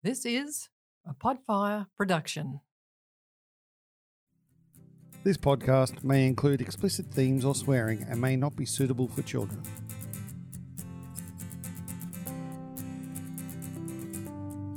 This 0.00 0.24
is 0.24 0.68
a 1.04 1.12
Podfire 1.12 1.88
production. 1.96 2.60
This 5.24 5.36
podcast 5.36 6.04
may 6.04 6.24
include 6.24 6.60
explicit 6.60 7.06
themes 7.06 7.44
or 7.44 7.52
swearing 7.52 8.06
and 8.08 8.20
may 8.20 8.36
not 8.36 8.54
be 8.54 8.64
suitable 8.64 9.08
for 9.08 9.22
children. 9.22 9.60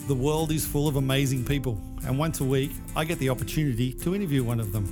The 0.07 0.15
world 0.15 0.51
is 0.51 0.65
full 0.65 0.87
of 0.87 0.95
amazing 0.95 1.45
people, 1.45 1.79
and 2.07 2.17
once 2.17 2.41
a 2.41 2.43
week 2.43 2.71
I 2.95 3.05
get 3.05 3.19
the 3.19 3.29
opportunity 3.29 3.93
to 3.93 4.15
interview 4.15 4.43
one 4.43 4.59
of 4.59 4.73
them. 4.73 4.89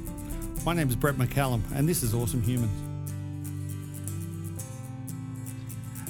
My 0.64 0.76
name 0.76 0.90
is 0.90 0.96
Brett 0.96 1.16
McCallum, 1.16 1.64
and 1.74 1.90
this 1.90 2.04
is 2.04 2.14
Awesome 2.14 2.44
Humans. 2.44 2.89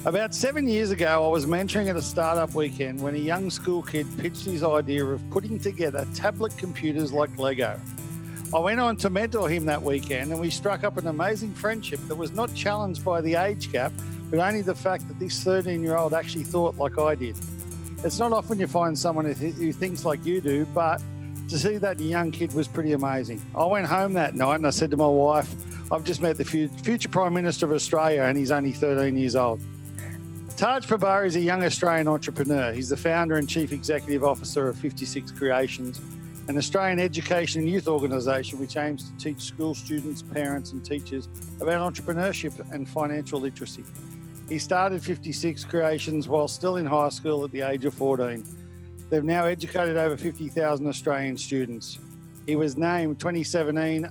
About 0.06 0.34
seven 0.34 0.66
years 0.66 0.92
ago, 0.92 1.26
I 1.26 1.28
was 1.28 1.44
mentoring 1.44 1.90
at 1.90 1.94
a 1.94 2.00
startup 2.00 2.54
weekend 2.54 3.02
when 3.02 3.14
a 3.14 3.18
young 3.18 3.50
school 3.50 3.82
kid 3.82 4.06
pitched 4.16 4.46
his 4.46 4.62
idea 4.62 5.04
of 5.04 5.20
putting 5.28 5.58
together 5.58 6.06
tablet 6.14 6.56
computers 6.56 7.12
like 7.12 7.38
Lego. 7.38 7.78
I 8.54 8.58
went 8.60 8.80
on 8.80 8.96
to 8.96 9.10
mentor 9.10 9.50
him 9.50 9.66
that 9.66 9.82
weekend, 9.82 10.32
and 10.32 10.40
we 10.40 10.48
struck 10.48 10.84
up 10.84 10.96
an 10.96 11.06
amazing 11.06 11.52
friendship 11.52 12.00
that 12.08 12.14
was 12.14 12.32
not 12.32 12.54
challenged 12.54 13.04
by 13.04 13.20
the 13.20 13.34
age 13.34 13.70
gap, 13.70 13.92
but 14.30 14.38
only 14.38 14.62
the 14.62 14.74
fact 14.74 15.06
that 15.08 15.18
this 15.18 15.44
13 15.44 15.82
year 15.82 15.98
old 15.98 16.14
actually 16.14 16.44
thought 16.44 16.78
like 16.78 16.98
I 16.98 17.14
did. 17.14 17.36
It's 18.02 18.18
not 18.18 18.32
often 18.32 18.58
you 18.58 18.68
find 18.68 18.98
someone 18.98 19.26
who, 19.26 19.72
thinks 19.74 20.06
like 20.06 20.24
you 20.24 20.40
do, 20.40 20.64
but 20.74 21.02
to 21.50 21.58
see 21.58 21.76
that 21.76 22.00
young 22.00 22.30
kid 22.30 22.54
was 22.54 22.68
pretty 22.68 22.94
amazing. 22.94 23.42
I 23.54 23.66
went 23.66 23.84
home 23.84 24.14
that 24.14 24.34
night 24.34 24.54
and 24.54 24.66
I 24.66 24.70
said 24.70 24.90
to 24.92 24.96
my 24.96 25.06
wife, 25.06 25.54
I've 25.92 26.04
just 26.04 26.22
met 26.22 26.38
the 26.38 26.44
future 26.44 27.08
Prime 27.10 27.34
Minister 27.34 27.66
of 27.66 27.72
Australia, 27.72 28.22
and 28.22 28.38
he's 28.38 28.50
only 28.50 28.72
13 28.72 29.14
years 29.18 29.36
old. 29.36 29.60
Taj 30.60 30.86
Pabari 30.86 31.26
is 31.26 31.36
a 31.36 31.40
young 31.40 31.64
Australian 31.64 32.06
entrepreneur. 32.06 32.70
He's 32.70 32.90
the 32.90 32.96
founder 32.98 33.36
and 33.36 33.48
chief 33.48 33.72
executive 33.72 34.22
officer 34.22 34.68
of 34.68 34.76
56 34.76 35.32
Creations, 35.32 36.02
an 36.48 36.58
Australian 36.58 37.00
education 37.00 37.62
and 37.62 37.70
youth 37.70 37.88
organisation 37.88 38.58
which 38.58 38.76
aims 38.76 39.10
to 39.10 39.16
teach 39.16 39.40
school 39.40 39.74
students, 39.74 40.20
parents, 40.20 40.72
and 40.72 40.84
teachers 40.84 41.30
about 41.62 41.90
entrepreneurship 41.90 42.60
and 42.74 42.86
financial 42.86 43.40
literacy. 43.40 43.84
He 44.50 44.58
started 44.58 45.02
56 45.02 45.64
Creations 45.64 46.28
while 46.28 46.46
still 46.46 46.76
in 46.76 46.84
high 46.84 47.08
school 47.08 47.42
at 47.42 47.52
the 47.52 47.62
age 47.62 47.86
of 47.86 47.94
14. 47.94 48.44
They've 49.08 49.24
now 49.24 49.46
educated 49.46 49.96
over 49.96 50.18
50,000 50.18 50.86
Australian 50.86 51.38
students. 51.38 51.98
He 52.44 52.54
was 52.54 52.76
named 52.76 53.18
2017 53.18 54.06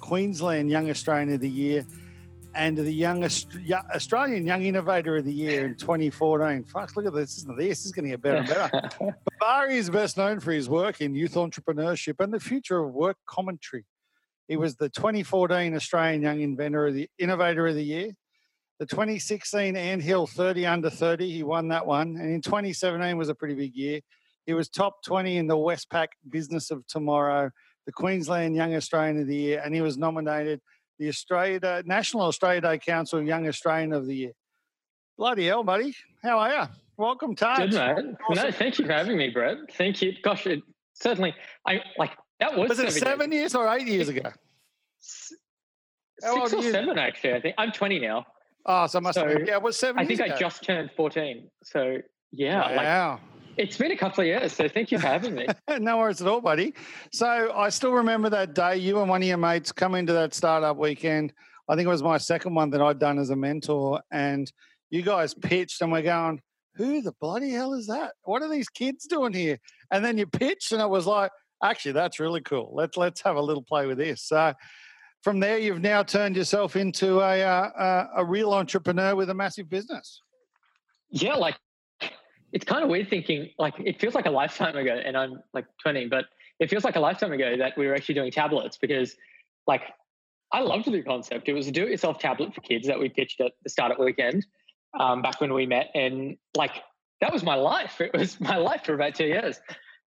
Queensland 0.00 0.68
Young 0.68 0.90
Australian 0.90 1.32
of 1.32 1.40
the 1.40 1.48
Year 1.48 1.86
and 2.54 2.76
the 2.76 2.90
young 2.90 3.24
Australian 3.24 4.46
Young 4.46 4.62
Innovator 4.62 5.16
of 5.16 5.24
the 5.24 5.32
Year 5.32 5.66
in 5.66 5.74
2014. 5.74 6.64
Fuck, 6.64 6.96
look 6.96 7.06
at 7.06 7.14
this. 7.14 7.44
This 7.56 7.84
is 7.84 7.92
going 7.92 8.04
to 8.04 8.10
get 8.10 8.22
better 8.22 8.36
and 8.38 8.48
better. 8.48 9.16
Barry 9.40 9.76
is 9.76 9.90
best 9.90 10.16
known 10.16 10.40
for 10.40 10.52
his 10.52 10.68
work 10.68 11.00
in 11.00 11.14
youth 11.14 11.34
entrepreneurship 11.34 12.16
and 12.20 12.32
the 12.32 12.40
future 12.40 12.78
of 12.78 12.92
work 12.92 13.16
commentary. 13.26 13.84
He 14.48 14.56
was 14.56 14.76
the 14.76 14.88
2014 14.88 15.74
Australian 15.74 16.22
Young 16.22 16.40
Inventor 16.40 16.86
of 16.86 16.94
the 16.94 17.08
Innovator 17.18 17.66
of 17.66 17.74
the 17.74 17.84
Year. 17.84 18.12
The 18.78 18.86
2016 18.86 19.76
Anthill 19.76 20.26
30 20.26 20.66
under 20.66 20.90
30, 20.90 21.30
he 21.30 21.42
won 21.42 21.68
that 21.68 21.86
one. 21.86 22.16
And 22.16 22.32
in 22.32 22.40
2017 22.40 23.16
was 23.16 23.28
a 23.28 23.34
pretty 23.34 23.54
big 23.54 23.74
year. 23.74 24.00
He 24.46 24.52
was 24.52 24.68
top 24.68 25.02
20 25.04 25.38
in 25.38 25.46
the 25.46 25.56
Westpac 25.56 26.08
Business 26.28 26.70
of 26.70 26.86
Tomorrow, 26.86 27.50
the 27.86 27.92
Queensland 27.92 28.54
Young 28.54 28.74
Australian 28.74 29.20
of 29.20 29.26
the 29.26 29.36
Year, 29.36 29.62
and 29.64 29.74
he 29.74 29.80
was 29.80 29.98
nominated– 29.98 30.60
the 30.98 31.08
Australia 31.08 31.60
Day, 31.60 31.82
National 31.84 32.22
Australia 32.22 32.60
Day 32.60 32.78
Council 32.78 33.22
Young 33.22 33.46
Australian 33.46 33.92
of 33.92 34.06
the 34.06 34.14
Year. 34.14 34.32
Bloody 35.16 35.46
hell, 35.46 35.62
buddy. 35.62 35.94
How 36.22 36.38
are 36.38 36.52
you? 36.52 36.62
Welcome, 36.96 37.34
Taj. 37.34 37.58
Good, 37.58 37.74
man. 37.74 38.16
Awesome. 38.28 38.44
No, 38.44 38.50
thank 38.50 38.78
you 38.78 38.86
for 38.86 38.92
having 38.92 39.16
me, 39.16 39.30
Brett. 39.30 39.58
Thank 39.76 40.02
you. 40.02 40.14
Gosh, 40.22 40.46
it, 40.46 40.62
certainly, 40.94 41.34
I 41.66 41.80
like 41.98 42.12
that 42.40 42.56
was. 42.56 42.68
Was 42.68 42.78
it 42.78 42.92
seven 42.92 43.32
years. 43.32 43.40
years 43.40 43.54
or 43.54 43.68
eight 43.74 43.86
years 43.86 44.08
ago? 44.08 44.30
Six 45.00 45.40
or 46.52 46.62
seven, 46.62 46.98
actually. 46.98 47.34
I 47.34 47.40
think 47.40 47.54
I'm 47.58 47.72
20 47.72 47.98
now. 48.00 48.24
Oh, 48.66 48.86
so 48.86 48.98
I 48.98 49.02
must 49.02 49.18
so 49.18 49.28
have, 49.28 49.46
yeah, 49.46 49.54
it 49.54 49.62
was 49.62 49.78
seven. 49.78 50.02
I 50.02 50.06
think 50.06 50.20
ago. 50.20 50.34
I 50.34 50.38
just 50.38 50.62
turned 50.64 50.90
14. 50.96 51.48
So 51.64 51.98
yeah, 52.32 52.76
wow. 52.76 53.10
Like, 53.12 53.20
it's 53.56 53.76
been 53.76 53.92
a 53.92 53.96
couple 53.96 54.22
of 54.22 54.26
years, 54.26 54.52
so 54.52 54.68
thank 54.68 54.90
you 54.90 54.98
for 54.98 55.06
having 55.06 55.34
me. 55.34 55.46
no 55.78 55.98
worries 55.98 56.20
at 56.20 56.28
all, 56.28 56.40
buddy. 56.40 56.74
So 57.12 57.52
I 57.54 57.68
still 57.68 57.92
remember 57.92 58.30
that 58.30 58.54
day 58.54 58.76
you 58.76 59.00
and 59.00 59.08
one 59.08 59.22
of 59.22 59.28
your 59.28 59.36
mates 59.36 59.72
come 59.72 59.94
into 59.94 60.12
that 60.12 60.34
startup 60.34 60.76
weekend. 60.76 61.32
I 61.68 61.76
think 61.76 61.86
it 61.86 61.90
was 61.90 62.02
my 62.02 62.18
second 62.18 62.54
one 62.54 62.70
that 62.70 62.82
I'd 62.82 62.98
done 62.98 63.18
as 63.18 63.30
a 63.30 63.36
mentor, 63.36 64.00
and 64.10 64.50
you 64.90 65.02
guys 65.02 65.34
pitched, 65.34 65.80
and 65.82 65.90
we're 65.90 66.02
going, 66.02 66.40
"Who 66.76 67.00
the 67.00 67.12
bloody 67.20 67.50
hell 67.50 67.74
is 67.74 67.86
that? 67.86 68.12
What 68.22 68.42
are 68.42 68.48
these 68.48 68.68
kids 68.68 69.06
doing 69.06 69.32
here?" 69.32 69.58
And 69.90 70.04
then 70.04 70.18
you 70.18 70.26
pitched, 70.26 70.72
and 70.72 70.82
it 70.82 70.90
was 70.90 71.06
like, 71.06 71.30
"Actually, 71.62 71.92
that's 71.92 72.20
really 72.20 72.42
cool. 72.42 72.72
Let's 72.74 72.96
let's 72.96 73.22
have 73.22 73.36
a 73.36 73.42
little 73.42 73.62
play 73.62 73.86
with 73.86 73.98
this." 73.98 74.22
So 74.22 74.52
from 75.22 75.40
there, 75.40 75.58
you've 75.58 75.80
now 75.80 76.02
turned 76.02 76.36
yourself 76.36 76.76
into 76.76 77.20
a 77.20 77.42
uh, 77.42 77.70
a, 78.16 78.20
a 78.20 78.24
real 78.24 78.52
entrepreneur 78.52 79.16
with 79.16 79.30
a 79.30 79.34
massive 79.34 79.70
business. 79.70 80.20
Yeah, 81.08 81.36
like 81.36 81.56
it's 82.54 82.64
kind 82.64 82.84
of 82.84 82.88
weird 82.88 83.10
thinking 83.10 83.50
like 83.58 83.74
it 83.84 84.00
feels 84.00 84.14
like 84.14 84.26
a 84.26 84.30
lifetime 84.30 84.76
ago 84.76 84.94
and 85.04 85.16
i'm 85.16 85.42
like 85.52 85.66
20 85.82 86.06
but 86.06 86.24
it 86.60 86.70
feels 86.70 86.84
like 86.84 86.96
a 86.96 87.00
lifetime 87.00 87.32
ago 87.32 87.56
that 87.58 87.76
we 87.76 87.86
were 87.86 87.94
actually 87.94 88.14
doing 88.14 88.30
tablets 88.30 88.78
because 88.78 89.16
like 89.66 89.82
i 90.52 90.60
loved 90.60 90.90
the 90.90 91.02
concept. 91.02 91.48
It 91.48 91.52
was 91.52 91.66
a 91.66 91.72
do-it-yourself 91.72 92.18
tablet 92.20 92.54
for 92.54 92.60
kids 92.60 92.86
that 92.86 92.98
we 92.98 93.08
pitched 93.08 93.40
at 93.40 93.52
the 93.64 93.70
start 93.70 93.98
weekend 93.98 94.46
um, 94.98 95.20
back 95.20 95.40
when 95.40 95.52
we 95.52 95.66
met 95.66 95.90
and 95.94 96.36
like 96.56 96.82
that 97.20 97.32
was 97.32 97.42
my 97.42 97.54
life. 97.54 98.00
It 98.00 98.12
was 98.12 98.40
my 98.40 98.56
life 98.56 98.84
for 98.84 98.94
about 98.94 99.14
two 99.14 99.26
years. 99.26 99.60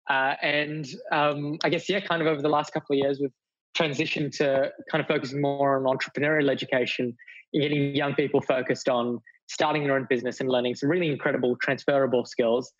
Uh, 0.09 0.35
and 0.41 0.87
um, 1.11 1.57
i 1.65 1.69
guess 1.69 1.89
yeah 1.89 1.99
kind 1.99 2.21
of 2.21 2.27
over 2.29 2.41
the 2.41 2.47
last 2.47 2.71
couple 2.71 2.93
of 2.95 2.97
years 2.97 3.19
we've 3.19 3.29
transitioned 3.77 4.31
to 4.37 4.71
kind 4.89 5.01
of 5.01 5.07
focusing 5.07 5.41
more 5.41 5.75
on 5.75 5.97
entrepreneurial 5.97 6.49
education 6.49 7.15
and 7.53 7.61
getting 7.61 7.93
young 7.93 8.15
people 8.15 8.41
focused 8.41 8.87
on 8.87 9.19
starting 9.47 9.83
your 9.83 9.95
own 9.95 10.05
business 10.09 10.39
and 10.39 10.49
learning 10.49 10.75
some 10.75 10.89
really 10.89 11.09
incredible 11.09 11.55
transferable 11.61 12.25
skills, 12.25 12.71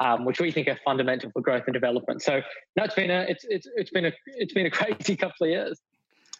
um, 0.00 0.24
which 0.24 0.40
we 0.40 0.50
think 0.50 0.68
are 0.68 0.78
fundamental 0.84 1.30
for 1.30 1.40
growth 1.40 1.64
and 1.66 1.74
development. 1.74 2.22
So 2.22 2.40
no, 2.76 2.84
it's 2.84 2.94
been 2.94 3.10
a 3.10 3.26
it's 3.28 3.44
it's 3.48 3.68
it's 3.76 3.90
been 3.90 4.06
a 4.06 4.12
it's 4.26 4.52
been 4.52 4.66
a 4.66 4.70
crazy 4.78 5.16
couple 5.16 5.46
of 5.46 5.50
years. 5.50 5.80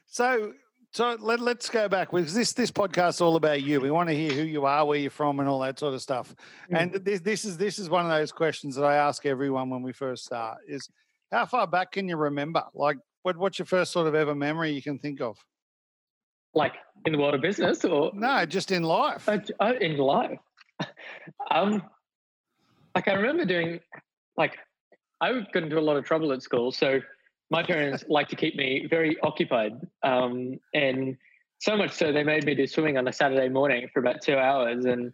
So 0.06 0.52
so 0.94 1.16
let, 1.18 1.40
let's 1.40 1.68
go 1.68 1.88
back 1.88 2.12
because 2.12 2.32
this 2.32 2.52
this 2.52 2.70
podcast 2.70 3.14
is 3.14 3.20
all 3.20 3.36
about 3.36 3.62
you. 3.62 3.80
We 3.80 3.90
want 3.90 4.08
to 4.10 4.14
hear 4.14 4.32
who 4.32 4.42
you 4.42 4.64
are, 4.64 4.84
where 4.84 4.98
you're 4.98 5.10
from, 5.10 5.40
and 5.40 5.48
all 5.48 5.58
that 5.60 5.78
sort 5.78 5.92
of 5.92 6.00
stuff. 6.00 6.34
Mm. 6.72 6.80
And 6.80 7.04
this 7.04 7.20
this 7.20 7.44
is 7.44 7.56
this 7.56 7.78
is 7.78 7.90
one 7.90 8.04
of 8.04 8.10
those 8.10 8.32
questions 8.32 8.76
that 8.76 8.84
I 8.84 8.94
ask 8.94 9.26
everyone 9.26 9.70
when 9.70 9.82
we 9.82 9.92
first 9.92 10.24
start: 10.24 10.58
is 10.68 10.88
how 11.32 11.46
far 11.46 11.66
back 11.66 11.92
can 11.92 12.08
you 12.08 12.16
remember? 12.16 12.62
Like, 12.74 12.98
what 13.22 13.36
what's 13.36 13.58
your 13.58 13.66
first 13.66 13.90
sort 13.90 14.06
of 14.06 14.14
ever 14.14 14.36
memory 14.36 14.70
you 14.70 14.82
can 14.82 15.00
think 15.00 15.20
of? 15.20 15.36
Like 16.54 16.75
in 17.06 17.12
the 17.12 17.19
world 17.19 17.34
of 17.34 17.41
business 17.41 17.84
or 17.84 18.10
no 18.15 18.47
just 18.47 18.70
in 18.70 18.82
life. 18.82 19.28
Uh, 19.28 19.38
uh, 19.60 19.72
in 19.81 19.97
life. 19.97 20.38
Um 21.50 21.82
like 22.94 23.09
i 23.09 23.12
remember 23.12 23.44
doing 23.44 23.81
like 24.37 24.56
i 25.20 25.32
got 25.53 25.62
into 25.62 25.78
a 25.78 25.81
lot 25.81 25.97
of 25.97 26.04
trouble 26.04 26.32
at 26.32 26.43
school 26.43 26.72
so 26.72 27.00
my 27.50 27.62
parents 27.62 28.04
like 28.09 28.28
to 28.28 28.37
keep 28.37 28.56
me 28.56 28.87
very 28.88 29.19
occupied 29.20 29.72
um 30.03 30.59
and 30.72 31.16
so 31.60 31.76
much 31.76 31.93
so 31.93 32.12
they 32.12 32.25
made 32.25 32.44
me 32.44 32.54
do 32.54 32.66
swimming 32.66 32.97
on 32.97 33.06
a 33.09 33.12
saturday 33.12 33.48
morning 33.48 33.88
for 33.93 34.00
about 34.00 34.22
two 34.22 34.37
hours 34.37 34.84
and 34.84 35.12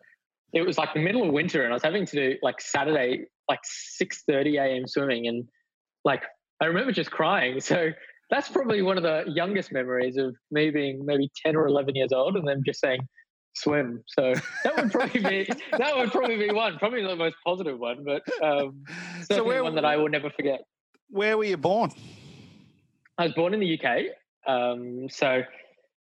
it 0.53 0.67
was 0.67 0.79
like 0.79 0.93
the 0.95 1.01
middle 1.01 1.23
of 1.23 1.33
winter 1.33 1.63
and 1.65 1.73
i 1.73 1.75
was 1.75 1.83
having 1.83 2.07
to 2.07 2.17
do 2.17 2.39
like 2.43 2.61
saturday 2.61 3.25
like 3.49 3.61
6 3.63 4.23
30 4.29 4.57
a.m 4.57 4.87
swimming 4.87 5.27
and 5.27 5.49
like 6.05 6.23
i 6.61 6.67
remember 6.67 6.93
just 6.93 7.11
crying 7.11 7.61
so 7.73 7.91
that's 8.31 8.49
probably 8.49 8.83
one 8.83 8.97
of 8.97 9.03
the 9.03 9.25
youngest 9.27 9.73
memories 9.73 10.17
of 10.17 10.37
me 10.51 10.71
being 10.71 11.05
maybe 11.05 11.31
10 11.45 11.57
or 11.57 11.67
11 11.67 11.95
years 11.97 12.13
old 12.13 12.37
and 12.37 12.47
then 12.47 12.63
just 12.65 12.81
saying 12.81 13.01
swim. 13.55 14.03
So 14.07 14.35
that 14.65 14.77
would 14.77 14.93
probably 14.93 15.21
be 15.21 15.49
that 15.79 15.97
would 15.97 16.13
probably 16.13 16.37
be 16.37 16.53
one 16.53 16.79
probably 16.79 17.03
the 17.03 17.17
most 17.17 17.37
positive 17.45 17.79
one 17.79 18.05
but 18.05 18.23
um 18.43 18.85
so 19.31 19.43
where, 19.43 19.63
one 19.63 19.75
that 19.75 19.85
i 19.85 19.97
will 19.97 20.09
never 20.09 20.31
forget. 20.31 20.61
Where 21.09 21.37
were 21.37 21.45
you 21.45 21.57
born? 21.57 21.91
I 23.19 23.25
was 23.25 23.35
born 23.35 23.55
in 23.55 23.61
the 23.61 23.79
uk 23.79 23.99
um 24.47 25.09
so 25.11 25.43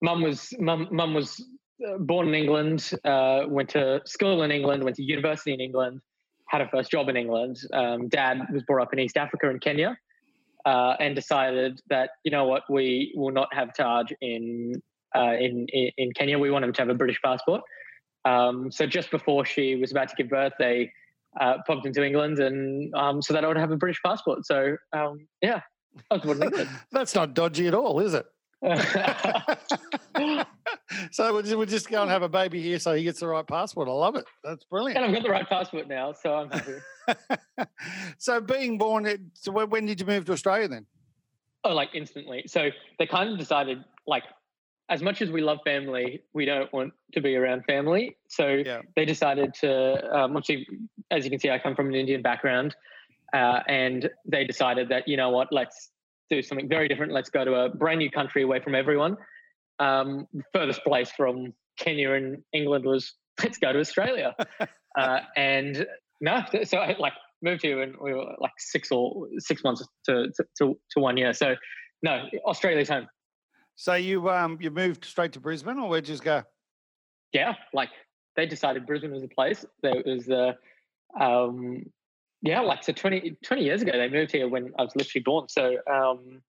mum 0.01 0.21
was 0.21 0.53
mum 0.59 0.87
mum 0.91 1.13
was 1.13 1.45
uh, 1.87 1.97
born 1.97 2.29
in 2.29 2.33
england 2.33 2.91
uh, 3.03 3.43
went 3.47 3.69
to 3.69 4.01
school 4.05 4.43
in 4.43 4.51
england 4.51 4.83
went 4.83 4.95
to 4.95 5.03
university 5.03 5.53
in 5.53 5.59
england 5.59 5.99
had 6.49 6.61
a 6.61 6.67
first 6.69 6.91
job 6.91 7.09
in 7.09 7.17
england. 7.17 7.57
Um, 7.73 8.09
dad 8.09 8.39
was 8.51 8.63
brought 8.63 8.83
up 8.83 8.93
in 8.93 8.99
east 8.99 9.17
africa 9.17 9.49
in 9.49 9.59
kenya 9.59 9.97
uh, 10.65 10.95
and 10.99 11.15
decided 11.15 11.81
that 11.89 12.11
you 12.23 12.31
know 12.31 12.45
what 12.45 12.63
we 12.69 13.13
will 13.15 13.31
not 13.31 13.53
have 13.53 13.73
Taj 13.73 14.11
in 14.21 14.81
uh, 15.15 15.33
in 15.39 15.67
in 15.67 16.11
Kenya. 16.13 16.39
We 16.39 16.51
want 16.51 16.65
him 16.65 16.73
to 16.73 16.81
have 16.81 16.89
a 16.89 16.95
British 16.95 17.21
passport. 17.23 17.61
Um, 18.25 18.71
so 18.71 18.85
just 18.85 19.11
before 19.11 19.45
she 19.45 19.75
was 19.75 19.91
about 19.91 20.09
to 20.09 20.15
give 20.15 20.29
birth, 20.29 20.53
they 20.57 20.91
uh, 21.39 21.57
popped 21.67 21.85
into 21.85 22.03
England, 22.03 22.39
and 22.39 22.93
um, 22.95 23.21
so 23.21 23.33
that 23.33 23.43
I 23.43 23.47
would 23.47 23.57
have 23.57 23.71
a 23.71 23.77
British 23.77 24.01
passport. 24.05 24.45
So 24.45 24.77
um, 24.93 25.27
yeah, 25.41 25.61
I 26.09 26.15
was 26.15 26.23
born 26.23 26.37
in 26.37 26.43
England. 26.43 26.69
That's 26.91 27.15
not 27.15 27.33
dodgy 27.33 27.67
at 27.67 27.73
all, 27.73 27.99
is 27.99 28.13
it? 28.13 28.25
so 31.11 31.33
we'll 31.33 31.41
just, 31.41 31.57
we'll 31.57 31.65
just 31.65 31.89
go 31.89 32.01
and 32.01 32.09
have 32.09 32.21
a 32.21 32.29
baby 32.29 32.61
here 32.61 32.79
so 32.79 32.93
he 32.93 33.03
gets 33.03 33.19
the 33.19 33.27
right 33.27 33.45
passport. 33.45 33.89
I 33.89 33.91
love 33.91 34.15
it. 34.15 34.23
That's 34.43 34.63
brilliant. 34.65 34.97
And 34.97 35.05
I've 35.05 35.13
got 35.13 35.23
the 35.23 35.29
right 35.29 35.47
passport 35.47 35.89
now, 35.89 36.13
so 36.13 36.33
I'm 36.33 36.49
happy. 36.49 36.75
so 38.17 38.39
being 38.39 38.77
born, 38.77 39.05
at, 39.05 39.19
so 39.33 39.51
when, 39.51 39.69
when 39.69 39.85
did 39.85 39.99
you 39.99 40.05
move 40.05 40.23
to 40.25 40.31
Australia 40.31 40.69
then? 40.69 40.85
Oh, 41.65 41.73
like 41.73 41.89
instantly. 41.93 42.43
So 42.47 42.69
they 42.99 43.05
kind 43.05 43.29
of 43.29 43.37
decided, 43.37 43.83
like, 44.07 44.23
as 44.89 45.01
much 45.01 45.21
as 45.21 45.29
we 45.29 45.41
love 45.41 45.59
family, 45.65 46.21
we 46.33 46.45
don't 46.45 46.71
want 46.71 46.93
to 47.13 47.21
be 47.21 47.35
around 47.35 47.65
family. 47.65 48.15
So 48.29 48.61
Yeah. 48.65 48.81
they 48.95 49.03
decided 49.05 49.53
to, 49.55 50.17
um, 50.17 50.37
obviously, 50.37 50.67
as 51.11 51.25
you 51.25 51.31
can 51.31 51.39
see, 51.39 51.49
I 51.49 51.59
come 51.59 51.75
from 51.75 51.87
an 51.87 51.95
Indian 51.95 52.21
background, 52.21 52.75
uh, 53.33 53.59
and 53.67 54.09
they 54.25 54.45
decided 54.45 54.87
that 54.89 55.05
you 55.07 55.17
know 55.17 55.31
what, 55.31 55.51
let's 55.51 55.89
do 56.35 56.41
something 56.41 56.67
very 56.67 56.87
different. 56.87 57.11
Let's 57.11 57.29
go 57.29 57.43
to 57.45 57.53
a 57.55 57.69
brand 57.69 57.99
new 57.99 58.09
country 58.09 58.43
away 58.43 58.59
from 58.59 58.75
everyone. 58.75 59.17
Um, 59.79 60.27
furthest 60.53 60.83
place 60.83 61.11
from 61.11 61.53
Kenya 61.77 62.11
and 62.11 62.43
England 62.53 62.85
was 62.85 63.13
let's 63.43 63.57
go 63.57 63.73
to 63.73 63.79
Australia, 63.79 64.35
uh, 64.97 65.19
and 65.35 65.85
no, 66.21 66.41
so 66.63 66.77
I 66.77 66.95
like 66.99 67.13
moved 67.41 67.61
here 67.61 67.81
and 67.81 67.95
we 67.99 68.13
were 68.13 68.35
like 68.39 68.53
six 68.57 68.91
or 68.91 69.27
six 69.39 69.63
months 69.63 69.85
to 70.05 70.27
to, 70.35 70.43
to, 70.57 70.77
to 70.91 70.99
one 70.99 71.17
year. 71.17 71.33
So 71.33 71.55
no, 72.01 72.25
Australia's 72.45 72.89
home. 72.89 73.07
So 73.75 73.95
you 73.95 74.29
um 74.29 74.59
you 74.61 74.69
moved 74.69 75.05
straight 75.05 75.33
to 75.33 75.39
Brisbane, 75.39 75.79
or 75.79 75.89
where'd 75.89 76.07
you 76.07 76.13
just 76.13 76.23
go? 76.23 76.43
yeah, 77.33 77.55
like 77.73 77.89
they 78.35 78.45
decided 78.45 78.85
Brisbane 78.85 79.11
was 79.11 79.23
a 79.23 79.27
place. 79.27 79.65
There 79.81 80.01
was 80.05 80.25
the, 80.25 80.55
um, 81.19 81.83
yeah, 82.43 82.59
like 82.59 82.83
so 82.83 82.91
20, 82.91 83.37
20 83.41 83.63
years 83.63 83.81
ago 83.81 83.93
they 83.93 84.09
moved 84.09 84.31
here 84.31 84.47
when 84.47 84.71
I 84.77 84.83
was 84.83 84.95
literally 84.95 85.23
born. 85.23 85.47
So 85.47 85.77
um, 85.91 86.41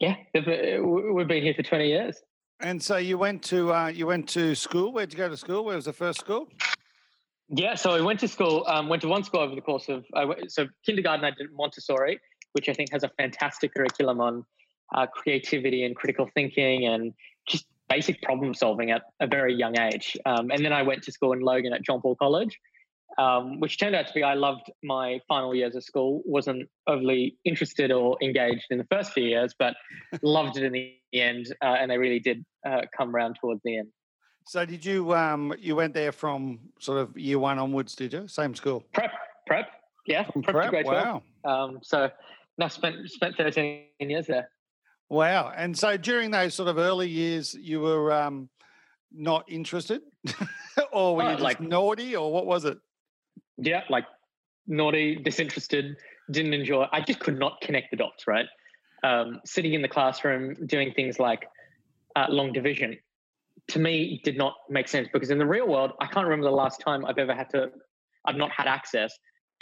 yeah, 0.00 0.16
uh, 0.36 0.40
we- 0.82 1.12
we've 1.12 1.28
been 1.28 1.44
here 1.44 1.54
for 1.54 1.62
twenty 1.62 1.88
years. 1.88 2.20
And 2.60 2.82
so 2.82 2.96
you 2.96 3.16
went 3.16 3.42
to 3.44 3.72
uh, 3.72 3.86
you 3.86 4.06
went 4.06 4.28
to 4.30 4.54
school. 4.56 4.92
Where'd 4.92 5.12
you 5.12 5.18
go 5.18 5.28
to 5.28 5.36
school? 5.36 5.64
Where 5.64 5.76
was 5.76 5.84
the 5.84 5.92
first 5.92 6.18
school? 6.20 6.48
Yeah, 7.48 7.76
so 7.76 7.90
I 7.92 8.00
went 8.00 8.18
to 8.20 8.28
school. 8.28 8.64
Um, 8.66 8.88
went 8.88 9.02
to 9.02 9.08
one 9.08 9.22
school 9.22 9.40
over 9.40 9.54
the 9.54 9.60
course 9.60 9.88
of 9.88 10.04
so 10.48 10.66
kindergarten. 10.84 11.24
I 11.24 11.30
did 11.30 11.52
Montessori, 11.52 12.18
which 12.52 12.68
I 12.68 12.72
think 12.72 12.90
has 12.90 13.04
a 13.04 13.10
fantastic 13.10 13.74
curriculum 13.74 14.20
on 14.20 14.44
uh, 14.94 15.06
creativity 15.06 15.84
and 15.84 15.94
critical 15.94 16.28
thinking 16.34 16.86
and 16.86 17.12
just 17.48 17.66
basic 17.88 18.22
problem 18.22 18.54
solving 18.54 18.90
at 18.90 19.02
a 19.20 19.26
very 19.26 19.54
young 19.54 19.78
age. 19.78 20.16
Um, 20.26 20.50
and 20.50 20.64
then 20.64 20.72
I 20.72 20.82
went 20.82 21.02
to 21.04 21.12
school 21.12 21.32
in 21.32 21.40
Logan 21.40 21.72
at 21.72 21.82
John 21.82 22.00
Paul 22.00 22.16
College, 22.16 22.58
um, 23.18 23.60
which 23.60 23.78
turned 23.78 23.94
out 23.94 24.06
to 24.06 24.12
be 24.14 24.22
I 24.22 24.34
loved 24.34 24.70
my 24.82 25.20
final 25.28 25.54
years 25.54 25.74
of 25.74 25.84
school. 25.84 26.22
wasn't 26.24 26.68
overly 26.86 27.36
interested 27.44 27.90
or 27.92 28.16
engaged 28.22 28.66
in 28.70 28.78
the 28.78 28.86
first 28.90 29.12
few 29.12 29.24
years, 29.24 29.54
but 29.58 29.74
loved 30.22 30.56
it 30.56 30.64
in 30.64 30.72
the 30.72 30.94
end. 31.12 31.54
Uh, 31.62 31.76
and 31.78 31.90
they 31.90 31.98
really 31.98 32.18
did 32.20 32.44
uh, 32.66 32.82
come 32.96 33.14
around 33.14 33.36
towards 33.40 33.60
the 33.64 33.78
end. 33.78 33.88
So 34.46 34.64
did 34.64 34.84
you 34.84 35.14
um 35.14 35.54
you 35.58 35.76
went 35.76 35.94
there 35.94 36.10
from 36.12 36.58
sort 36.80 36.98
of 36.98 37.16
year 37.16 37.38
one 37.38 37.58
onwards? 37.58 37.94
Did 37.94 38.12
you 38.12 38.26
same 38.28 38.54
school? 38.54 38.82
Prep, 38.92 39.12
prep, 39.46 39.68
yeah, 40.06 40.24
From 40.30 40.42
prep, 40.42 40.64
to 40.64 40.70
grade 40.70 40.84
12. 40.86 41.22
Wow, 41.44 41.64
Um, 41.64 41.78
so 41.82 42.10
no, 42.58 42.68
spent 42.68 43.08
spent 43.08 43.36
13 43.36 43.84
years 44.00 44.26
there. 44.26 44.48
wow. 45.10 45.52
And 45.56 45.78
so 45.78 45.96
during 45.96 46.30
those 46.32 46.54
sort 46.54 46.68
of 46.68 46.78
early 46.78 47.08
years, 47.08 47.54
you 47.54 47.80
were 47.80 48.10
um 48.12 48.48
not 49.12 49.44
interested, 49.48 50.00
or 50.92 51.14
were 51.16 51.22
Oh, 51.22 51.26
you 51.28 51.32
just 51.34 51.42
like- 51.44 51.60
naughty, 51.60 52.16
or 52.16 52.32
what 52.32 52.46
was 52.46 52.64
it? 52.64 52.78
Yeah, 53.58 53.82
like 53.90 54.04
naughty, 54.66 55.16
disinterested, 55.16 55.96
didn't 56.30 56.54
enjoy. 56.54 56.86
I 56.92 57.00
just 57.00 57.20
could 57.20 57.38
not 57.38 57.60
connect 57.60 57.90
the 57.90 57.96
dots. 57.96 58.26
Right, 58.26 58.46
um, 59.02 59.40
sitting 59.44 59.74
in 59.74 59.82
the 59.82 59.88
classroom 59.88 60.54
doing 60.66 60.92
things 60.92 61.18
like 61.18 61.46
uh, 62.16 62.26
long 62.28 62.52
division, 62.52 62.96
to 63.68 63.78
me 63.78 64.20
did 64.24 64.36
not 64.36 64.54
make 64.68 64.88
sense 64.88 65.08
because 65.12 65.30
in 65.30 65.38
the 65.38 65.46
real 65.46 65.68
world, 65.68 65.92
I 66.00 66.06
can't 66.06 66.26
remember 66.26 66.46
the 66.46 66.56
last 66.56 66.80
time 66.80 67.04
I've 67.04 67.18
ever 67.18 67.34
had 67.34 67.50
to. 67.50 67.70
I've 68.26 68.36
not 68.36 68.50
had 68.52 68.66
access 68.66 69.12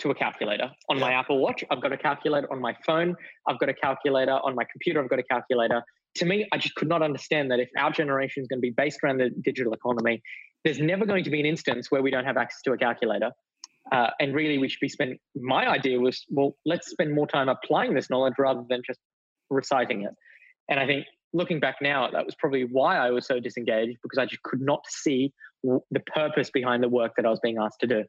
to 0.01 0.11
a 0.11 0.15
calculator 0.15 0.71
on 0.89 0.99
my 0.99 1.13
Apple 1.13 1.39
Watch. 1.39 1.63
I've 1.71 1.81
got 1.81 1.93
a 1.93 1.97
calculator 1.97 2.51
on 2.51 2.61
my 2.61 2.75
phone. 2.87 3.15
I've 3.47 3.59
got 3.59 3.69
a 3.69 3.75
calculator 3.75 4.33
on 4.33 4.55
my 4.55 4.65
computer. 4.71 5.03
I've 5.03 5.11
got 5.11 5.19
a 5.19 5.25
calculator. 5.25 5.83
To 6.17 6.25
me, 6.25 6.47
I 6.53 6.59
just 6.59 6.75
could 6.75 6.89
not 6.89 7.03
understand 7.03 7.51
that 7.51 7.61
if 7.61 7.69
our 7.79 7.91
generation 7.93 8.43
is 8.43 8.49
going 8.49 8.59
to 8.59 8.63
be 8.63 8.75
based 8.77 9.01
around 9.05 9.19
the 9.19 9.31
digital 9.43 9.73
economy, 9.73 10.23
there's 10.65 10.81
never 10.81 11.07
going 11.07 11.25
to 11.25 11.31
be 11.31 11.41
an 11.41 11.47
instance 11.47 11.91
where 11.91 12.03
we 12.03 12.11
don't 12.11 12.25
have 12.25 12.37
access 12.37 12.61
to 12.63 12.73
a 12.73 12.79
calculator. 12.79 13.31
Uh, 13.93 14.11
and 14.21 14.35
really, 14.35 14.59
we 14.59 14.69
should 14.69 14.81
be 14.81 14.89
spending. 14.89 15.19
My 15.35 15.69
idea 15.69 15.99
was, 15.99 16.25
well, 16.29 16.57
let's 16.65 16.91
spend 16.91 17.13
more 17.15 17.27
time 17.27 17.49
applying 17.49 17.95
this 17.95 18.09
knowledge 18.09 18.35
rather 18.39 18.65
than 18.69 18.83
just 18.87 19.01
reciting 19.51 20.03
it. 20.03 20.13
And 20.69 20.79
I 20.79 20.87
think 20.87 21.07
looking 21.33 21.61
back 21.61 21.77
now, 21.81 22.09
that 22.11 22.25
was 22.25 22.35
probably 22.37 22.65
why 22.65 22.97
I 22.97 23.11
was 23.11 23.27
so 23.27 23.41
disengaged 23.41 23.99
because 24.03 24.19
I 24.19 24.27
just 24.27 24.43
could 24.43 24.61
not 24.61 24.85
see 24.89 25.33
the 25.63 26.01
purpose 26.15 26.51
behind 26.51 26.83
the 26.83 26.89
work 26.89 27.13
that 27.17 27.27
I 27.27 27.31
was 27.31 27.41
being 27.41 27.59
asked 27.59 27.81
to 27.81 27.87
do. 27.87 28.05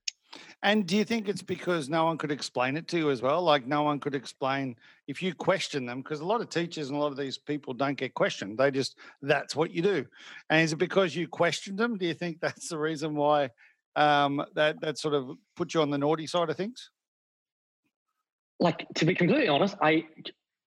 And 0.63 0.85
do 0.85 0.95
you 0.95 1.03
think 1.03 1.27
it's 1.27 1.41
because 1.41 1.89
no 1.89 2.05
one 2.05 2.17
could 2.17 2.31
explain 2.31 2.77
it 2.77 2.87
to 2.89 2.97
you 2.97 3.09
as 3.09 3.21
well? 3.21 3.41
Like 3.41 3.67
no 3.67 3.83
one 3.83 3.99
could 3.99 4.15
explain 4.15 4.75
if 5.07 5.21
you 5.21 5.33
question 5.33 5.85
them, 5.85 6.01
because 6.01 6.21
a 6.21 6.25
lot 6.25 6.39
of 6.39 6.49
teachers 6.49 6.87
and 6.87 6.97
a 6.97 7.01
lot 7.01 7.11
of 7.11 7.17
these 7.17 7.37
people 7.37 7.73
don't 7.73 7.97
get 7.97 8.13
questioned. 8.13 8.57
They 8.57 8.71
just 8.71 8.97
that's 9.21 9.55
what 9.55 9.71
you 9.71 9.81
do. 9.81 10.05
And 10.49 10.61
is 10.61 10.71
it 10.71 10.77
because 10.77 11.15
you 11.15 11.27
questioned 11.27 11.77
them? 11.77 11.97
Do 11.97 12.05
you 12.05 12.13
think 12.13 12.39
that's 12.41 12.69
the 12.69 12.77
reason 12.77 13.15
why 13.15 13.49
um, 13.95 14.43
that 14.55 14.81
that 14.81 14.97
sort 14.97 15.13
of 15.13 15.31
put 15.55 15.73
you 15.73 15.81
on 15.81 15.89
the 15.89 15.97
naughty 15.97 16.27
side 16.27 16.49
of 16.49 16.57
things? 16.57 16.89
like 18.61 18.85
to 18.95 19.05
be 19.05 19.15
completely 19.15 19.49
honest, 19.49 19.75
I 19.81 20.05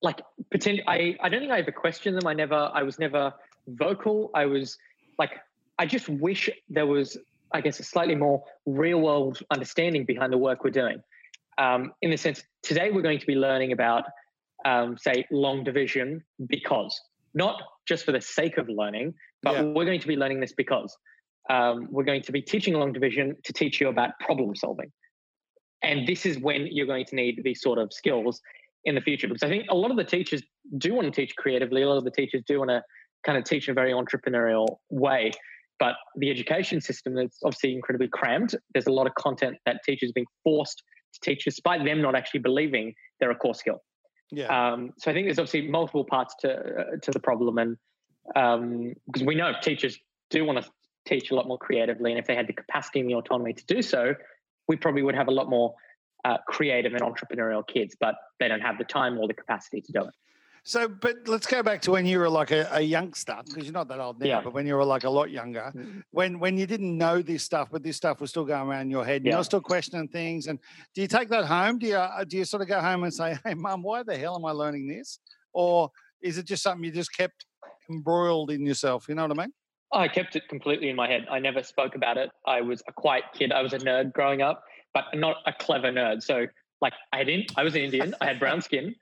like 0.02 0.20
pretend 0.50 0.82
I 0.86 1.16
I 1.20 1.28
don't 1.30 1.40
think 1.40 1.52
I 1.52 1.60
ever 1.60 1.72
questioned 1.72 2.16
them. 2.18 2.26
I 2.26 2.34
never 2.34 2.70
I 2.74 2.82
was 2.82 2.98
never 2.98 3.32
vocal. 3.68 4.30
I 4.34 4.44
was 4.46 4.76
like 5.18 5.38
I 5.78 5.86
just 5.86 6.08
wish 6.08 6.50
there 6.68 6.86
was 6.86 7.16
I 7.52 7.60
guess 7.60 7.78
a 7.78 7.84
slightly 7.84 8.16
more 8.16 8.42
real 8.66 9.00
world 9.00 9.38
understanding 9.50 10.04
behind 10.04 10.32
the 10.32 10.38
work 10.38 10.64
we're 10.64 10.70
doing. 10.70 11.00
Um, 11.56 11.92
in 12.02 12.10
the 12.10 12.16
sense, 12.16 12.42
today 12.62 12.90
we're 12.90 13.02
going 13.02 13.20
to 13.20 13.26
be 13.26 13.36
learning 13.36 13.70
about 13.70 14.04
um, 14.64 14.98
say 14.98 15.24
long 15.30 15.62
division 15.62 16.24
because 16.48 17.00
not 17.32 17.62
just 17.86 18.04
for 18.04 18.10
the 18.10 18.20
sake 18.20 18.58
of 18.58 18.68
learning, 18.68 19.14
but 19.42 19.52
Yeah. 19.52 19.62
we're 19.62 19.84
going 19.84 20.00
to 20.00 20.08
be 20.08 20.16
learning 20.16 20.40
this 20.40 20.52
because 20.52 20.96
um, 21.50 21.88
we're 21.90 22.04
going 22.04 22.22
to 22.22 22.32
be 22.32 22.42
teaching 22.42 22.74
long 22.74 22.92
division 22.92 23.36
to 23.44 23.52
teach 23.52 23.80
you 23.80 23.88
about 23.88 24.18
problem 24.20 24.54
solving. 24.54 24.90
And 25.82 26.06
this 26.06 26.24
is 26.24 26.38
when 26.38 26.66
you're 26.70 26.86
going 26.86 27.04
to 27.06 27.14
need 27.14 27.42
these 27.44 27.60
sort 27.60 27.78
of 27.78 27.92
skills 27.92 28.40
in 28.84 28.94
the 28.94 29.00
future. 29.00 29.28
Because 29.28 29.42
I 29.42 29.48
think 29.48 29.66
a 29.70 29.74
lot 29.74 29.90
of 29.90 29.96
the 29.96 30.04
teachers 30.04 30.42
do 30.78 30.94
want 30.94 31.06
to 31.06 31.10
teach 31.10 31.36
creatively. 31.36 31.82
A 31.82 31.88
lot 31.88 31.98
of 31.98 32.04
the 32.04 32.10
teachers 32.10 32.42
do 32.46 32.58
want 32.58 32.70
to 32.70 32.82
kind 33.24 33.36
of 33.36 33.44
teach 33.44 33.68
in 33.68 33.72
a 33.72 33.74
very 33.74 33.92
entrepreneurial 33.92 34.76
way. 34.90 35.32
But 35.78 35.96
the 36.16 36.30
education 36.30 36.80
system 36.80 37.18
is 37.18 37.36
obviously 37.44 37.74
incredibly 37.74 38.08
crammed. 38.08 38.54
There's 38.72 38.86
a 38.86 38.92
lot 38.92 39.06
of 39.06 39.14
content 39.16 39.56
that 39.66 39.80
teachers 39.84 40.10
are 40.10 40.14
being 40.14 40.26
forced 40.42 40.82
to 41.14 41.20
teach, 41.20 41.44
despite 41.44 41.84
them 41.84 42.00
not 42.00 42.14
actually 42.14 42.40
believing 42.40 42.94
they're 43.20 43.30
a 43.30 43.36
core 43.36 43.54
skill. 43.54 43.82
Yeah. 44.30 44.46
Um, 44.46 44.90
so 44.98 45.10
I 45.10 45.14
think 45.14 45.26
there's 45.26 45.38
obviously 45.38 45.68
multiple 45.68 46.04
parts 46.04 46.34
to 46.40 46.52
uh, 46.52 46.84
to 47.02 47.10
the 47.10 47.20
problem, 47.20 47.58
and 47.58 47.76
because 49.06 49.26
we 49.26 49.34
know 49.34 49.52
teachers 49.60 49.98
do 50.30 50.44
want 50.44 50.64
to 50.64 50.70
teach 51.06 51.30
a 51.30 51.34
lot 51.34 51.46
more 51.46 51.58
creatively, 51.58 52.10
and 52.12 52.18
if 52.18 52.26
they 52.26 52.34
had 52.34 52.46
the 52.46 52.52
capacity 52.52 53.00
and 53.00 53.08
the 53.08 53.14
autonomy 53.14 53.52
to 53.52 53.64
do 53.66 53.82
so, 53.82 54.14
we 54.68 54.76
probably 54.76 55.02
would 55.02 55.14
have 55.14 55.28
a 55.28 55.32
lot 55.32 55.48
more 55.48 55.74
uh, 56.24 56.38
creative 56.48 56.94
and 56.94 57.02
entrepreneurial 57.02 57.66
kids. 57.66 57.96
But 57.98 58.14
they 58.40 58.48
don't 58.48 58.60
have 58.60 58.78
the 58.78 58.84
time 58.84 59.18
or 59.18 59.28
the 59.28 59.34
capacity 59.34 59.80
to 59.82 59.92
do 59.92 60.00
it. 60.00 60.14
So, 60.66 60.88
but 60.88 61.16
let's 61.26 61.46
go 61.46 61.62
back 61.62 61.82
to 61.82 61.90
when 61.90 62.06
you 62.06 62.18
were 62.18 62.30
like 62.30 62.50
a, 62.50 62.66
a 62.72 62.80
youngster, 62.80 63.36
because 63.44 63.64
you're 63.64 63.74
not 63.74 63.86
that 63.88 64.00
old 64.00 64.18
now, 64.18 64.26
Yeah. 64.26 64.40
but 64.42 64.54
when 64.54 64.66
you 64.66 64.76
were 64.76 64.84
like 64.84 65.04
a 65.04 65.10
lot 65.10 65.30
younger, 65.30 65.74
when 66.10 66.38
when 66.38 66.56
you 66.56 66.66
didn't 66.66 66.96
know 66.96 67.20
this 67.20 67.42
stuff, 67.42 67.68
but 67.70 67.82
this 67.82 67.98
stuff 67.98 68.18
was 68.22 68.30
still 68.30 68.46
going 68.46 68.66
around 68.70 68.88
your 68.90 69.04
head, 69.04 69.16
and 69.16 69.26
Yeah. 69.26 69.34
you're 69.34 69.44
still 69.44 69.60
questioning 69.60 70.08
things. 70.08 70.46
And 70.46 70.58
do 70.94 71.02
you 71.02 71.06
take 71.08 71.28
that 71.28 71.44
home? 71.44 71.78
Do 71.78 71.86
you 71.86 71.96
uh, 71.96 72.24
do 72.24 72.38
you 72.38 72.46
sort 72.46 72.62
of 72.62 72.68
go 72.68 72.80
home 72.80 73.04
and 73.04 73.12
say, 73.12 73.36
"Hey, 73.44 73.52
mum, 73.52 73.82
why 73.82 74.02
the 74.04 74.16
hell 74.16 74.36
am 74.36 74.46
I 74.46 74.52
learning 74.52 74.88
this?" 74.88 75.18
Or 75.52 75.90
is 76.22 76.38
it 76.38 76.46
just 76.46 76.62
something 76.62 76.82
you 76.82 76.90
just 76.90 77.14
kept 77.14 77.44
embroiled 77.90 78.50
in 78.50 78.64
yourself? 78.64 79.06
You 79.06 79.16
know 79.16 79.26
what 79.26 79.38
I 79.38 79.42
mean? 79.42 79.52
I 79.94 80.08
kept 80.08 80.36
it 80.36 80.48
completely 80.48 80.88
in 80.88 80.96
my 80.96 81.08
head. 81.08 81.26
I 81.30 81.38
never 81.38 81.62
spoke 81.62 81.94
about 81.94 82.16
it. 82.16 82.30
I 82.46 82.60
was 82.60 82.82
a 82.88 82.92
quiet 82.92 83.24
kid. 83.34 83.52
I 83.52 83.62
was 83.62 83.72
a 83.72 83.78
nerd 83.78 84.12
growing 84.12 84.42
up, 84.42 84.62
but 84.92 85.04
not 85.14 85.36
a 85.46 85.52
clever 85.52 85.92
nerd. 85.92 86.22
So, 86.22 86.46
like, 86.80 86.94
I 87.12 87.24
didn't. 87.24 87.52
I 87.56 87.62
was 87.62 87.74
an 87.74 87.82
Indian. 87.82 88.14
I 88.20 88.26
had 88.26 88.38
brown 88.40 88.60
skin. 88.60 88.94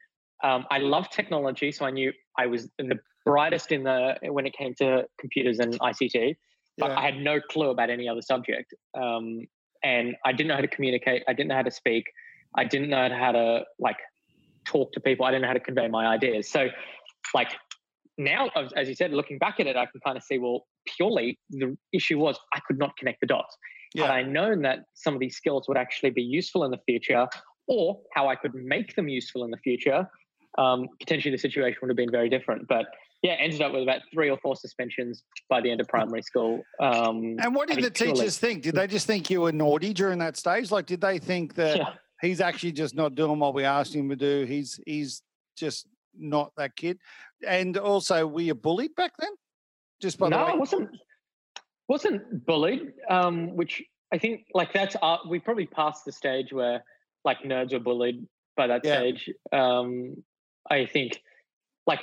Um, 0.44 0.66
I 0.70 0.78
loved 0.78 1.12
technology, 1.12 1.72
so 1.72 1.84
I 1.86 1.90
knew 1.90 2.12
I 2.38 2.46
was 2.46 2.68
the 2.78 2.98
brightest 3.24 3.72
in 3.72 3.84
the 3.84 4.16
when 4.22 4.46
it 4.46 4.54
came 4.54 4.74
to 4.74 5.06
computers 5.18 5.58
and 5.58 5.78
ICT. 5.78 6.36
But 6.78 6.90
Yeah. 6.90 6.98
I 6.98 7.02
had 7.02 7.18
no 7.18 7.40
clue 7.40 7.70
about 7.70 7.90
any 7.90 8.08
other 8.08 8.22
subject, 8.22 8.74
um, 8.94 9.46
and 9.84 10.16
I 10.24 10.32
didn't 10.32 10.48
know 10.48 10.54
how 10.54 10.62
to 10.62 10.68
communicate. 10.68 11.22
I 11.28 11.32
didn't 11.32 11.48
know 11.48 11.56
how 11.56 11.62
to 11.62 11.70
speak. 11.70 12.04
I 12.56 12.64
didn't 12.64 12.90
know 12.90 13.08
how 13.08 13.32
to 13.32 13.64
like 13.78 13.98
talk 14.64 14.92
to 14.92 15.00
people. 15.00 15.24
I 15.26 15.30
didn't 15.30 15.42
know 15.42 15.48
how 15.48 15.54
to 15.54 15.60
convey 15.60 15.88
my 15.88 16.06
ideas. 16.06 16.50
So, 16.50 16.68
like 17.34 17.52
now, 18.18 18.50
as 18.56 18.72
as 18.72 18.88
you 18.88 18.94
said, 18.94 19.12
looking 19.12 19.38
back 19.38 19.60
at 19.60 19.66
it, 19.66 19.76
I 19.76 19.86
can 19.86 20.00
kind 20.00 20.16
of 20.16 20.22
see 20.22 20.38
well, 20.38 20.66
purely 20.86 21.38
the 21.50 21.76
issue 21.92 22.18
was 22.18 22.38
I 22.54 22.60
could 22.66 22.78
not 22.78 22.96
connect 22.96 23.20
the 23.20 23.26
dots. 23.26 23.56
Had 23.96 24.10
I 24.10 24.22
known 24.22 24.62
that 24.62 24.84
some 24.94 25.12
of 25.14 25.20
these 25.20 25.36
skills 25.36 25.68
would 25.68 25.76
actually 25.76 26.10
be 26.10 26.22
useful 26.22 26.64
in 26.64 26.70
the 26.70 26.78
future, 26.86 27.28
or 27.68 28.00
how 28.14 28.28
I 28.28 28.36
could 28.36 28.54
make 28.54 28.96
them 28.96 29.08
useful 29.08 29.44
in 29.44 29.50
the 29.50 29.58
future, 29.58 30.08
um, 30.58 30.88
potentially 30.98 31.30
the 31.30 31.38
situation 31.38 31.78
would 31.82 31.90
have 31.90 31.96
been 31.96 32.10
very 32.10 32.30
different. 32.30 32.66
But 32.68 32.86
yeah, 33.22 33.34
ended 33.34 33.60
up 33.62 33.72
with 33.72 33.82
about 33.82 34.00
three 34.12 34.30
or 34.30 34.38
four 34.38 34.56
suspensions 34.56 35.22
by 35.48 35.60
the 35.60 35.70
end 35.70 35.80
of 35.80 35.88
primary 35.88 36.22
school. 36.22 36.62
Um, 36.80 37.36
And 37.38 37.54
what 37.54 37.70
I 37.70 37.74
did 37.74 37.84
the 37.84 37.90
purely- 37.90 38.14
teachers 38.14 38.38
think? 38.38 38.62
Did 38.62 38.74
they 38.74 38.86
just 38.86 39.06
think 39.06 39.30
you 39.30 39.42
were 39.42 39.52
naughty 39.52 39.92
during 39.92 40.18
that 40.20 40.36
stage? 40.36 40.70
Like, 40.70 40.86
did 40.86 41.00
they 41.00 41.18
think 41.18 41.54
that, 41.54 41.76
yeah. 41.76 41.94
he's 42.22 42.40
actually 42.40 42.72
just 42.72 42.94
not 42.94 43.14
doing 43.14 43.38
what 43.38 43.54
we 43.54 43.64
asked 43.64 43.94
him 43.94 44.08
to 44.08 44.16
do. 44.16 44.44
He's 44.44 44.80
he's 44.86 45.22
just 45.56 45.86
not 46.18 46.52
that 46.56 46.74
kid. 46.76 46.98
And 47.46 47.76
also, 47.76 48.26
were 48.26 48.40
you 48.40 48.54
bullied 48.54 48.94
back 48.94 49.12
then? 49.18 49.30
Just 50.02 50.18
by 50.18 50.28
no, 50.28 50.38
the 50.38 50.44
way, 50.44 50.50
I 50.50 50.54
wasn't 50.56 50.90
wasn't 51.88 52.44
bullied. 52.44 52.92
Um, 53.08 53.54
which 53.56 53.82
I 54.12 54.18
think 54.18 54.46
like 54.52 54.72
that's 54.72 54.96
uh, 55.00 55.18
we 55.28 55.38
probably 55.38 55.66
passed 55.66 56.04
the 56.04 56.12
stage 56.12 56.52
where 56.52 56.84
like 57.24 57.38
nerds 57.42 57.72
were 57.72 57.78
bullied 57.78 58.26
by 58.56 58.66
that 58.66 58.84
Yeah. 58.84 58.98
stage. 58.98 59.30
Um, 59.52 60.22
I 60.68 60.86
think 60.86 61.22
like 61.86 62.00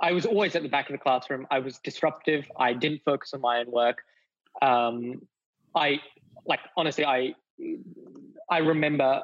I 0.00 0.12
was 0.12 0.24
always 0.24 0.56
at 0.56 0.62
the 0.62 0.68
back 0.68 0.88
of 0.88 0.92
the 0.92 0.98
classroom. 0.98 1.46
I 1.50 1.58
was 1.58 1.78
disruptive. 1.78 2.50
I 2.58 2.72
didn't 2.72 3.02
focus 3.04 3.34
on 3.34 3.42
my 3.42 3.58
own 3.58 3.70
work. 3.70 3.98
Um, 4.62 5.22
I 5.74 6.00
like 6.46 6.60
honestly, 6.76 7.04
I 7.04 7.34
I 8.50 8.58
remember. 8.58 9.22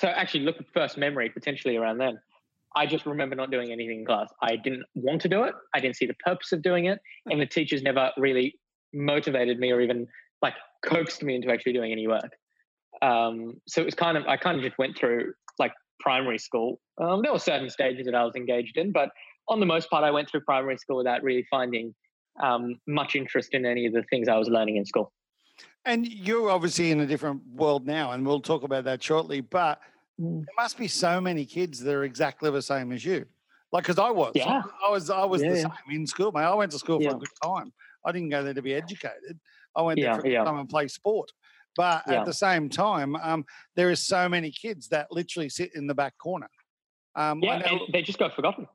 So 0.00 0.08
actually, 0.08 0.40
look 0.40 0.56
at 0.58 0.66
first 0.74 0.98
memory 0.98 1.30
potentially 1.30 1.76
around 1.76 1.98
then. 1.98 2.18
I 2.76 2.86
just 2.86 3.06
remember 3.06 3.36
not 3.36 3.50
doing 3.50 3.70
anything 3.70 4.00
in 4.00 4.06
class. 4.06 4.28
I 4.42 4.56
didn't 4.56 4.84
want 4.94 5.20
to 5.22 5.28
do 5.28 5.44
it. 5.44 5.54
I 5.74 5.80
didn't 5.80 5.96
see 5.96 6.06
the 6.06 6.14
purpose 6.14 6.52
of 6.52 6.62
doing 6.62 6.86
it, 6.86 6.98
and 7.26 7.40
the 7.40 7.46
teachers 7.46 7.82
never 7.82 8.10
really 8.16 8.58
motivated 8.92 9.58
me 9.58 9.72
or 9.72 9.80
even 9.80 10.06
like 10.42 10.54
coaxed 10.84 11.22
me 11.22 11.34
into 11.36 11.50
actually 11.50 11.72
doing 11.72 11.92
any 11.92 12.06
work. 12.06 12.32
Um, 13.02 13.60
so 13.66 13.80
it 13.80 13.84
was 13.84 13.94
kind 13.94 14.16
of 14.16 14.24
I 14.26 14.36
kind 14.36 14.56
of 14.56 14.64
just 14.64 14.78
went 14.78 14.96
through 14.96 15.34
like 15.58 15.72
primary 16.00 16.38
school. 16.38 16.80
Um, 17.00 17.22
there 17.22 17.32
were 17.32 17.38
certain 17.38 17.70
stages 17.70 18.06
that 18.06 18.14
I 18.14 18.24
was 18.24 18.34
engaged 18.34 18.76
in, 18.76 18.92
but 18.92 19.10
on 19.48 19.60
the 19.60 19.66
most 19.66 19.90
part, 19.90 20.04
I 20.04 20.10
went 20.10 20.30
through 20.30 20.40
primary 20.40 20.78
school 20.78 20.96
without 20.96 21.22
really 21.22 21.46
finding 21.50 21.94
um, 22.42 22.76
much 22.88 23.14
interest 23.14 23.50
in 23.52 23.64
any 23.66 23.86
of 23.86 23.92
the 23.92 24.02
things 24.10 24.28
I 24.28 24.36
was 24.36 24.48
learning 24.48 24.76
in 24.76 24.84
school. 24.84 25.12
and 25.84 26.06
you're 26.06 26.50
obviously 26.50 26.90
in 26.90 27.00
a 27.00 27.06
different 27.06 27.42
world 27.54 27.86
now, 27.86 28.12
and 28.12 28.26
we'll 28.26 28.40
talk 28.40 28.62
about 28.62 28.84
that 28.84 29.02
shortly. 29.02 29.40
But 29.40 29.80
Mm. 30.20 30.44
there 30.44 30.54
must 30.56 30.78
be 30.78 30.88
so 30.88 31.20
many 31.20 31.44
kids 31.44 31.80
that 31.80 31.92
are 31.94 32.04
exactly 32.04 32.50
the 32.50 32.62
same 32.62 32.92
as 32.92 33.04
you. 33.04 33.26
Like, 33.72 33.82
because 33.84 33.98
I 33.98 34.10
was, 34.10 34.32
Yeah. 34.34 34.62
I 34.86 34.90
was, 34.90 35.10
I 35.10 35.24
was 35.24 35.42
Yeah, 35.42 35.50
the 35.50 35.56
yeah. 35.56 35.62
same 35.62 36.00
in 36.00 36.06
school, 36.06 36.30
mate. 36.30 36.42
I 36.42 36.54
went 36.54 36.70
to 36.72 36.78
school 36.78 37.00
for 37.00 37.08
a 37.10 37.14
good 37.14 37.28
time. 37.42 37.72
I 38.04 38.12
didn't 38.12 38.28
go 38.28 38.44
there 38.44 38.54
to 38.54 38.62
be 38.62 38.74
educated. 38.74 39.40
I 39.74 39.82
went 39.82 39.98
there 39.98 40.14
for 40.14 40.20
a 40.20 40.22
good 40.22 40.32
yeah. 40.32 40.44
time 40.44 40.58
and 40.58 40.68
play 40.68 40.86
sport. 40.88 41.32
But 41.76 42.08
at 42.08 42.24
the 42.24 42.32
same 42.32 42.68
time, 42.68 43.16
um, 43.16 43.44
there 43.74 43.90
is 43.90 44.06
so 44.06 44.28
many 44.28 44.52
kids 44.52 44.88
that 44.90 45.08
literally 45.10 45.48
sit 45.48 45.74
in 45.74 45.88
the 45.88 45.94
back 45.94 46.16
corner. 46.18 46.48
Um, 47.16 47.40
Yeah, 47.42 47.58
know- 47.58 47.86
they 47.92 48.02
just 48.02 48.18
got 48.18 48.34
forgotten. 48.36 48.68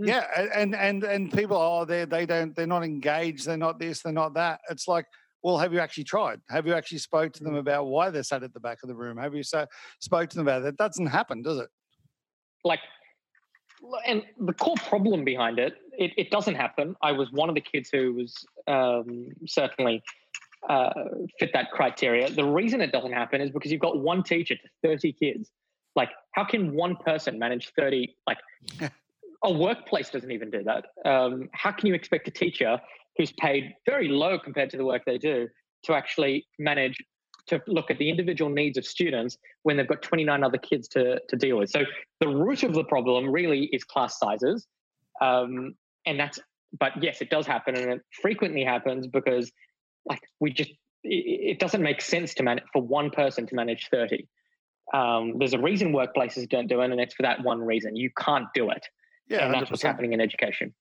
Mm. 0.00 0.08
yeah, 0.08 0.48
and 0.54 0.74
and 0.74 1.04
and 1.04 1.32
people, 1.32 1.56
oh, 1.56 1.84
they 1.84 2.04
they 2.04 2.26
don't, 2.26 2.54
they're 2.54 2.66
not 2.66 2.84
engaged. 2.84 3.46
They're 3.46 3.56
not 3.56 3.78
this. 3.78 4.02
They're 4.02 4.12
not 4.12 4.34
that. 4.34 4.60
It's 4.70 4.88
like, 4.88 5.06
well, 5.44 5.58
have 5.58 5.72
you 5.74 5.78
actually 5.78 6.04
tried? 6.04 6.40
Have 6.48 6.66
you 6.66 6.72
actually 6.72 6.98
spoke 6.98 7.34
to 7.34 7.40
Mm. 7.40 7.44
them 7.44 7.54
about 7.56 7.86
why 7.86 8.10
they're 8.10 8.22
sat 8.24 8.42
at 8.42 8.54
the 8.54 8.60
back 8.60 8.82
of 8.82 8.88
the 8.88 8.94
room? 8.94 9.18
Have 9.18 9.34
you 9.34 9.42
so, 9.42 9.66
spoke 10.00 10.30
to 10.30 10.36
them 10.36 10.48
about 10.48 10.62
that? 10.62 10.78
That 10.78 10.88
doesn't 10.88 11.06
happen, 11.06 11.42
does 11.42 11.58
it? 11.58 11.68
like 12.64 12.80
and 14.06 14.22
the 14.40 14.54
core 14.54 14.76
problem 14.88 15.24
behind 15.24 15.58
it, 15.58 15.74
it 15.98 16.12
it 16.16 16.30
doesn't 16.30 16.54
happen 16.54 16.96
i 17.02 17.12
was 17.12 17.30
one 17.32 17.48
of 17.48 17.54
the 17.54 17.60
kids 17.60 17.90
who 17.92 18.14
was 18.14 18.46
um, 18.66 19.28
certainly 19.46 20.02
uh, 20.70 20.90
fit 21.38 21.50
that 21.52 21.70
criteria 21.70 22.30
the 22.30 22.44
reason 22.44 22.80
it 22.80 22.90
doesn't 22.90 23.12
happen 23.12 23.42
is 23.42 23.50
because 23.50 23.70
you've 23.70 23.82
got 23.82 23.98
one 23.98 24.22
teacher 24.22 24.54
to 24.54 24.68
30 24.82 25.12
kids 25.12 25.50
like 25.94 26.08
how 26.32 26.44
can 26.44 26.74
one 26.74 26.96
person 26.96 27.38
manage 27.38 27.70
30 27.78 28.16
like 28.26 28.38
a 29.44 29.52
workplace 29.52 30.08
doesn't 30.08 30.32
even 30.32 30.50
do 30.50 30.64
that 30.64 30.86
um, 31.04 31.50
how 31.52 31.70
can 31.70 31.86
you 31.86 31.94
expect 31.94 32.26
a 32.26 32.30
teacher 32.30 32.80
who's 33.16 33.32
paid 33.32 33.74
very 33.86 34.08
low 34.08 34.38
compared 34.38 34.70
to 34.70 34.76
the 34.76 34.84
work 34.84 35.02
they 35.06 35.18
do 35.18 35.48
to 35.84 35.94
actually 35.94 36.46
manage 36.58 36.96
to 37.46 37.60
look 37.66 37.90
at 37.90 37.98
the 37.98 38.08
individual 38.08 38.50
needs 38.50 38.78
of 38.78 38.86
students 38.86 39.36
when 39.64 39.76
they've 39.76 39.88
got 39.88 40.02
29 40.02 40.42
other 40.42 40.58
kids 40.58 40.88
to, 40.88 41.20
to 41.28 41.36
deal 41.36 41.58
with. 41.58 41.70
So 41.70 41.82
the 42.20 42.28
root 42.28 42.62
of 42.62 42.72
the 42.72 42.84
problem 42.84 43.28
really 43.28 43.68
is 43.72 43.84
class 43.84 44.18
sizes. 44.18 44.66
Um, 45.20 45.74
and 46.06 46.18
that's, 46.18 46.38
but 46.78 46.92
yes, 47.02 47.20
it 47.20 47.30
does 47.30 47.46
happen 47.46 47.76
and 47.76 47.92
it 47.92 48.00
frequently 48.22 48.64
happens 48.64 49.06
because 49.06 49.52
like 50.06 50.20
we 50.40 50.52
just, 50.52 50.70
it, 51.02 51.56
it 51.56 51.58
doesn't 51.58 51.82
make 51.82 52.00
sense 52.00 52.34
to 52.34 52.42
manage 52.42 52.64
for 52.72 52.82
one 52.82 53.10
person 53.10 53.46
to 53.46 53.54
manage 53.54 53.88
30. 53.90 54.26
Um, 54.92 55.34
there's 55.38 55.54
a 55.54 55.58
reason 55.58 55.92
workplaces 55.92 56.48
don't 56.48 56.66
do 56.66 56.80
it 56.80 56.90
and 56.90 57.00
it's 57.00 57.14
for 57.14 57.22
that 57.22 57.42
one 57.42 57.60
reason. 57.60 57.94
You 57.94 58.10
can't 58.18 58.46
do 58.54 58.70
it. 58.70 58.86
Yeah, 59.28 59.44
and 59.44 59.54
that's 59.54 59.70
what's 59.70 59.82
100%. 59.82 59.86
happening 59.86 60.12
in 60.12 60.20
education. 60.20 60.74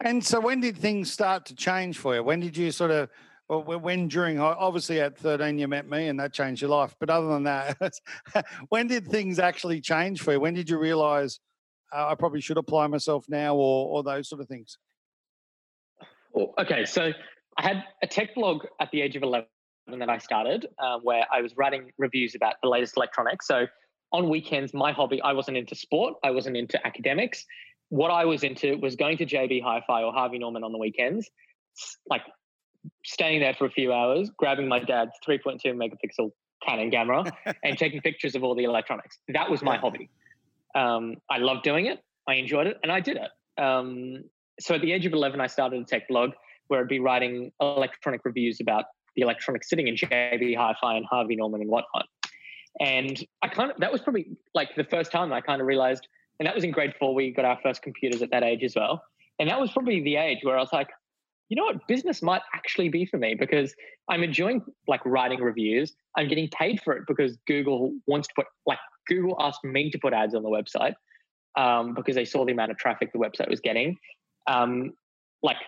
And 0.00 0.24
so, 0.24 0.40
when 0.40 0.60
did 0.60 0.76
things 0.76 1.12
start 1.12 1.46
to 1.46 1.54
change 1.54 1.98
for 1.98 2.14
you? 2.14 2.22
When 2.22 2.40
did 2.40 2.56
you 2.56 2.70
sort 2.70 2.90
of, 2.90 3.08
well, 3.48 3.80
when 3.80 4.08
during, 4.08 4.38
obviously 4.38 5.00
at 5.00 5.18
13, 5.18 5.58
you 5.58 5.68
met 5.68 5.88
me 5.88 6.08
and 6.08 6.18
that 6.20 6.32
changed 6.32 6.62
your 6.62 6.70
life. 6.70 6.94
But 6.98 7.10
other 7.10 7.28
than 7.28 7.44
that, 7.44 7.76
when 8.68 8.86
did 8.86 9.06
things 9.06 9.38
actually 9.38 9.80
change 9.80 10.22
for 10.22 10.32
you? 10.32 10.40
When 10.40 10.54
did 10.54 10.70
you 10.70 10.78
realize 10.78 11.40
uh, 11.92 12.08
I 12.08 12.14
probably 12.14 12.40
should 12.40 12.58
apply 12.58 12.86
myself 12.86 13.26
now 13.28 13.54
or, 13.54 13.88
or 13.88 14.02
those 14.02 14.28
sort 14.28 14.40
of 14.40 14.48
things? 14.48 14.78
Well, 16.32 16.54
okay, 16.58 16.84
so 16.84 17.12
I 17.58 17.62
had 17.62 17.84
a 18.02 18.06
tech 18.06 18.34
blog 18.34 18.64
at 18.80 18.90
the 18.92 19.02
age 19.02 19.16
of 19.16 19.22
11 19.22 19.46
that 19.98 20.08
I 20.08 20.18
started 20.18 20.66
uh, 20.78 20.98
where 21.02 21.24
I 21.32 21.40
was 21.40 21.56
writing 21.56 21.90
reviews 21.98 22.34
about 22.34 22.54
the 22.62 22.68
latest 22.68 22.96
electronics. 22.96 23.48
So 23.48 23.66
on 24.12 24.28
weekends, 24.28 24.72
my 24.72 24.92
hobby, 24.92 25.20
I 25.22 25.32
wasn't 25.32 25.56
into 25.56 25.74
sport, 25.74 26.14
I 26.22 26.30
wasn't 26.30 26.56
into 26.56 26.84
academics. 26.86 27.44
What 27.90 28.10
I 28.10 28.24
was 28.24 28.42
into 28.42 28.76
was 28.78 28.96
going 28.96 29.18
to 29.18 29.26
JB 29.26 29.62
Hi 29.62 29.82
Fi 29.86 30.02
or 30.02 30.12
Harvey 30.12 30.38
Norman 30.38 30.64
on 30.64 30.72
the 30.72 30.78
weekends, 30.78 31.28
like 32.08 32.22
staying 33.04 33.40
there 33.40 33.54
for 33.54 33.66
a 33.66 33.70
few 33.70 33.92
hours, 33.92 34.30
grabbing 34.36 34.68
my 34.68 34.78
dad's 34.78 35.12
3.2 35.26 35.60
megapixel 35.66 36.30
Canon 36.66 36.90
camera 36.90 37.24
and 37.64 37.76
taking 37.76 38.00
pictures 38.00 38.34
of 38.34 38.44
all 38.44 38.54
the 38.54 38.64
electronics. 38.64 39.18
That 39.28 39.50
was 39.50 39.62
my 39.62 39.74
Yeah. 39.74 39.80
hobby. 39.80 40.10
Um, 40.74 41.16
I 41.28 41.38
loved 41.38 41.64
doing 41.64 41.86
it, 41.86 42.00
I 42.28 42.34
enjoyed 42.34 42.66
it, 42.68 42.78
and 42.82 42.92
I 42.92 43.00
did 43.00 43.16
it. 43.16 43.62
Um, 43.62 44.24
so 44.60 44.74
at 44.76 44.82
the 44.82 44.92
age 44.92 45.04
of 45.06 45.12
11, 45.12 45.40
I 45.40 45.46
started 45.48 45.82
a 45.82 45.84
tech 45.84 46.06
blog 46.08 46.30
where 46.68 46.80
I'd 46.80 46.88
be 46.88 47.00
writing 47.00 47.50
electronic 47.60 48.24
reviews 48.24 48.60
about 48.60 48.84
the 49.16 49.22
electronics 49.22 49.68
sitting 49.68 49.88
in 49.88 49.96
JB 49.96 50.56
Hi-Fi 50.56 50.96
and 50.96 51.04
Harvey 51.10 51.34
Norman 51.34 51.60
and 51.60 51.70
whatnot. 51.70 52.06
And 52.78 53.18
I 53.42 53.48
kind 53.48 53.72
of 53.72 53.78
that 53.78 53.90
was 53.90 54.00
probably 54.00 54.28
like 54.54 54.68
the 54.76 54.84
first 54.84 55.10
time 55.10 55.32
I 55.32 55.40
kind 55.40 55.60
of 55.60 55.66
realized, 55.66 56.06
and 56.40 56.46
that 56.46 56.54
was 56.54 56.64
in 56.64 56.72
grade 56.72 56.94
four. 56.98 57.14
We 57.14 57.30
got 57.30 57.44
our 57.44 57.58
first 57.62 57.82
computers 57.82 58.22
at 58.22 58.30
that 58.32 58.42
age 58.42 58.64
as 58.64 58.74
well, 58.74 59.04
and 59.38 59.48
that 59.48 59.60
was 59.60 59.70
probably 59.70 60.02
the 60.02 60.16
age 60.16 60.38
where 60.42 60.56
I 60.56 60.60
was 60.60 60.72
like, 60.72 60.88
you 61.50 61.56
know 61.56 61.64
what, 61.64 61.86
business 61.86 62.22
might 62.22 62.42
actually 62.54 62.88
be 62.88 63.04
for 63.04 63.18
me 63.18 63.34
because 63.34 63.74
I'm 64.08 64.22
enjoying 64.22 64.64
like 64.88 65.04
writing 65.04 65.40
reviews. 65.40 65.94
I'm 66.16 66.28
getting 66.28 66.48
paid 66.48 66.80
for 66.82 66.94
it 66.94 67.04
because 67.06 67.36
Google 67.46 67.92
wants 68.06 68.26
to 68.28 68.34
put 68.34 68.46
like 68.66 68.78
Google 69.06 69.36
asked 69.38 69.62
me 69.62 69.90
to 69.90 69.98
put 69.98 70.12
ads 70.12 70.34
on 70.34 70.42
the 70.42 70.48
website 70.48 70.94
um, 71.56 71.94
because 71.94 72.14
they 72.14 72.24
saw 72.24 72.44
the 72.44 72.52
amount 72.52 72.70
of 72.70 72.78
traffic 72.78 73.12
the 73.12 73.18
website 73.18 73.50
was 73.50 73.60
getting. 73.60 73.98
Um, 74.46 74.94
like 75.42 75.58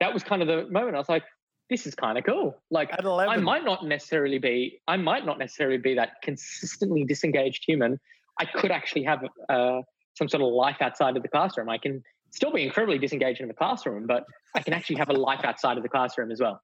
that 0.00 0.12
was 0.12 0.22
kind 0.22 0.42
of 0.42 0.48
the 0.48 0.68
moment 0.70 0.96
I 0.96 0.98
was 0.98 1.08
like, 1.08 1.24
this 1.70 1.86
is 1.86 1.94
kind 1.94 2.18
of 2.18 2.24
cool. 2.24 2.60
Like 2.70 2.90
I 2.98 3.36
might 3.36 3.64
not 3.64 3.84
necessarily 3.84 4.38
be, 4.38 4.80
I 4.86 4.96
might 4.96 5.24
not 5.24 5.38
necessarily 5.38 5.78
be 5.78 5.94
that 5.94 6.20
consistently 6.22 7.04
disengaged 7.04 7.64
human. 7.66 7.98
I 8.40 8.44
could 8.44 8.70
actually 8.70 9.04
have 9.04 9.24
uh, 9.48 9.80
some 10.14 10.28
sort 10.28 10.42
of 10.42 10.48
life 10.48 10.76
outside 10.80 11.16
of 11.16 11.22
the 11.22 11.28
classroom. 11.28 11.68
I 11.68 11.78
can 11.78 12.02
still 12.30 12.52
be 12.52 12.64
incredibly 12.64 12.98
disengaged 12.98 13.40
in 13.40 13.48
the 13.48 13.54
classroom, 13.54 14.06
but 14.06 14.24
I 14.54 14.60
can 14.60 14.72
actually 14.72 14.96
have 14.96 15.08
a 15.10 15.12
life 15.12 15.44
outside 15.44 15.76
of 15.76 15.82
the 15.82 15.88
classroom 15.88 16.30
as 16.30 16.40
well, 16.40 16.60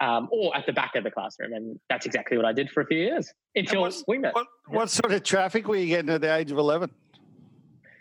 um, 0.00 0.28
or 0.30 0.56
at 0.56 0.66
the 0.66 0.72
back 0.72 0.94
of 0.96 1.04
the 1.04 1.10
classroom. 1.10 1.52
And 1.52 1.78
that's 1.88 2.06
exactly 2.06 2.36
what 2.36 2.46
I 2.46 2.52
did 2.52 2.70
for 2.70 2.82
a 2.82 2.86
few 2.86 2.98
years 2.98 3.32
until 3.54 3.90
we 4.06 4.18
met. 4.18 4.34
what, 4.34 4.46
what 4.68 4.90
sort 4.90 5.12
of 5.12 5.22
traffic 5.22 5.68
were 5.68 5.76
you 5.76 5.86
getting 5.86 6.10
at 6.10 6.20
the 6.20 6.34
age 6.34 6.50
of 6.50 6.58
11? 6.58 6.90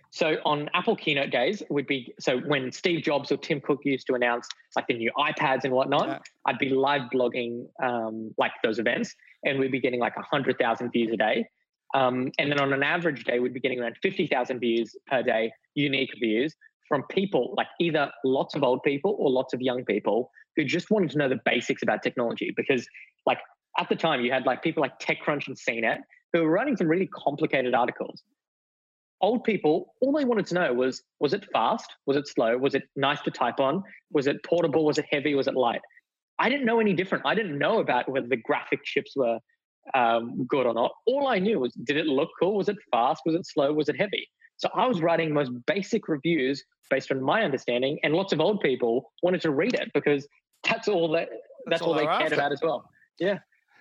So 0.09 0.37
on 0.45 0.69
Apple 0.73 0.95
keynote 0.95 1.31
days 1.31 1.61
would 1.69 1.85
be 1.85 2.13
so 2.19 2.39
when 2.39 2.71
Steve 2.71 3.03
Jobs 3.03 3.31
or 3.31 3.37
Tim 3.37 3.59
Cook 3.59 3.81
used 3.83 4.07
to 4.07 4.13
announce 4.13 4.47
like 4.75 4.87
the 4.87 4.95
new 4.95 5.11
iPads 5.17 5.63
and 5.63 5.73
whatnot, 5.73 6.07
Yeah. 6.07 6.19
I'd 6.45 6.57
be 6.57 6.69
live 6.69 7.03
blogging 7.13 7.67
um, 7.83 8.33
like 8.37 8.53
those 8.63 8.79
events, 8.79 9.13
and 9.43 9.59
we'd 9.59 9.71
be 9.71 9.81
getting 9.81 9.99
like 9.99 10.13
hundred 10.15 10.57
thousand 10.57 10.91
views 10.91 11.11
a 11.13 11.17
day. 11.17 11.47
Um, 11.93 12.31
and 12.37 12.51
then 12.51 12.59
on 12.59 12.73
an 12.73 12.83
average 12.83 13.23
day, 13.23 13.39
we'd 13.39 13.53
be 13.53 13.59
getting 13.59 13.79
around 13.79 13.95
fifty 14.01 14.27
thousand 14.27 14.59
views 14.59 14.95
per 15.07 15.23
day, 15.23 15.51
unique 15.75 16.11
views 16.19 16.55
from 16.87 17.03
people 17.09 17.53
like 17.57 17.67
either 17.81 18.09
lots 18.23 18.55
of 18.55 18.63
old 18.63 18.81
people 18.83 19.15
or 19.19 19.29
lots 19.29 19.53
of 19.53 19.61
young 19.61 19.83
people 19.83 20.31
who 20.55 20.63
just 20.63 20.89
wanted 20.89 21.09
to 21.11 21.17
know 21.17 21.29
the 21.29 21.39
basics 21.45 21.83
about 21.83 22.01
technology. 22.01 22.53
Because 22.55 22.87
like 23.25 23.39
at 23.79 23.89
the 23.89 23.95
time, 23.95 24.21
you 24.21 24.31
had 24.31 24.45
like 24.45 24.63
people 24.63 24.81
like 24.81 24.99
TechCrunch 24.99 25.47
and 25.47 25.57
CNET 25.57 25.99
who 26.33 26.43
were 26.43 26.49
writing 26.49 26.75
some 26.75 26.87
really 26.87 27.07
complicated 27.07 27.73
articles 27.73 28.23
old 29.21 29.43
people, 29.43 29.93
all 30.01 30.13
they 30.13 30.25
wanted 30.25 30.45
to 30.47 30.53
know 30.55 30.73
was 30.73 31.03
was 31.19 31.33
it 31.33 31.45
fast? 31.51 31.95
Was 32.05 32.17
it 32.17 32.27
slow? 32.27 32.57
Was 32.57 32.75
it 32.75 32.83
nice 32.95 33.21
to 33.21 33.31
type 33.31 33.59
on? 33.59 33.83
Was 34.11 34.27
it 34.27 34.43
portable? 34.43 34.85
Was 34.85 34.97
it 34.97 35.05
heavy? 35.11 35.35
Was 35.35 35.47
it 35.47 35.55
light? 35.55 35.81
I 36.39 36.49
didn't 36.49 36.65
know 36.65 36.79
any 36.79 36.93
different. 36.93 37.25
I 37.25 37.33
didn't 37.35 37.57
know 37.57 37.79
about 37.79 38.09
whether 38.09 38.27
the 38.27 38.37
graphic 38.37 38.83
chips 38.83 39.13
were 39.15 39.39
um, 39.93 40.45
good 40.47 40.65
or 40.65 40.73
not. 40.73 40.91
All 41.05 41.27
I 41.27 41.39
knew 41.39 41.59
was 41.59 41.73
did 41.73 41.97
it 41.97 42.05
look 42.05 42.29
cool? 42.39 42.55
Was 42.55 42.69
it 42.69 42.77
fast? 42.91 43.21
Was 43.25 43.35
it 43.35 43.45
slow? 43.45 43.73
Was 43.73 43.89
it 43.89 43.97
heavy? 43.97 44.27
So 44.57 44.69
I 44.73 44.87
was 44.87 45.01
writing 45.01 45.33
most 45.33 45.51
basic 45.67 46.07
reviews 46.07 46.63
based 46.89 47.11
on 47.11 47.21
my 47.21 47.43
understanding, 47.43 47.99
and 48.03 48.13
lots 48.13 48.33
of 48.33 48.39
old 48.39 48.61
people 48.61 49.11
wanted 49.21 49.41
to 49.41 49.51
read 49.51 49.75
it 49.75 49.91
because 49.93 50.27
that's 50.67 50.87
all 50.87 51.11
that 51.11 51.29
that's, 51.67 51.81
all, 51.81 51.89
all 51.89 51.95
they 51.95 52.05
cared 52.05 52.23
after. 52.23 52.35
about 52.35 52.51
as 52.51 52.61
well. 52.61 52.89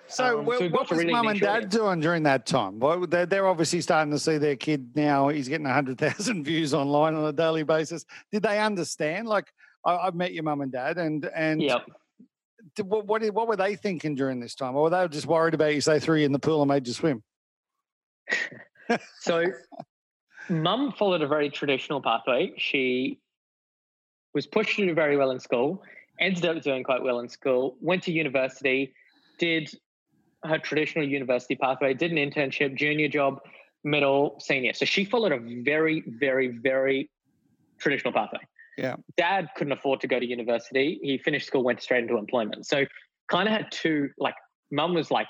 So, 0.08 0.38
Um, 0.40 0.46
well, 0.46 0.58
so 0.58 0.64
what 0.66 0.72
got 0.72 0.90
was 0.90 0.98
really 1.00 1.12
mum 1.12 1.28
and 1.28 1.40
dad 1.40 1.56
audience. 1.56 1.74
doing 1.74 2.00
during 2.00 2.22
that 2.24 2.46
time? 2.46 2.78
Well, 2.78 3.06
they're, 3.06 3.26
they're 3.26 3.48
obviously 3.48 3.80
starting 3.80 4.12
to 4.12 4.18
see 4.18 4.38
their 4.38 4.54
kid 4.56 4.90
now. 4.94 5.28
He's 5.28 5.48
getting 5.48 5.66
100,000 5.66 6.44
views 6.44 6.74
online 6.74 7.14
on 7.14 7.24
a 7.24 7.32
daily 7.32 7.64
basis. 7.64 8.04
Did 8.30 8.42
they 8.42 8.60
understand? 8.60 9.26
Like, 9.26 9.52
I, 9.84 9.96
I've 9.96 10.14
met 10.14 10.32
your 10.32 10.44
mum 10.44 10.60
and 10.60 10.70
dad, 10.70 10.98
and 10.98 11.24
and 11.34 11.62
Yep. 11.62 11.86
What, 12.82 13.06
what, 13.06 13.24
what 13.32 13.48
were 13.48 13.56
they 13.56 13.76
thinking 13.76 14.14
during 14.14 14.40
this 14.40 14.54
time? 14.54 14.76
Or 14.76 14.84
were 14.84 14.90
they 14.90 15.08
just 15.08 15.26
worried 15.26 15.54
about 15.54 15.74
you, 15.74 15.80
say, 15.80 15.98
threw 15.98 16.18
you 16.18 16.26
in 16.26 16.32
the 16.32 16.38
pool 16.38 16.62
and 16.62 16.68
made 16.68 16.86
you 16.86 16.92
swim? 16.92 17.22
So, 19.18 19.46
mum 20.48 20.92
followed 20.96 21.22
a 21.22 21.26
very 21.26 21.50
traditional 21.50 22.00
pathway. 22.00 22.52
She 22.56 23.18
was 24.34 24.46
pushed 24.46 24.76
to 24.76 24.86
do 24.86 24.94
very 24.94 25.16
well 25.16 25.30
in 25.30 25.40
school, 25.40 25.82
ended 26.20 26.44
up 26.46 26.62
doing 26.62 26.84
quite 26.84 27.02
well 27.02 27.20
in 27.20 27.28
school, 27.28 27.76
went 27.80 28.02
to 28.04 28.12
university, 28.12 28.92
did 29.38 29.70
her 30.44 30.58
traditional 30.58 31.06
university 31.06 31.56
pathway, 31.56 31.94
did 31.94 32.12
an 32.12 32.18
internship, 32.18 32.76
junior 32.76 33.08
job, 33.08 33.40
middle, 33.82 34.36
senior. 34.38 34.72
So 34.74 34.84
she 34.84 35.04
followed 35.04 35.32
a 35.32 35.38
very, 35.62 36.04
very, 36.06 36.48
very 36.48 37.10
traditional 37.78 38.12
pathway. 38.12 38.40
Yeah. 38.76 38.96
Dad 39.16 39.48
couldn't 39.56 39.72
afford 39.72 40.00
to 40.00 40.06
go 40.06 40.20
to 40.20 40.26
university. 40.26 40.98
He 41.02 41.18
finished 41.18 41.46
school, 41.46 41.64
went 41.64 41.82
straight 41.82 42.02
into 42.02 42.18
employment. 42.18 42.66
So 42.66 42.84
kind 43.30 43.48
of 43.48 43.54
had 43.54 43.70
two, 43.70 44.10
like, 44.18 44.34
mum 44.70 44.94
was 44.94 45.10
like, 45.10 45.28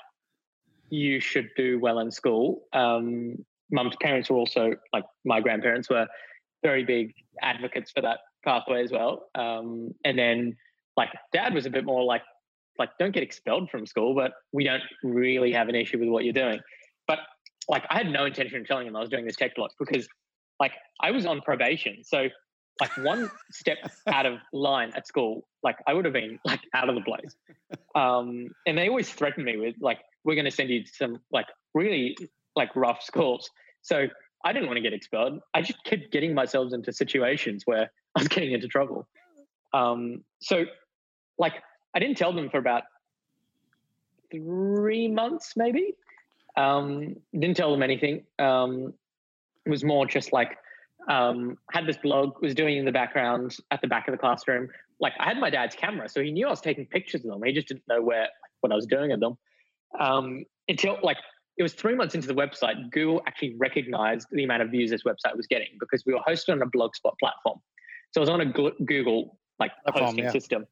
you 0.89 1.19
should 1.19 1.49
do 1.55 1.79
well 1.79 1.99
in 1.99 2.11
school. 2.11 2.63
Um, 2.73 3.37
mum's 3.71 3.95
parents 4.01 4.29
were 4.29 4.37
also 4.37 4.73
like 4.93 5.03
my 5.25 5.41
grandparents 5.41 5.89
were 5.89 6.07
very 6.63 6.83
big 6.83 7.13
advocates 7.41 7.91
for 7.91 8.01
that 8.01 8.19
pathway 8.43 8.83
as 8.83 8.91
well. 8.91 9.29
Um, 9.35 9.93
and 10.05 10.17
then 10.17 10.55
like 10.95 11.09
dad 11.33 11.53
was 11.53 11.65
a 11.65 11.69
bit 11.69 11.85
more 11.85 12.03
like 12.03 12.23
like 12.79 12.89
don't 12.99 13.11
get 13.11 13.23
expelled 13.23 13.69
from 13.69 13.85
school, 13.85 14.15
but 14.15 14.33
we 14.51 14.63
don't 14.63 14.83
really 15.03 15.51
have 15.51 15.67
an 15.67 15.75
issue 15.75 15.99
with 15.99 16.09
what 16.09 16.23
you're 16.23 16.33
doing. 16.33 16.59
But 17.07 17.19
like 17.67 17.83
I 17.89 17.97
had 17.97 18.07
no 18.07 18.25
intention 18.25 18.61
of 18.61 18.67
telling 18.67 18.87
him 18.87 18.95
I 18.95 18.99
was 18.99 19.09
doing 19.09 19.25
this 19.25 19.35
tech 19.35 19.55
blog 19.55 19.71
because 19.79 20.07
like 20.59 20.73
I 21.01 21.11
was 21.11 21.25
on 21.25 21.41
probation. 21.41 22.03
So 22.03 22.27
like 22.79 22.95
one 22.97 23.29
step 23.51 23.77
out 24.07 24.25
of 24.25 24.39
line 24.53 24.91
at 24.95 25.07
school, 25.07 25.47
like 25.63 25.77
I 25.87 25.93
would 25.93 26.05
have 26.05 26.13
been 26.13 26.39
like 26.45 26.61
out 26.73 26.89
of 26.89 26.95
the 26.95 27.01
place. 27.01 27.35
Um, 27.95 28.49
and 28.65 28.77
they 28.77 28.89
always 28.89 29.09
threatened 29.09 29.45
me 29.45 29.57
with 29.57 29.75
like, 29.79 29.99
we're 30.23 30.35
going 30.35 30.45
to 30.45 30.51
send 30.51 30.69
you 30.69 30.83
to 30.83 30.91
some 30.93 31.19
like 31.31 31.47
really 31.73 32.17
like 32.55 32.75
rough 32.75 33.01
schools. 33.01 33.49
So 33.81 34.07
I 34.45 34.53
didn't 34.53 34.67
want 34.67 34.77
to 34.77 34.81
get 34.81 34.93
expelled. 34.93 35.39
I 35.53 35.61
just 35.61 35.83
kept 35.83 36.11
getting 36.11 36.33
myself 36.33 36.73
into 36.73 36.93
situations 36.93 37.63
where 37.65 37.91
I 38.15 38.19
was 38.19 38.27
getting 38.27 38.51
into 38.51 38.67
trouble. 38.67 39.07
Um, 39.73 40.23
so 40.39 40.65
like 41.37 41.53
I 41.95 41.99
didn't 41.99 42.17
tell 42.17 42.33
them 42.33 42.49
for 42.49 42.57
about 42.57 42.83
three 44.31 45.07
months, 45.07 45.53
maybe. 45.55 45.95
Um, 46.55 47.15
didn't 47.33 47.55
tell 47.57 47.71
them 47.71 47.83
anything. 47.83 48.23
Um, 48.39 48.93
it 49.65 49.69
was 49.69 49.83
more 49.83 50.05
just 50.05 50.33
like 50.33 50.57
um, 51.07 51.57
had 51.71 51.85
this 51.85 51.97
blog, 51.97 52.41
was 52.41 52.53
doing 52.53 52.77
in 52.77 52.85
the 52.85 52.91
background 52.91 53.57
at 53.71 53.81
the 53.81 53.87
back 53.87 54.07
of 54.07 54.11
the 54.11 54.17
classroom. 54.17 54.67
Like 54.99 55.13
I 55.19 55.25
had 55.25 55.37
my 55.37 55.49
dad's 55.49 55.75
camera, 55.75 56.09
so 56.09 56.21
he 56.21 56.31
knew 56.31 56.47
I 56.47 56.49
was 56.49 56.61
taking 56.61 56.85
pictures 56.85 57.23
of 57.23 57.31
them. 57.31 57.41
He 57.43 57.53
just 57.53 57.67
didn't 57.67 57.83
know 57.87 58.01
where 58.01 58.27
what 58.61 58.71
I 58.71 58.75
was 58.75 58.85
doing 58.85 59.11
with 59.11 59.19
them. 59.19 59.37
Um, 59.99 60.43
until 60.67 60.97
like 61.03 61.17
it 61.57 61.63
was 61.63 61.73
three 61.73 61.95
months 61.95 62.15
into 62.15 62.27
the 62.27 62.35
website, 62.35 62.91
Google 62.91 63.21
actually 63.27 63.55
recognized 63.57 64.27
the 64.31 64.43
amount 64.43 64.63
of 64.63 64.69
views 64.69 64.89
this 64.89 65.03
website 65.03 65.35
was 65.35 65.47
getting 65.47 65.69
because 65.79 66.03
we 66.05 66.13
were 66.13 66.21
hosted 66.27 66.53
on 66.53 66.61
a 66.61 66.67
blogspot 66.67 67.13
platform. 67.19 67.59
So 68.11 68.19
it 68.19 68.21
was 68.21 68.29
on 68.29 68.41
a 68.41 68.45
Gl- 68.45 68.85
Google 68.85 69.37
like 69.59 69.71
Platform, 69.83 70.05
hosting 70.05 70.23
yeah. 70.25 70.31
system. 70.31 70.65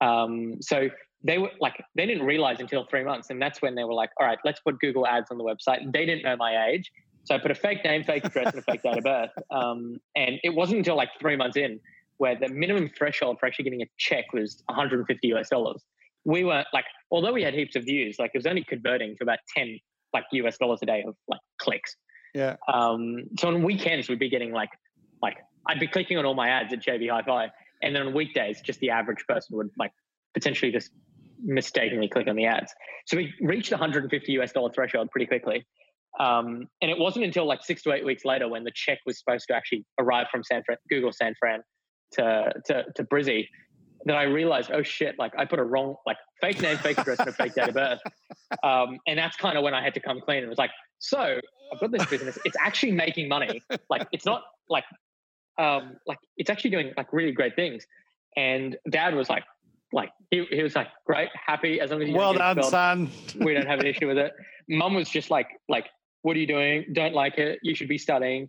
Um, 0.00 0.56
so 0.60 0.88
they 1.22 1.38
were 1.38 1.50
like 1.60 1.82
they 1.94 2.06
didn't 2.06 2.26
realize 2.26 2.60
until 2.60 2.84
three 2.84 3.04
months, 3.04 3.30
and 3.30 3.40
that's 3.40 3.62
when 3.62 3.74
they 3.74 3.84
were 3.84 3.94
like, 3.94 4.10
"All 4.20 4.26
right, 4.26 4.38
let's 4.44 4.60
put 4.60 4.78
Google 4.80 5.06
ads 5.06 5.30
on 5.30 5.38
the 5.38 5.44
website." 5.44 5.92
They 5.92 6.06
didn't 6.06 6.22
know 6.22 6.36
my 6.36 6.68
age, 6.68 6.90
so 7.26 7.34
I 7.34 7.38
put 7.38 7.50
a 7.50 7.56
fake 7.56 7.84
name, 7.84 8.04
fake 8.04 8.24
address, 8.24 8.52
and 8.52 8.58
a 8.60 8.62
fake 8.62 8.82
date 8.82 8.98
of 8.98 9.04
birth. 9.04 9.30
Um, 9.50 9.98
and 10.14 10.38
it 10.44 10.50
wasn't 10.50 10.78
until 10.78 10.96
like 10.96 11.08
three 11.20 11.36
months 11.36 11.56
in 11.56 11.80
where 12.18 12.36
the 12.38 12.48
minimum 12.48 12.88
threshold 12.96 13.38
for 13.40 13.46
actually 13.46 13.64
getting 13.64 13.82
a 13.82 13.86
check 13.98 14.32
was 14.32 14.62
150 14.66 15.34
US 15.34 15.48
dollars. 15.50 15.84
We 16.24 16.44
were 16.44 16.64
like, 16.72 16.84
although 17.10 17.32
we 17.32 17.42
had 17.42 17.52
heaps 17.52 17.76
of 17.76 17.84
views, 17.84 18.16
like 18.18 18.30
it 18.32 18.38
was 18.38 18.46
only 18.46 18.64
converting 18.64 19.16
to 19.16 19.24
about 19.24 19.40
10 19.56 19.78
like 20.14 20.24
US 20.32 20.56
dollars 20.56 20.78
a 20.82 20.86
day 20.86 21.04
of 21.06 21.16
like 21.28 21.40
clicks. 21.58 21.96
Yeah. 22.32 22.56
Um, 22.72 23.24
so 23.38 23.48
on 23.48 23.62
weekends 23.64 24.08
we'd 24.08 24.18
be 24.18 24.28
getting 24.28 24.52
like 24.52 24.70
like 25.20 25.36
I'd 25.66 25.80
be 25.80 25.88
clicking 25.88 26.18
on 26.18 26.24
all 26.24 26.34
my 26.34 26.48
ads 26.48 26.72
at 26.72 26.80
JB 26.80 27.10
Hi-Fi, 27.10 27.50
and 27.82 27.94
then 27.94 28.06
on 28.06 28.14
weekdays, 28.14 28.60
just 28.60 28.78
the 28.78 28.90
average 28.90 29.24
person 29.28 29.56
would 29.56 29.70
like 29.76 29.90
potentially 30.32 30.70
just 30.70 30.90
mistakenly 31.42 32.08
click 32.08 32.28
on 32.28 32.36
the 32.36 32.46
ads. 32.46 32.72
So 33.06 33.16
we 33.16 33.34
reached 33.40 33.70
the 33.70 33.76
150 33.76 34.32
US 34.32 34.52
dollar 34.52 34.70
threshold 34.72 35.10
pretty 35.10 35.26
quickly. 35.26 35.66
Um, 36.18 36.68
and 36.80 36.90
it 36.90 36.98
wasn't 36.98 37.24
until 37.24 37.46
like 37.46 37.62
six 37.62 37.82
to 37.82 37.92
eight 37.92 38.04
weeks 38.04 38.24
later 38.24 38.48
when 38.48 38.64
the 38.64 38.72
check 38.74 38.98
was 39.04 39.18
supposed 39.18 39.46
to 39.48 39.54
actually 39.54 39.84
arrive 39.98 40.26
from 40.30 40.42
San 40.44 40.62
Fran, 40.64 40.78
Google 40.88 41.12
San 41.12 41.34
Fran 41.38 41.62
to 42.12 42.52
to 42.66 42.84
to 42.94 43.04
Brizzy 43.04 43.48
that 44.06 44.16
I 44.16 44.22
realized, 44.22 44.70
oh 44.72 44.82
shit, 44.82 45.18
like 45.18 45.32
I 45.36 45.44
put 45.44 45.58
a 45.58 45.64
wrong 45.64 45.96
like 46.06 46.16
fake 46.40 46.60
name, 46.62 46.78
fake 46.78 46.98
address, 46.98 47.18
and 47.18 47.28
a 47.28 47.32
fake 47.32 47.54
date 47.54 47.68
of 47.68 47.74
birth. 47.74 48.00
Um, 48.62 48.98
and 49.06 49.18
that's 49.18 49.36
kind 49.36 49.58
of 49.58 49.64
when 49.64 49.74
I 49.74 49.82
had 49.82 49.94
to 49.94 50.00
come 50.00 50.20
clean 50.20 50.38
and 50.38 50.48
was 50.48 50.58
like, 50.58 50.70
so 50.98 51.40
I've 51.72 51.80
got 51.80 51.90
this 51.90 52.06
business. 52.06 52.38
It's 52.44 52.56
actually 52.60 52.92
making 52.92 53.28
money. 53.28 53.62
Like 53.90 54.06
it's 54.12 54.24
not 54.24 54.42
like 54.68 54.84
um 55.58 55.96
like 56.06 56.18
it's 56.36 56.50
actually 56.50 56.70
doing 56.70 56.92
like 56.96 57.12
really 57.12 57.32
great 57.32 57.56
things. 57.56 57.86
And 58.36 58.76
dad 58.90 59.14
was 59.14 59.28
like, 59.28 59.44
like 59.92 60.10
he, 60.30 60.44
he 60.50 60.62
was 60.62 60.76
like, 60.76 60.88
great, 61.06 61.30
happy 61.34 61.80
as 61.80 61.90
long 61.90 62.02
as 62.02 62.08
you 62.08 62.14
Well 62.14 62.34
done, 62.34 62.58
expelled, 62.58 62.70
son. 62.70 63.10
we 63.40 63.54
don't 63.54 63.66
have 63.66 63.80
an 63.80 63.86
issue 63.86 64.06
with 64.06 64.18
it. 64.18 64.32
Mum 64.68 64.94
was 64.94 65.08
just 65.08 65.30
like, 65.30 65.48
like, 65.68 65.86
what 66.22 66.36
are 66.36 66.40
you 66.40 66.46
doing? 66.46 66.86
Don't 66.92 67.14
like 67.14 67.38
it. 67.38 67.58
You 67.62 67.74
should 67.74 67.88
be 67.88 67.98
studying. 67.98 68.48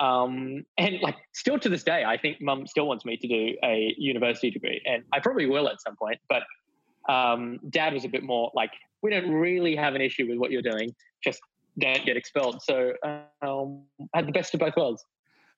Um, 0.00 0.64
and 0.76 1.00
like, 1.00 1.16
still 1.32 1.58
to 1.58 1.68
this 1.68 1.84
day, 1.84 2.04
I 2.04 2.16
think 2.16 2.40
mum 2.40 2.66
still 2.66 2.86
wants 2.86 3.04
me 3.04 3.16
to 3.16 3.28
do 3.28 3.56
a 3.62 3.94
university 3.96 4.50
degree, 4.50 4.82
and 4.84 5.04
I 5.12 5.20
probably 5.20 5.46
will 5.46 5.68
at 5.68 5.80
some 5.80 5.96
point. 5.96 6.18
But 6.28 6.42
um, 7.12 7.60
dad 7.70 7.94
was 7.94 8.04
a 8.04 8.08
bit 8.08 8.22
more 8.22 8.50
like, 8.54 8.72
we 9.02 9.10
don't 9.10 9.30
really 9.30 9.76
have 9.76 9.94
an 9.94 10.00
issue 10.00 10.26
with 10.28 10.38
what 10.38 10.50
you're 10.50 10.62
doing. 10.62 10.94
Just 11.22 11.40
don't 11.78 12.04
get 12.04 12.16
expelled. 12.16 12.62
So 12.62 12.92
um, 13.42 13.82
I 14.12 14.18
had 14.18 14.26
the 14.26 14.32
best 14.32 14.54
of 14.54 14.60
both 14.60 14.74
worlds. 14.76 15.04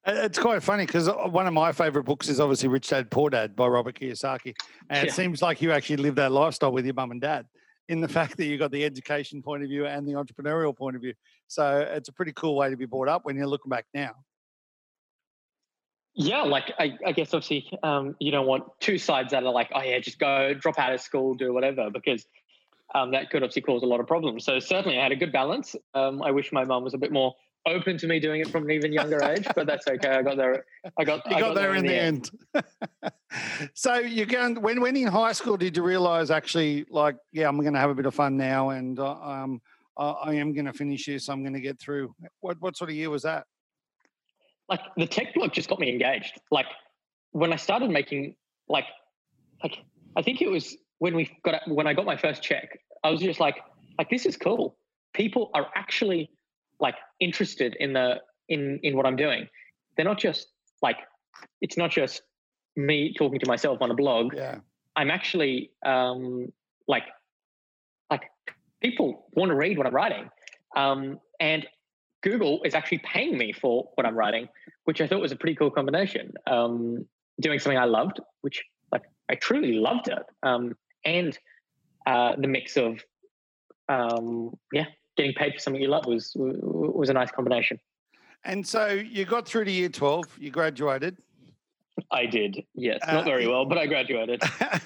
Uh, 0.06 0.12
It's 0.24 0.38
quite 0.38 0.62
funny 0.62 0.86
because 0.86 1.08
one 1.08 1.46
of 1.46 1.54
my 1.54 1.72
favorite 1.72 2.04
books 2.04 2.28
is 2.28 2.40
obviously 2.40 2.68
Rich 2.68 2.88
Dad 2.88 3.10
Poor 3.10 3.30
Dad 3.30 3.56
by 3.56 3.66
Robert 3.66 3.98
Kiyosaki. 3.98 4.54
And 4.90 5.06
it 5.06 5.12
seems 5.12 5.42
like 5.42 5.62
you 5.62 5.72
actually 5.72 5.98
live 5.98 6.16
that 6.16 6.32
lifestyle 6.32 6.72
with 6.72 6.84
your 6.84 6.94
mum 6.94 7.10
and 7.10 7.20
dad 7.20 7.46
in 7.88 8.00
the 8.00 8.08
fact 8.18 8.36
that 8.36 8.46
you've 8.46 8.60
got 8.60 8.70
the 8.70 8.84
education 8.84 9.42
point 9.42 9.62
of 9.62 9.68
view 9.68 9.86
and 9.86 10.06
the 10.06 10.12
entrepreneurial 10.12 10.76
point 10.76 10.96
of 10.96 11.02
view. 11.02 11.14
So 11.48 11.86
it's 11.90 12.08
a 12.08 12.12
pretty 12.12 12.32
cool 12.32 12.56
way 12.56 12.70
to 12.70 12.76
be 12.76 12.86
brought 12.86 13.08
up 13.08 13.24
when 13.24 13.36
you're 13.36 13.46
looking 13.46 13.70
back 13.70 13.86
now. 13.94 14.12
Yeah, 16.18 16.42
like 16.42 16.72
I, 16.78 16.96
I 17.04 17.12
guess 17.12 17.34
obviously 17.34 17.70
um, 17.82 18.16
you 18.18 18.32
don't 18.32 18.46
want 18.46 18.64
two 18.80 18.96
sides 18.96 19.32
that 19.32 19.44
are 19.44 19.52
like, 19.52 19.70
oh 19.74 19.82
yeah, 19.82 19.98
just 19.98 20.18
go 20.18 20.54
drop 20.54 20.78
out 20.78 20.94
of 20.94 21.00
school, 21.02 21.34
do 21.34 21.52
whatever, 21.52 21.90
because 21.90 22.26
um, 22.94 23.10
that 23.10 23.28
could 23.28 23.42
obviously 23.42 23.60
cause 23.60 23.82
a 23.82 23.86
lot 23.86 24.00
of 24.00 24.06
problems. 24.06 24.44
So 24.46 24.58
certainly 24.58 24.98
I 24.98 25.02
had 25.02 25.12
a 25.12 25.16
good 25.16 25.30
balance. 25.30 25.76
Um, 25.92 26.22
I 26.22 26.30
wish 26.30 26.52
my 26.52 26.64
mum 26.64 26.84
was 26.84 26.94
a 26.94 26.98
bit 26.98 27.12
more 27.12 27.34
open 27.66 27.98
to 27.98 28.06
me 28.06 28.20
doing 28.20 28.40
it 28.40 28.48
from 28.48 28.64
an 28.64 28.70
even 28.70 28.92
younger 28.92 29.22
age, 29.24 29.46
but 29.54 29.66
that's 29.66 29.86
okay. 29.86 30.10
I 30.10 30.22
got 30.22 30.36
there. 30.36 30.64
I 30.98 31.04
got. 31.04 31.22
You 31.28 31.36
I 31.36 31.40
got, 31.40 31.54
there 31.54 31.74
in 31.74 31.86
the 31.86 31.94
end. 31.94 32.30
so 33.74 33.96
you're 33.98 34.26
going 34.26 34.60
when 34.62 34.80
when 34.80 34.96
in 34.96 35.06
high 35.08 35.32
school 35.32 35.56
did 35.56 35.76
you 35.76 35.82
realize 35.82 36.30
actually 36.30 36.86
like 36.90 37.16
yeah 37.32 37.48
I'm 37.48 37.60
going 37.60 37.74
to 37.74 37.80
have 37.80 37.90
a 37.90 37.94
bit 37.94 38.06
of 38.06 38.14
fun 38.14 38.36
now 38.36 38.70
and 38.70 38.98
uh, 38.98 39.12
um 39.20 39.60
I, 39.98 40.10
I 40.10 40.34
am 40.34 40.54
going 40.54 40.66
to 40.66 40.72
finish 40.72 41.06
this 41.06 41.28
I'm 41.28 41.42
going 41.42 41.54
to 41.54 41.60
get 41.60 41.78
through. 41.78 42.14
What 42.40 42.56
what 42.60 42.76
sort 42.76 42.90
of 42.90 42.96
year 42.96 43.10
was 43.10 43.22
that? 43.22 43.46
like 44.68 44.80
the 44.96 45.06
tech 45.06 45.34
blog 45.34 45.52
just 45.52 45.68
got 45.68 45.80
me 45.80 45.90
engaged. 45.90 46.40
Like 46.50 46.66
when 47.32 47.52
I 47.52 47.56
started 47.56 47.90
making 47.90 48.36
like 48.68 48.86
like 49.62 49.78
I 50.16 50.22
think 50.22 50.42
it 50.42 50.48
was 50.48 50.76
when 50.98 51.14
we 51.14 51.30
got 51.44 51.66
when 51.68 51.86
I 51.86 51.94
got 51.94 52.04
my 52.04 52.16
first 52.16 52.42
check, 52.42 52.78
I 53.04 53.10
was 53.10 53.20
just 53.20 53.40
like 53.40 53.58
like 53.98 54.10
this 54.10 54.26
is 54.26 54.36
cool. 54.36 54.76
People 55.14 55.50
are 55.54 55.68
actually 55.74 56.30
like 56.80 56.96
interested 57.20 57.76
in 57.78 57.92
the 57.92 58.20
in 58.48 58.80
in 58.82 58.96
what 58.96 59.06
I'm 59.06 59.16
doing. 59.16 59.48
They're 59.96 60.04
not 60.04 60.18
just 60.18 60.48
like 60.82 60.98
it's 61.60 61.76
not 61.76 61.90
just 61.90 62.22
me 62.76 63.14
talking 63.16 63.40
to 63.40 63.46
myself 63.46 63.78
on 63.80 63.90
a 63.90 63.94
blog. 63.94 64.34
Yeah. 64.34 64.58
I'm 64.94 65.10
actually 65.10 65.70
um 65.84 66.52
like 66.88 67.04
like 68.10 68.22
people 68.82 69.26
want 69.32 69.50
to 69.50 69.56
read 69.56 69.78
what 69.78 69.86
I'm 69.86 69.94
writing. 69.94 70.30
Um 70.76 71.20
and 71.40 71.66
Google 72.22 72.60
is 72.64 72.74
actually 72.74 72.98
paying 72.98 73.38
me 73.38 73.52
for 73.52 73.88
what 73.94 74.06
I'm 74.06 74.16
writing, 74.16 74.48
which 74.84 75.00
I 75.00 75.06
thought 75.06 75.20
was 75.20 75.32
a 75.32 75.36
pretty 75.36 75.54
cool 75.54 75.70
combination. 75.70 76.32
Um, 76.46 77.06
doing 77.40 77.60
something 77.60 77.78
I 77.78 77.84
loved, 77.84 78.18
which 78.40 78.64
like 78.90 79.02
I 79.30 79.36
truly 79.36 79.74
loved 79.74 80.08
it, 80.08 80.24
um, 80.42 80.74
and 81.04 81.38
uh, 82.06 82.34
the 82.36 82.48
mix 82.48 82.76
of 82.76 83.00
um, 83.88 84.54
yeah, 84.72 84.86
getting 85.16 85.32
paid 85.34 85.54
for 85.54 85.60
something 85.60 85.82
you 85.82 85.88
love 85.88 86.06
was 86.06 86.32
was 86.36 87.08
a 87.08 87.12
nice 87.12 87.30
combination. 87.30 87.78
And 88.44 88.66
so 88.66 88.86
you 88.88 89.24
got 89.24 89.46
through 89.46 89.64
to 89.64 89.70
year 89.70 89.88
12, 89.88 90.24
you 90.38 90.50
graduated. 90.50 91.16
I 92.12 92.26
did. 92.26 92.64
Yes, 92.74 93.00
Uh, 93.06 93.14
not 93.14 93.24
very 93.24 93.48
well, 93.48 93.64
but 93.64 93.78
I 93.78 93.86
graduated. 93.86 94.40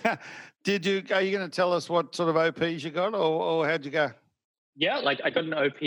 Did 0.64 0.87
you? 0.87 1.03
Are 1.12 1.21
you 1.21 1.37
going 1.37 1.49
to 1.49 1.55
tell 1.55 1.73
us 1.73 1.90
what 1.90 2.14
sort 2.14 2.29
of 2.29 2.37
OPs 2.37 2.85
you 2.85 2.90
got, 2.90 3.14
or, 3.14 3.43
or 3.43 3.69
how'd 3.69 3.85
you 3.85 3.90
go? 3.90 4.11
Yeah, 4.77 4.99
like 4.99 5.21
I 5.25 5.31
got 5.31 5.45
an 5.45 5.55
OP 5.55 5.81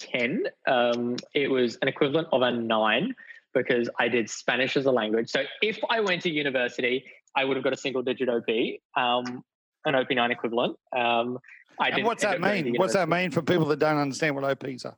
10. 0.00 0.44
Um, 0.66 1.16
it 1.34 1.50
was 1.50 1.76
an 1.82 1.88
equivalent 1.88 2.28
of 2.32 2.42
a 2.42 2.50
nine 2.50 3.14
because 3.54 3.88
I 3.98 4.08
did 4.08 4.30
Spanish 4.30 4.76
as 4.76 4.86
a 4.86 4.90
language. 4.90 5.28
So 5.30 5.44
if 5.60 5.78
I 5.90 6.00
went 6.00 6.22
to 6.22 6.30
university, 6.30 7.04
I 7.36 7.44
would 7.44 7.56
have 7.56 7.64
got 7.64 7.72
a 7.72 7.76
single 7.76 8.02
digit 8.02 8.28
OP, 8.28 8.48
um, 8.96 9.44
an 9.84 9.94
OP 9.94 10.10
9 10.10 10.30
equivalent. 10.30 10.76
Um, 10.96 11.38
I 11.80 11.88
And 11.88 12.04
what's 12.04 12.22
that 12.22 12.36
up 12.36 12.40
going 12.42 12.64
to 12.64 12.70
mean? 12.70 12.78
What's 12.78 12.94
that 12.94 13.08
mean 13.08 13.30
for 13.30 13.42
people 13.42 13.66
that 13.66 13.78
don't 13.78 13.96
understand 13.96 14.34
what 14.34 14.44
OPs 14.44 14.84
are? 14.84 14.96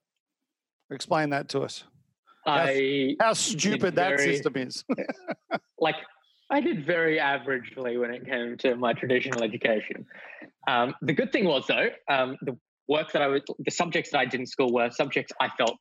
Explain 0.91 1.31
that 1.31 1.49
to 1.51 1.61
us. 1.63 1.85
I 2.47 3.17
How 3.21 3.33
stupid 3.33 3.95
that 3.95 4.17
very- 4.17 4.35
system 4.35 4.57
is. 4.57 4.85
like 5.79 5.97
I 6.51 6.61
did 6.61 6.85
very 6.85 7.19
averagely 7.19 7.99
when 7.99 8.11
it 8.13 8.27
came 8.27 8.57
to 8.59 8.77
my 8.77 8.93
traditional 8.93 9.43
education. 9.43 10.07
Um, 10.67 10.95
the 11.01 11.15
good 11.15 11.33
thing 11.33 11.47
was 11.47 11.67
though, 11.67 11.89
um, 12.09 12.37
the 12.43 12.57
work 12.87 13.13
that 13.13 13.23
I 13.23 13.29
was, 13.29 13.43
the 13.59 13.71
subjects 13.71 14.11
that 14.11 14.19
I 14.19 14.27
did 14.27 14.41
in 14.41 14.47
school 14.47 14.73
were 14.73 14.91
subjects 14.91 15.33
I 15.41 15.49
felt 15.57 15.79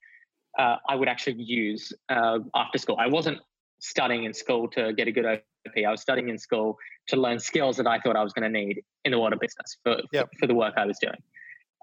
uh, 0.57 0.77
I 0.87 0.95
would 0.95 1.09
actually 1.09 1.43
use 1.43 1.91
uh, 2.09 2.39
after 2.55 2.77
school. 2.77 2.95
I 2.97 3.07
wasn't 3.07 3.39
studying 3.83 4.23
in 4.23 4.33
school 4.33 4.67
to 4.69 4.93
get 4.93 5.07
a 5.07 5.11
good 5.11 5.25
OP. 5.25 5.41
I 5.85 5.91
was 5.91 6.01
studying 6.01 6.29
in 6.29 6.37
school 6.37 6.77
to 7.09 7.17
learn 7.17 7.39
skills 7.39 7.77
that 7.77 7.87
I 7.87 7.99
thought 7.99 8.15
I 8.15 8.23
was 8.23 8.31
going 8.33 8.51
to 8.51 8.59
need 8.59 8.81
in 9.03 9.11
the 9.11 9.19
water 9.19 9.35
business 9.35 9.77
for, 9.83 9.97
Yep. 10.13 10.29
for, 10.33 10.39
for 10.39 10.47
the 10.47 10.55
work 10.55 10.75
I 10.77 10.85
was 10.85 10.97
doing. 10.99 11.21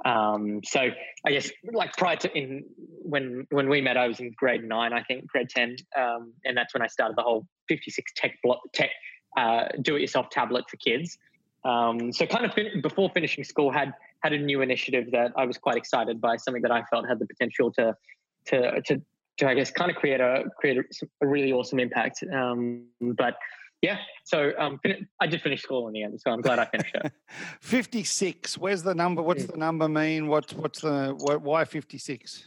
Um, 0.04 0.60
so 0.64 0.88
I 1.26 1.30
guess 1.30 1.50
like 1.74 1.92
prior 1.92 2.16
to 2.16 2.32
in 2.36 2.64
when 3.02 3.46
when 3.50 3.68
we 3.68 3.82
met, 3.82 3.98
I 3.98 4.08
was 4.08 4.18
in 4.18 4.32
grade 4.34 4.64
nine, 4.64 4.94
I 4.94 5.02
think 5.02 5.26
grade 5.28 5.50
ten, 5.50 5.76
um, 5.94 6.32
and 6.46 6.56
that's 6.56 6.72
when 6.72 6.82
I 6.82 6.86
started 6.86 7.18
the 7.18 7.22
whole 7.22 7.46
fifty 7.68 7.90
six 7.90 8.10
tech 8.16 8.38
block 8.42 8.60
tech 8.72 8.88
uh, 9.36 9.64
do 9.82 9.96
it 9.96 10.00
yourself 10.00 10.30
tablet 10.30 10.64
for 10.70 10.78
kids. 10.78 11.18
Um, 11.66 12.12
so 12.12 12.24
kind 12.24 12.46
of 12.46 12.54
fin- 12.54 12.80
before 12.80 13.10
finishing 13.10 13.44
school, 13.44 13.70
had 13.70 13.92
had 14.22 14.32
a 14.32 14.38
new 14.38 14.62
initiative 14.62 15.10
that 15.12 15.32
I 15.36 15.44
was 15.44 15.58
quite 15.58 15.76
excited 15.76 16.18
by, 16.18 16.36
something 16.36 16.62
that 16.62 16.72
I 16.72 16.82
felt 16.84 17.06
had 17.06 17.18
the 17.18 17.26
potential 17.26 17.70
to 17.72 17.94
to 18.46 18.80
to, 18.86 19.02
to 19.40 19.48
I 19.48 19.55
guess 19.55 19.70
kind 19.70 19.90
of 19.90 19.96
create 19.96 20.20
a 20.20 20.44
create 20.59 20.79
a, 20.79 21.26
really 21.26 21.53
awesome 21.53 21.81
impact. 21.81 22.22
Um, 22.33 22.85
but 23.00 23.35
yeah, 23.83 23.96
so 24.24 24.53
um, 24.59 24.79
I 25.20 25.26
did 25.26 25.40
finish 25.40 25.62
school 25.62 25.87
in 25.88 25.94
the 25.94 26.03
end, 26.03 26.20
so 26.20 26.31
I'm 26.31 26.42
glad 26.42 26.59
I 26.59 26.66
finished 26.66 26.94
it. 26.94 27.12
56. 27.61 28.59
Where's 28.59 28.83
the 28.83 28.94
number? 28.94 29.22
What's 29.22 29.44
Mm. 29.44 29.53
the 29.53 29.57
number 29.59 29.88
mean? 29.88 30.29
What's 30.29 30.53
what's 30.53 30.81
the 30.83 31.16
what, 31.18 31.40
why 31.42 31.64
56? 31.64 32.44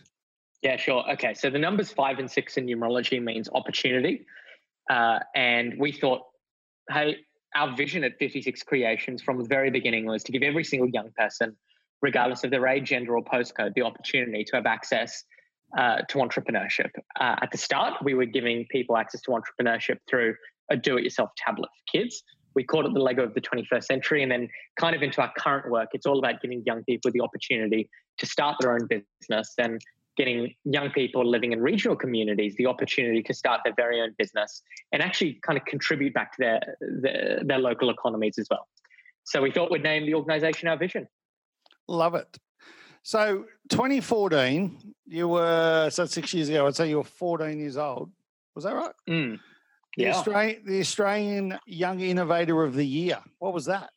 Yeah, 0.61 0.77
sure. 0.77 1.03
Okay, 1.13 1.33
so 1.33 1.49
the 1.49 1.59
numbers 1.59 1.91
five 1.91 2.19
and 2.19 2.29
six 2.31 2.55
in 2.57 2.65
numerology 2.65 3.21
means 3.21 3.49
opportunity, 3.53 4.25
uh, 4.89 5.19
and 5.35 5.73
we 5.77 5.91
thought, 5.91 6.21
hey, 6.89 7.17
our 7.55 7.75
vision 7.75 8.03
at 8.03 8.17
56 8.17 8.63
Creations 8.63 9.21
from 9.21 9.37
the 9.39 9.43
very 9.43 9.69
beginning 9.71 10.05
was 10.05 10.23
to 10.23 10.31
give 10.31 10.41
every 10.41 10.63
single 10.63 10.87
young 10.89 11.09
person, 11.17 11.55
regardless 12.01 12.43
of 12.45 12.51
their 12.51 12.65
age, 12.67 12.87
gender, 12.89 13.17
or 13.17 13.23
postcode, 13.23 13.73
the 13.73 13.81
opportunity 13.81 14.43
to 14.45 14.55
have 14.55 14.65
access 14.65 15.25
uh, 15.77 15.97
to 16.09 16.17
entrepreneurship. 16.19 16.89
Uh, 17.19 17.35
at 17.41 17.51
the 17.51 17.57
start, 17.57 17.93
we 18.03 18.13
were 18.13 18.25
giving 18.25 18.65
people 18.69 18.97
access 18.97 19.21
to 19.21 19.31
entrepreneurship 19.31 19.97
through 20.09 20.35
a 20.69 20.77
do-it-yourself 20.77 21.29
tablet 21.37 21.69
for 21.69 21.99
kids. 21.99 22.23
We 22.55 22.63
called 22.63 22.85
it 22.85 22.93
the 22.93 22.99
Lego 22.99 23.23
of 23.23 23.33
the 23.33 23.41
21st 23.41 23.83
century, 23.83 24.23
and 24.23 24.31
then 24.31 24.47
kind 24.79 24.95
of 24.95 25.01
into 25.01 25.21
our 25.21 25.31
current 25.37 25.71
work, 25.71 25.89
it's 25.93 26.05
all 26.05 26.19
about 26.19 26.41
giving 26.41 26.63
young 26.65 26.83
people 26.83 27.11
the 27.11 27.21
opportunity 27.21 27.89
to 28.19 28.25
start 28.25 28.57
their 28.59 28.73
own 28.73 28.87
business 28.87 29.53
and 29.57 29.81
getting 30.15 30.53
young 30.65 30.91
people 30.91 31.27
living 31.27 31.53
in 31.53 31.61
regional 31.61 31.95
communities 31.95 32.53
the 32.57 32.67
opportunity 32.67 33.23
to 33.23 33.33
start 33.33 33.61
their 33.63 33.73
very 33.75 33.99
own 33.99 34.13
business 34.17 34.61
and 34.91 35.01
actually 35.01 35.39
kind 35.41 35.57
of 35.57 35.65
contribute 35.65 36.13
back 36.13 36.31
to 36.33 36.37
their 36.39 36.59
their, 37.01 37.41
their 37.43 37.57
local 37.57 37.89
economies 37.89 38.37
as 38.37 38.47
well. 38.49 38.67
So 39.23 39.41
we 39.41 39.51
thought 39.51 39.71
we'd 39.71 39.83
name 39.83 40.05
the 40.05 40.13
organisation 40.13 40.67
our 40.67 40.77
vision. 40.77 41.07
Love 41.87 42.15
it. 42.15 42.37
So 43.03 43.45
2014, 43.67 44.95
you 45.07 45.27
were 45.27 45.89
so 45.89 46.05
six 46.05 46.33
years 46.33 46.47
ago. 46.47 46.65
I'd 46.65 46.75
say 46.75 46.89
you 46.89 46.97
were 46.97 47.03
14 47.03 47.59
years 47.59 47.75
old. 47.75 48.09
Was 48.55 48.63
that 48.63 48.73
right? 48.73 48.93
Mm. 49.09 49.39
The, 49.97 50.09
Australian, 50.09 50.61
the 50.65 50.79
Australian 50.79 51.59
Young 51.67 51.99
Innovator 51.99 52.63
of 52.63 52.73
the 52.73 52.85
Year. 52.85 53.19
What 53.39 53.53
was 53.53 53.65
that? 53.65 53.89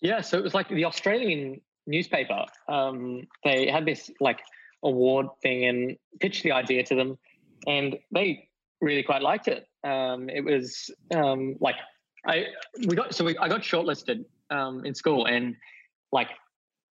Yeah, 0.00 0.20
so 0.20 0.38
it 0.38 0.44
was 0.44 0.54
like 0.54 0.68
the 0.68 0.84
Australian 0.84 1.60
newspaper. 1.86 2.46
Um, 2.68 3.26
they 3.44 3.68
had 3.68 3.84
this 3.84 4.10
like 4.20 4.38
award 4.82 5.26
thing 5.42 5.64
and 5.64 5.96
pitched 6.20 6.44
the 6.44 6.52
idea 6.52 6.84
to 6.84 6.94
them, 6.94 7.18
and 7.66 7.98
they 8.12 8.48
really 8.80 9.02
quite 9.02 9.22
liked 9.22 9.48
it. 9.48 9.66
Um, 9.84 10.30
it 10.30 10.42
was 10.42 10.90
um, 11.14 11.56
like 11.60 11.76
I 12.26 12.46
we 12.86 12.96
got 12.96 13.14
so 13.14 13.24
we, 13.24 13.36
I 13.36 13.48
got 13.48 13.60
shortlisted 13.60 14.24
um, 14.50 14.86
in 14.86 14.94
school, 14.94 15.26
and 15.26 15.56
like 16.12 16.28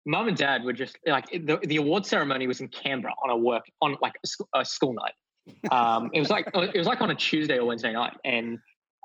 mum 0.05 0.27
and 0.27 0.37
dad 0.37 0.63
were 0.63 0.73
just 0.73 0.97
like 1.05 1.29
the, 1.31 1.59
the 1.63 1.77
award 1.77 2.05
ceremony 2.05 2.47
was 2.47 2.61
in 2.61 2.67
Canberra 2.67 3.13
on 3.23 3.29
a 3.29 3.37
work 3.37 3.65
on 3.81 3.95
like 4.01 4.13
a, 4.23 4.59
a 4.59 4.65
school 4.65 4.93
night. 4.93 5.13
Um, 5.71 6.09
it 6.13 6.19
was 6.19 6.29
like 6.29 6.47
it 6.53 6.77
was 6.77 6.87
like 6.87 7.01
on 7.01 7.11
a 7.11 7.15
Tuesday 7.15 7.57
or 7.57 7.65
Wednesday 7.65 7.93
night, 7.93 8.13
and 8.23 8.59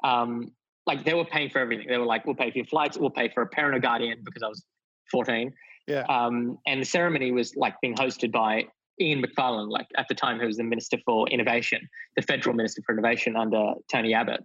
um, 0.05 0.53
like 0.87 1.05
they 1.05 1.15
were 1.15 1.25
paying 1.25 1.51
for 1.51 1.59
everything. 1.59 1.87
They 1.89 1.99
were 1.99 2.07
like, 2.07 2.27
"We'll 2.27 2.35
pay 2.35 2.51
for 2.51 2.59
your 2.59 2.67
flights. 2.67 2.97
We'll 2.99 3.11
pay 3.11 3.29
for 3.29 3.43
a 3.43 3.47
parent 3.47 3.75
or 3.75 3.81
guardian 3.81 4.21
because 4.25 4.43
I 4.43 4.49
was 4.49 4.63
14." 5.11 5.53
Yeah. 5.87 6.05
Um, 6.09 6.59
and 6.67 6.81
the 6.81 6.87
ceremony 6.87 7.31
was 7.33 7.55
like 7.57 7.81
being 7.81 7.95
hosted 7.95 8.33
by 8.33 8.67
Ian 9.01 9.21
Macfarlane, 9.21 9.69
like 9.69 9.87
at 9.97 10.09
the 10.09 10.15
time, 10.15 10.39
who 10.39 10.47
was 10.47 10.57
the 10.57 10.65
Minister 10.65 10.99
for 11.05 11.29
Innovation, 11.29 11.89
the 12.17 12.23
Federal 12.23 12.55
Minister 12.55 12.83
for 12.85 12.93
Innovation 12.93 13.37
under 13.37 13.75
Tony 13.91 14.15
Abbott, 14.15 14.45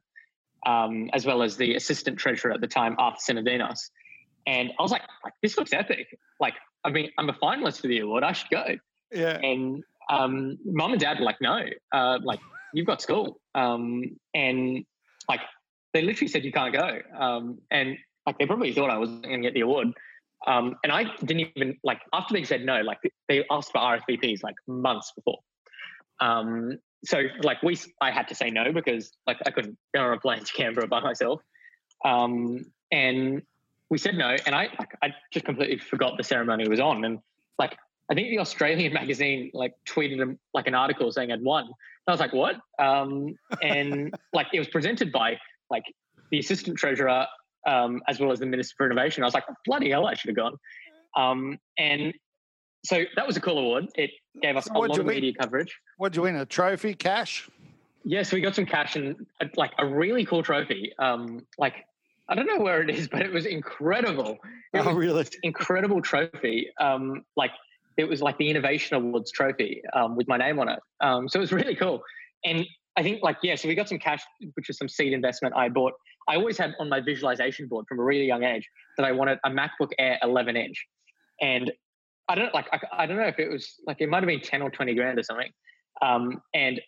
um, 0.65 1.09
as 1.13 1.25
well 1.25 1.41
as 1.41 1.57
the 1.57 1.75
Assistant 1.75 2.17
Treasurer 2.17 2.51
at 2.51 2.61
the 2.61 2.67
time, 2.67 2.95
Arthur 2.99 3.33
Sinodinos. 3.33 3.89
And 4.47 4.71
I 4.77 4.82
was 4.82 4.91
like, 4.91 5.04
like, 5.23 5.34
this 5.41 5.58
looks 5.58 5.73
epic. 5.73 6.17
Like, 6.39 6.56
I 6.84 6.89
mean, 6.89 7.12
I'm 7.17 7.30
a 7.30 7.34
finalist 7.34 7.82
for 7.82 7.88
the 7.88 7.99
award. 7.99 8.23
I 8.23 8.32
should 8.32 8.49
go. 8.49 8.65
Yeah. 9.12 9.38
And 9.38 9.84
um, 10.10 10.58
mom 10.65 10.91
and 10.91 11.01
dad 11.01 11.19
were 11.19 11.25
like, 11.25 11.41
no, 11.41 11.63
uh, 11.91 12.19
like 12.23 12.39
you've 12.73 12.88
got 12.88 13.01
school. 13.01 13.39
Um, 13.56 14.17
and 14.34 14.86
like 15.30 15.41
they 15.93 16.01
literally 16.01 16.27
said 16.27 16.43
you 16.43 16.51
can't 16.51 16.73
go. 16.73 16.99
Um, 17.17 17.60
and 17.69 17.97
like 18.25 18.38
they 18.38 18.45
probably 18.45 18.73
thought 18.73 18.89
I 18.89 18.97
wasn't 18.97 19.23
going 19.23 19.41
to 19.41 19.47
get 19.47 19.54
the 19.54 19.62
award. 19.62 19.89
Um, 20.47 20.75
and 20.84 20.91
I 20.91 21.06
didn't 21.19 21.51
even 21.56 21.77
like 21.84 22.01
after 22.13 22.34
they 22.34 22.43
said 22.43 22.65
no, 22.65 22.82
like 22.82 22.97
they 23.27 23.45
asked 23.51 23.71
for 23.71 23.80
RSVPs 23.80 24.43
like 24.43 24.56
months 24.67 25.12
before. 25.15 25.39
Um, 26.19 26.77
so 27.04 27.23
like 27.43 27.62
we, 27.63 27.77
I 27.99 28.12
had 28.12 28.27
to 28.30 28.36
say 28.36 28.49
no 28.49 28.71
because 28.73 29.12
like 29.27 29.38
I 29.45 29.51
couldn't 29.51 29.77
go 29.93 30.01
on 30.01 30.13
a 30.13 30.19
plane 30.19 30.43
to 30.43 30.54
Canberra 30.54 30.88
by 30.88 30.99
myself. 30.99 31.41
Um, 32.04 32.65
and 32.91 33.43
we 33.91 33.97
said 33.97 34.17
no, 34.17 34.36
and 34.45 34.56
I 34.56 34.69
like, 34.80 34.95
I 35.04 35.13
just 35.32 35.45
completely 35.45 35.77
forgot 35.77 36.17
the 36.17 36.23
ceremony 36.23 36.67
was 36.67 36.80
on, 36.80 37.04
and 37.04 37.19
like 37.60 37.77
I 38.10 38.15
think 38.15 38.30
the 38.30 38.39
Australian 38.39 38.93
magazine 39.01 39.51
like 39.54 39.73
tweeted 39.88 40.17
them 40.17 40.39
like 40.56 40.65
an 40.65 40.73
article 40.73 41.12
saying 41.12 41.32
I'd 41.32 41.43
won. 41.43 41.65
And 41.65 41.73
I 42.08 42.12
was 42.12 42.19
like, 42.19 42.34
what? 42.34 42.56
Um, 42.80 43.36
and 43.62 44.15
like 44.34 44.47
it 44.54 44.60
was 44.60 44.69
presented 44.69 45.12
by 45.12 45.38
like 45.69 45.84
the 46.32 46.39
assistant 46.39 46.77
treasurer 46.77 47.27
um, 47.67 48.01
as 48.08 48.19
well 48.19 48.32
as 48.32 48.39
the 48.39 48.45
minister 48.45 48.73
for 48.77 48.86
innovation. 48.88 49.23
I 49.23 49.27
was 49.27 49.34
like, 49.34 49.43
bloody 49.65 49.91
hell, 49.91 50.08
I 50.08 50.15
should 50.15 50.30
have 50.30 50.38
gone. 50.38 50.56
Um, 51.15 51.60
and 51.77 52.13
so 52.84 53.04
that 53.15 53.27
was 53.27 53.38
a 53.38 53.41
cool 53.41 53.60
award. 53.60 53.88
It 53.95 54.12
gave 54.41 54.56
us 54.56 54.65
So 54.65 54.75
a 54.75 54.80
lot 54.80 54.97
of 54.97 55.06
media 55.06 55.34
coverage. 55.39 55.77
What'd 55.97 56.15
you 56.15 56.23
win? 56.23 56.38
A 56.38 56.45
trophy? 56.45 56.95
Cash? 56.95 57.49
Yeah, 58.04 58.23
so 58.23 58.36
we 58.36 58.41
got 58.41 58.56
some 58.56 58.65
cash 58.65 58.95
and 58.95 59.27
uh, 59.41 59.45
like 59.58 59.73
a 59.77 59.86
really 59.86 60.25
cool 60.25 60.41
trophy. 60.41 60.91
Um, 60.97 61.45
like 61.60 61.86
I 62.32 62.36
don't 62.36 62.48
know 62.48 62.60
where 62.60 62.82
it 62.82 62.89
is, 62.89 63.08
but 63.12 63.22
it 63.22 63.32
was 63.32 63.46
incredible. 63.46 64.39
It 64.74 64.80
Oh, 64.80 64.88
was 64.88 64.96
really? 64.96 65.28
incredible 65.44 66.02
trophy. 66.02 66.70
Um, 66.80 67.24
like 67.36 67.52
it 67.98 68.06
was 68.06 68.22
like 68.22 68.38
the 68.38 68.50
Innovation 68.50 68.96
Awards 68.96 69.32
trophy 69.32 69.82
um, 69.94 70.15
with 70.15 70.28
my 70.28 70.38
name 70.38 70.58
on 70.60 70.70
it. 70.70 70.80
Um, 71.02 71.28
so 71.28 71.38
it 71.38 71.41
was 71.41 71.52
really 71.52 71.76
cool. 71.76 72.02
And 72.46 72.65
I 72.98 73.04
think 73.04 73.22
like 73.22 73.38
yeah, 73.44 73.56
so 73.56 73.67
we 73.67 73.76
got 73.76 73.89
some 73.89 74.00
cash, 74.00 74.24
which 74.56 74.70
was 74.70 74.78
some 74.78 74.88
seed 74.88 75.13
investment 75.13 75.56
I 75.56 75.70
bought. 75.70 75.94
I 76.30 76.36
always 76.36 76.58
had 76.58 76.74
on 76.80 76.88
my 76.88 77.02
visualization 77.02 77.67
board 77.67 77.86
from 77.88 78.00
a 78.00 78.04
really 78.04 78.26
young 78.26 78.44
age 78.44 78.67
that 78.98 79.06
I 79.06 79.12
wanted 79.12 79.39
a 79.44 79.50
MacBook 79.50 79.89
Air 80.00 80.17
11 80.24 80.56
inch, 80.56 80.86
and 81.41 81.72
I 82.30 82.36
don't 82.36 82.54
like 82.54 82.67
I, 82.72 82.80
I 83.04 83.06
don't 83.06 83.17
know 83.17 83.28
if 83.28 83.39
it 83.39 83.50
was 83.50 83.76
like 83.86 83.98
it 84.00 84.10
might 84.10 84.24
have 84.24 84.28
been 84.28 84.41
10 84.41 84.62
or 84.62 84.70
20 84.70 84.94
grand 84.96 85.20
or 85.20 85.24
something. 85.24 85.52
Um, 86.02 86.41
and 86.54 86.82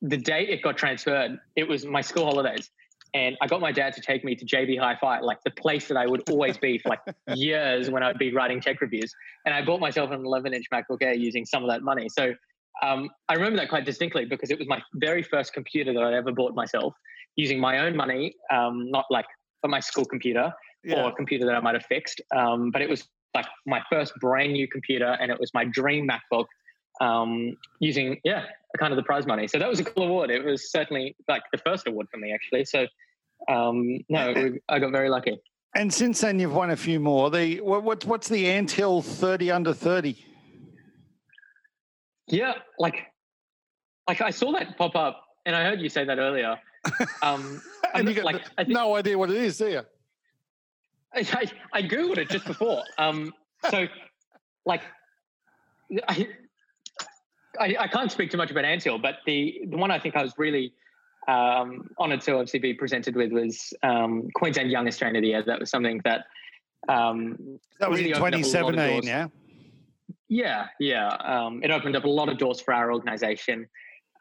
the 0.00 0.16
day 0.16 0.46
it 0.46 0.62
got 0.62 0.76
transferred, 0.76 1.38
it 1.56 1.68
was 1.68 1.84
my 1.84 2.00
school 2.00 2.24
holidays. 2.24 2.70
And 3.14 3.36
I 3.40 3.46
got 3.46 3.60
my 3.60 3.72
dad 3.72 3.94
to 3.94 4.00
take 4.00 4.24
me 4.24 4.34
to 4.34 4.44
JB 4.44 4.78
Hi-Fi, 4.78 5.20
like 5.20 5.38
the 5.44 5.50
place 5.50 5.88
that 5.88 5.96
I 5.96 6.06
would 6.06 6.28
always 6.28 6.58
be 6.58 6.78
for 6.78 6.90
like 6.90 7.00
years 7.34 7.90
when 7.90 8.02
I'd 8.02 8.18
be 8.18 8.32
writing 8.32 8.60
tech 8.60 8.80
reviews. 8.80 9.12
And 9.46 9.54
I 9.54 9.64
bought 9.64 9.80
myself 9.80 10.10
an 10.10 10.22
11-inch 10.22 10.66
MacBook 10.72 11.02
Air 11.02 11.14
using 11.14 11.46
some 11.46 11.62
of 11.62 11.70
that 11.70 11.82
money. 11.82 12.08
So 12.08 12.34
um, 12.82 13.08
I 13.28 13.34
remember 13.34 13.56
that 13.56 13.68
quite 13.68 13.84
distinctly 13.84 14.24
because 14.24 14.50
it 14.50 14.58
was 14.58 14.68
my 14.68 14.82
very 14.94 15.22
first 15.22 15.52
computer 15.52 15.92
that 15.92 16.02
I'd 16.02 16.14
ever 16.14 16.32
bought 16.32 16.54
myself 16.54 16.94
using 17.36 17.58
my 17.58 17.78
own 17.78 17.96
money, 17.96 18.34
um, 18.52 18.90
not 18.90 19.06
like 19.10 19.26
for 19.60 19.68
my 19.68 19.80
school 19.80 20.04
computer 20.04 20.52
or 20.90 21.08
a 21.08 21.12
computer 21.12 21.44
that 21.46 21.54
I 21.54 21.60
might 21.60 21.74
have 21.74 21.84
fixed. 21.86 22.20
Um, 22.34 22.70
but 22.70 22.82
it 22.82 22.88
was 22.88 23.08
like 23.34 23.46
my 23.66 23.82
first 23.90 24.14
brand 24.20 24.52
new 24.52 24.66
computer, 24.68 25.16
and 25.20 25.30
it 25.30 25.38
was 25.38 25.52
my 25.54 25.64
dream 25.64 26.08
MacBook 26.08 26.46
um, 27.00 27.56
using 27.80 28.20
yeah 28.24 28.44
kind 28.78 28.92
of 28.92 28.96
the 28.96 29.02
prize 29.02 29.26
money. 29.26 29.48
So 29.48 29.58
that 29.58 29.68
was 29.68 29.80
a 29.80 29.84
cool 29.84 30.04
award. 30.04 30.30
It 30.30 30.44
was 30.44 30.70
certainly 30.70 31.16
like 31.28 31.42
the 31.52 31.58
first 31.58 31.86
award 31.86 32.08
for 32.10 32.18
me 32.18 32.32
actually. 32.32 32.64
So 32.64 32.86
um, 33.48 34.00
no, 34.08 34.54
I 34.68 34.78
got 34.78 34.92
very 34.92 35.08
lucky. 35.08 35.40
And 35.74 35.92
since 35.92 36.20
then, 36.20 36.38
you've 36.40 36.54
won 36.54 36.70
a 36.70 36.76
few 36.76 36.98
more. 36.98 37.30
The 37.30 37.60
what, 37.60 38.04
what's 38.04 38.28
the 38.28 38.48
Anthill 38.48 39.02
thirty 39.02 39.50
under 39.50 39.72
thirty? 39.72 40.24
Yeah, 42.26 42.54
like 42.78 43.06
like 44.08 44.20
I 44.20 44.30
saw 44.30 44.52
that 44.52 44.76
pop 44.76 44.96
up, 44.96 45.22
and 45.46 45.54
I 45.54 45.64
heard 45.64 45.80
you 45.80 45.88
say 45.88 46.04
that 46.04 46.18
earlier. 46.18 46.58
Um, 47.22 47.60
and 47.92 48.08
you 48.08 48.14
got 48.14 48.24
like, 48.24 48.56
think, 48.56 48.68
no 48.68 48.94
idea 48.94 49.18
what 49.18 49.30
it 49.30 49.36
is, 49.36 49.58
do 49.58 49.68
you? 49.68 49.82
I, 51.12 51.18
I, 51.18 51.78
I 51.78 51.82
googled 51.82 52.18
it 52.18 52.30
just 52.30 52.46
before. 52.46 52.82
Um, 52.96 53.32
so, 53.68 53.86
like, 54.64 54.82
I, 56.08 56.28
I, 57.58 57.76
I 57.80 57.88
can't 57.88 58.10
speak 58.10 58.30
too 58.30 58.36
much 58.36 58.50
about 58.50 58.64
Anthill, 58.64 58.98
but 58.98 59.16
the 59.26 59.60
the 59.68 59.76
one 59.76 59.90
I 59.90 59.98
think 59.98 60.16
I 60.16 60.22
was 60.22 60.32
really 60.38 60.72
um, 61.26 61.88
honoured 61.98 62.22
to 62.22 62.32
obviously 62.32 62.60
be 62.60 62.74
presented 62.74 63.14
with 63.14 63.32
was 63.32 63.72
um, 63.82 64.28
Queensland 64.34 64.70
Young 64.70 64.86
Australian 64.88 65.16
of 65.16 65.22
the 65.22 65.28
Year. 65.28 65.42
That 65.42 65.60
was 65.60 65.70
something 65.70 66.00
that 66.04 66.24
um, 66.88 67.58
that 67.80 67.90
was 67.90 68.00
really 68.00 68.10
in 68.10 68.16
2017, 68.16 69.02
yeah. 69.02 69.28
Yeah, 70.28 70.66
yeah. 70.78 71.08
Um, 71.08 71.62
it 71.62 71.70
opened 71.70 71.96
up 71.96 72.04
a 72.04 72.08
lot 72.08 72.28
of 72.28 72.38
doors 72.38 72.60
for 72.60 72.74
our 72.74 72.92
organisation. 72.92 73.66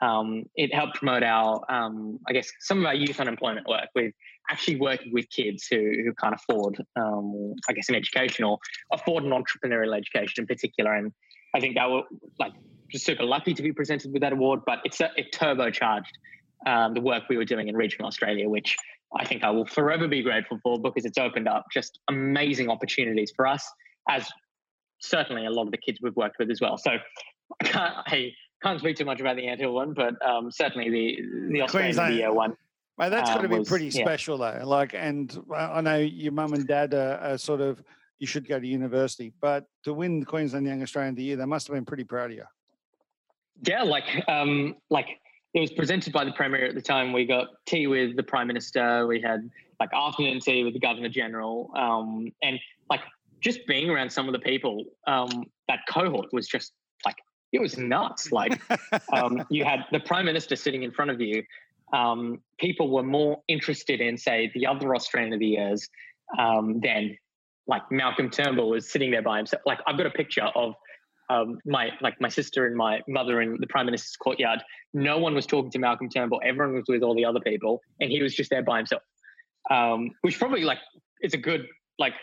Um, 0.02 0.44
it 0.56 0.74
helped 0.74 0.96
promote 0.96 1.24
our, 1.24 1.60
um, 1.70 2.20
I 2.28 2.34
guess, 2.34 2.50
some 2.60 2.80
of 2.80 2.86
our 2.86 2.94
youth 2.94 3.20
unemployment 3.20 3.68
work 3.68 3.90
with 3.96 4.14
actually 4.50 4.78
working 4.78 5.12
with 5.12 5.30
kids 5.30 5.68
who, 5.70 5.78
who 5.78 6.14
can't 6.14 6.36
afford, 6.36 6.78
um, 6.96 7.54
I 7.68 7.74
guess, 7.74 7.90
an 7.90 7.96
education 7.96 8.46
or 8.46 8.60
afford 8.94 9.24
an 9.24 9.32
entrepreneurial 9.32 9.98
education 9.98 10.44
in 10.44 10.48
particular. 10.48 10.94
And 10.94 11.12
I 11.54 11.60
think 11.60 11.76
that 11.76 11.90
were 11.90 12.04
like 12.40 12.54
just 12.90 13.06
super 13.06 13.24
lucky 13.24 13.54
to 13.54 13.62
be 13.62 13.72
presented 13.72 14.12
with 14.14 14.22
that 14.22 14.34
award, 14.34 14.62
but 14.66 14.80
it's 14.84 15.00
a, 15.02 15.12
it 15.18 15.34
turbocharged 15.34 16.06
um, 16.66 16.94
the 16.94 17.02
work 17.02 17.24
we 17.30 17.38
were 17.38 17.46
doing 17.46 17.68
in 17.68 17.76
regional 17.76 18.08
Australia, 18.08 18.50
which 18.50 18.76
I 19.16 19.26
think 19.26 19.44
I 19.44 19.50
will 19.52 19.66
forever 19.66 20.08
be 20.08 20.22
grateful 20.22 20.60
for 20.64 20.80
because 20.80 21.06
it's 21.06 21.18
opened 21.18 21.48
up 21.48 21.66
just 21.72 22.00
amazing 22.10 22.70
opportunities 22.70 23.32
for 23.36 23.48
us, 23.48 23.70
as 24.10 24.28
certainly 25.00 25.46
a 25.46 25.52
lot 25.52 25.66
of 25.66 25.72
the 25.72 25.78
kids 25.78 26.00
we've 26.02 26.16
worked 26.16 26.38
with 26.40 26.50
as 26.50 26.60
well. 26.62 26.78
So 26.78 26.92
I 27.62 27.66
can't, 27.66 27.96
I 28.08 28.32
can't 28.62 28.80
speak 28.80 28.98
too 28.98 29.06
much 29.06 29.22
about 29.22 29.36
the 29.36 29.48
Anthill 29.48 29.74
one, 29.74 29.94
but 29.94 30.14
um, 30.26 30.52
certainly 30.52 30.90
the 30.90 31.52
the 31.52 31.62
Australian 31.62 32.14
Year 32.14 32.34
one. 32.34 32.56
Well, 32.98 33.12
that's 33.12 33.30
um, 33.30 33.36
got 33.36 33.42
to 33.44 33.50
be 33.50 33.60
was, 33.60 33.68
pretty 33.70 33.88
yeah. 33.88 34.04
special 34.04 34.38
though. 34.38 34.62
Like, 34.66 34.94
and 34.96 35.38
I 35.56 35.82
know 35.82 35.98
your 35.98 36.32
mum 36.32 36.54
and 36.54 36.68
dad 36.68 36.94
are, 36.94 37.18
are, 37.20 37.38
sort 37.38 37.62
of 37.62 37.82
you 38.18 38.26
should 38.26 38.48
go 38.48 38.60
to 38.60 38.68
university, 38.68 39.32
but 39.40 39.66
to 39.84 39.94
win 39.94 40.20
the 40.20 40.26
Queensland 40.26 40.66
Young 40.66 40.82
Australian 40.82 41.12
of 41.14 41.18
the 41.18 41.24
Year, 41.24 41.36
they 41.36 41.46
must 41.46 41.68
have 41.68 41.76
been 41.76 41.86
pretty 41.86 42.04
proud 42.04 42.32
of 42.32 42.38
you. 42.38 42.44
Yeah, 43.64 43.84
like 43.84 44.24
um, 44.28 44.76
like 44.90 45.08
it 45.54 45.60
was 45.60 45.72
presented 45.72 46.14
by 46.14 46.24
the 46.24 46.32
premier 46.32 46.66
at 46.66 46.76
the 46.76 46.82
time. 46.82 47.14
We 47.14 47.26
got 47.26 47.48
tea 47.66 47.88
with 47.88 48.16
the 48.16 48.24
prime 48.24 48.48
minister. 48.48 49.08
We 49.08 49.22
had 49.22 49.50
like 49.80 49.90
afternoon 49.94 50.40
tea 50.40 50.64
with 50.64 50.74
the 50.74 50.80
governor 50.80 51.10
general, 51.10 51.72
um, 51.76 52.32
and 52.44 52.60
like 52.90 53.02
just 53.42 53.66
being 53.68 53.90
around 53.90 54.12
some 54.12 54.28
of 54.28 54.34
the 54.34 54.40
people. 54.40 54.86
Um, 55.08 55.46
that 55.68 55.80
cohort 55.90 56.28
was 56.32 56.48
just 56.48 56.74
like 57.06 57.16
it 57.52 57.62
was 57.62 57.78
nuts. 57.78 58.32
Like 58.32 58.62
um, 59.14 59.44
you 59.50 59.64
had 59.64 59.86
the 59.92 60.00
prime 60.00 60.26
minister 60.26 60.56
sitting 60.56 60.84
in 60.84 60.92
front 60.92 61.12
of 61.12 61.22
you. 61.22 61.44
Um, 61.94 62.42
people 62.60 62.92
were 62.92 63.04
more 63.04 63.42
interested 63.48 64.02
in, 64.02 64.18
say, 64.18 64.52
the 64.54 64.68
other 64.68 64.94
Australian 64.94 65.34
of 65.34 65.40
the 65.40 65.48
years 65.48 65.88
um, 66.38 66.82
than 66.82 67.18
like 67.68 67.84
Malcolm 67.92 68.30
Turnbull 68.30 68.70
was 68.70 68.90
sitting 68.92 69.12
there 69.12 69.22
by 69.22 69.38
himself. 69.38 69.62
Like 69.66 69.80
I've 69.88 69.98
got 69.98 70.06
a 70.06 70.12
picture 70.12 70.50
of 70.56 70.74
um, 71.30 71.60
my 71.66 71.92
like 72.02 72.20
my 72.22 72.30
sister 72.30 72.66
and 72.66 72.76
my 72.76 73.02
mother 73.08 73.42
in 73.42 73.58
the 73.60 73.68
prime 73.68 73.86
minister's 73.86 74.16
courtyard. 74.16 74.64
No 74.94 75.18
one 75.18 75.36
was 75.36 75.46
talking 75.46 75.72
to 75.72 75.80
Malcolm 75.80 76.10
Turnbull. 76.10 76.42
Everyone 76.44 76.76
was 76.76 76.86
with 76.88 77.04
all 77.04 77.16
the 77.16 77.26
other 77.26 77.40
people, 77.40 77.82
and 78.00 78.12
he 78.12 78.22
was 78.22 78.34
just 78.34 78.50
there 78.50 78.64
by 78.64 78.78
himself. 78.78 79.02
Um, 79.70 80.12
which 80.22 80.40
probably 80.40 80.64
like 80.64 80.80
it's 81.20 81.34
a 81.34 81.38
good 81.38 81.68
like 82.00 82.14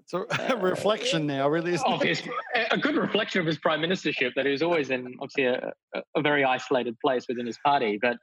it's 0.00 0.14
a 0.14 0.52
uh, 0.52 0.56
reflection 0.60 1.26
now, 1.26 1.48
really, 1.48 1.76
of 1.84 2.02
his, 2.02 2.22
a 2.70 2.78
good 2.78 2.96
reflection 2.96 3.40
of 3.40 3.46
his 3.46 3.58
prime 3.58 3.82
ministership 3.82 4.32
that 4.36 4.46
he 4.46 4.52
was 4.52 4.62
always 4.62 4.90
in 4.90 5.14
obviously 5.20 5.44
a, 5.44 5.72
a 6.16 6.22
very 6.22 6.44
isolated 6.44 6.96
place 7.04 7.26
within 7.28 7.46
his 7.46 7.58
party. 7.64 7.98
But 8.00 8.16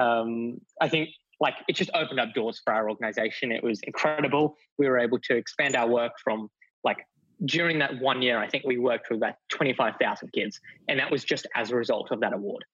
um, 0.00 0.58
I 0.80 0.88
think 0.88 1.10
like 1.40 1.54
it 1.68 1.76
just 1.76 1.90
opened 1.94 2.20
up 2.20 2.32
doors 2.34 2.60
for 2.64 2.72
our 2.72 2.88
organization. 2.88 3.52
It 3.52 3.62
was 3.62 3.80
incredible. 3.82 4.56
We 4.78 4.88
were 4.88 4.98
able 4.98 5.18
to 5.18 5.36
expand 5.36 5.76
our 5.76 5.88
work 5.88 6.12
from 6.24 6.48
like 6.84 6.98
during 7.44 7.78
that 7.78 8.00
one 8.00 8.22
year, 8.22 8.38
I 8.38 8.48
think 8.48 8.64
we 8.66 8.78
worked 8.78 9.10
with 9.10 9.18
about 9.18 9.34
25,000 9.60 10.32
kids. 10.32 10.58
And 10.88 10.98
that 10.98 11.10
was 11.10 11.22
just 11.22 11.46
as 11.54 11.70
a 11.70 11.76
result 11.76 12.10
of 12.10 12.20
that 12.20 12.32
award, 12.32 12.64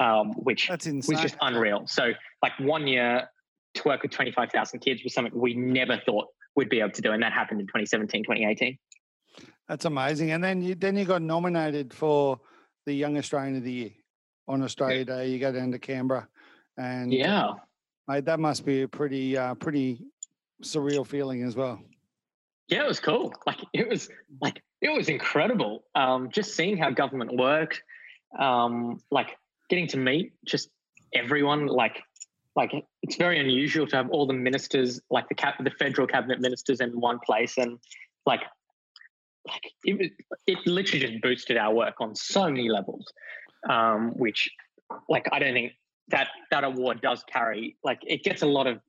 um, 0.00 0.32
which 0.32 0.68
was 0.68 1.20
just 1.20 1.36
unreal. 1.40 1.86
So, 1.86 2.12
like 2.42 2.52
one 2.58 2.88
year 2.88 3.28
to 3.74 3.82
work 3.84 4.02
with 4.02 4.10
25,000 4.10 4.80
kids 4.80 5.04
was 5.04 5.14
something 5.14 5.32
we 5.38 5.54
never 5.54 6.02
thought 6.04 6.26
we'd 6.56 6.68
be 6.68 6.80
able 6.80 6.90
to 6.90 7.00
do. 7.00 7.12
And 7.12 7.22
that 7.22 7.32
happened 7.32 7.60
in 7.60 7.68
2017, 7.68 8.24
2018. 8.24 8.76
That's 9.68 9.84
amazing. 9.84 10.32
And 10.32 10.42
then 10.42 10.60
you, 10.60 10.74
then 10.74 10.96
you 10.96 11.04
got 11.04 11.22
nominated 11.22 11.94
for 11.94 12.40
the 12.86 12.92
Young 12.92 13.16
Australian 13.16 13.56
of 13.58 13.62
the 13.62 13.72
Year 13.72 13.90
on 14.48 14.62
Australia 14.62 15.04
Day. 15.04 15.28
You 15.28 15.38
go 15.38 15.52
down 15.52 15.70
to 15.70 15.78
Canberra. 15.78 16.26
And 16.76 17.12
yeah, 17.12 17.52
mate, 18.08 18.24
that 18.24 18.40
must 18.40 18.66
be 18.66 18.82
a 18.82 18.88
pretty, 18.88 19.38
uh, 19.38 19.54
pretty 19.54 20.00
surreal 20.64 21.06
feeling 21.06 21.44
as 21.44 21.54
well 21.54 21.80
yeah, 22.72 22.84
it 22.84 22.88
was 22.88 23.00
cool. 23.00 23.34
Like 23.46 23.58
it 23.74 23.88
was 23.88 24.08
like 24.40 24.62
it 24.82 24.92
was 24.92 25.08
incredible. 25.08 25.84
Um, 25.94 26.28
just 26.30 26.54
seeing 26.54 26.76
how 26.76 26.90
government 26.90 27.34
worked, 27.36 27.82
um, 28.38 29.00
like 29.10 29.38
getting 29.70 29.86
to 29.88 29.96
meet 29.96 30.32
just 30.44 30.68
everyone. 31.14 31.66
Like 31.66 32.02
like 32.56 32.72
it's 33.02 33.16
very 33.16 33.38
unusual 33.38 33.86
to 33.86 33.96
have 33.96 34.10
all 34.10 34.26
the 34.26 34.34
ministers, 34.34 35.00
like 35.08 35.28
the 35.28 35.34
cap, 35.34 35.62
the 35.62 35.70
federal 35.70 36.06
cabinet 36.06 36.40
ministers, 36.40 36.80
in 36.80 37.00
one 37.00 37.20
place, 37.24 37.56
and 37.56 37.78
like 38.26 38.42
like 39.46 39.72
it 39.84 40.12
it 40.46 40.58
literally 40.66 41.06
just 41.06 41.22
boosted 41.22 41.56
our 41.56 41.72
work 41.72 41.94
on 42.00 42.14
so 42.16 42.50
many 42.50 42.68
levels. 42.68 43.06
Um, 43.70 44.10
which 44.16 44.50
like 45.08 45.28
I 45.32 45.38
don't 45.38 45.54
think 45.54 45.72
that 46.08 46.28
that 46.50 46.64
award 46.64 47.00
does 47.00 47.24
carry 47.32 47.76
like 47.84 48.00
it 48.04 48.24
gets 48.24 48.42
a 48.42 48.46
lot 48.46 48.66
of 48.66 48.80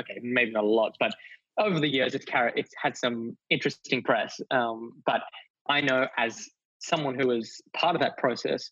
okay 0.00 0.18
maybe 0.22 0.50
not 0.52 0.64
a 0.64 0.66
lot 0.66 0.96
but 0.98 1.14
over 1.58 1.80
the 1.80 1.88
years, 1.88 2.14
it's 2.14 2.24
carried, 2.24 2.54
it's 2.56 2.72
had 2.80 2.96
some 2.96 3.36
interesting 3.50 4.02
press. 4.02 4.40
Um, 4.50 4.92
but 5.04 5.22
I 5.68 5.80
know 5.80 6.06
as 6.16 6.48
someone 6.80 7.18
who 7.18 7.28
was 7.28 7.60
part 7.74 7.94
of 7.94 8.02
that 8.02 8.16
process, 8.18 8.68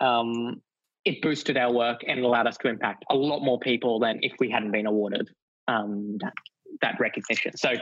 um, 0.00 0.60
it 1.04 1.22
boosted 1.22 1.56
our 1.56 1.72
work 1.72 2.00
and 2.06 2.20
allowed 2.20 2.46
us 2.46 2.56
to 2.58 2.68
impact 2.68 3.04
a 3.10 3.14
lot 3.14 3.40
more 3.40 3.58
people 3.60 4.00
than 4.00 4.18
if 4.22 4.32
we 4.38 4.50
hadn't 4.50 4.72
been 4.72 4.86
awarded 4.86 5.28
um, 5.68 6.18
that, 6.20 6.32
that 6.82 7.00
recognition. 7.00 7.56
So, 7.56 7.72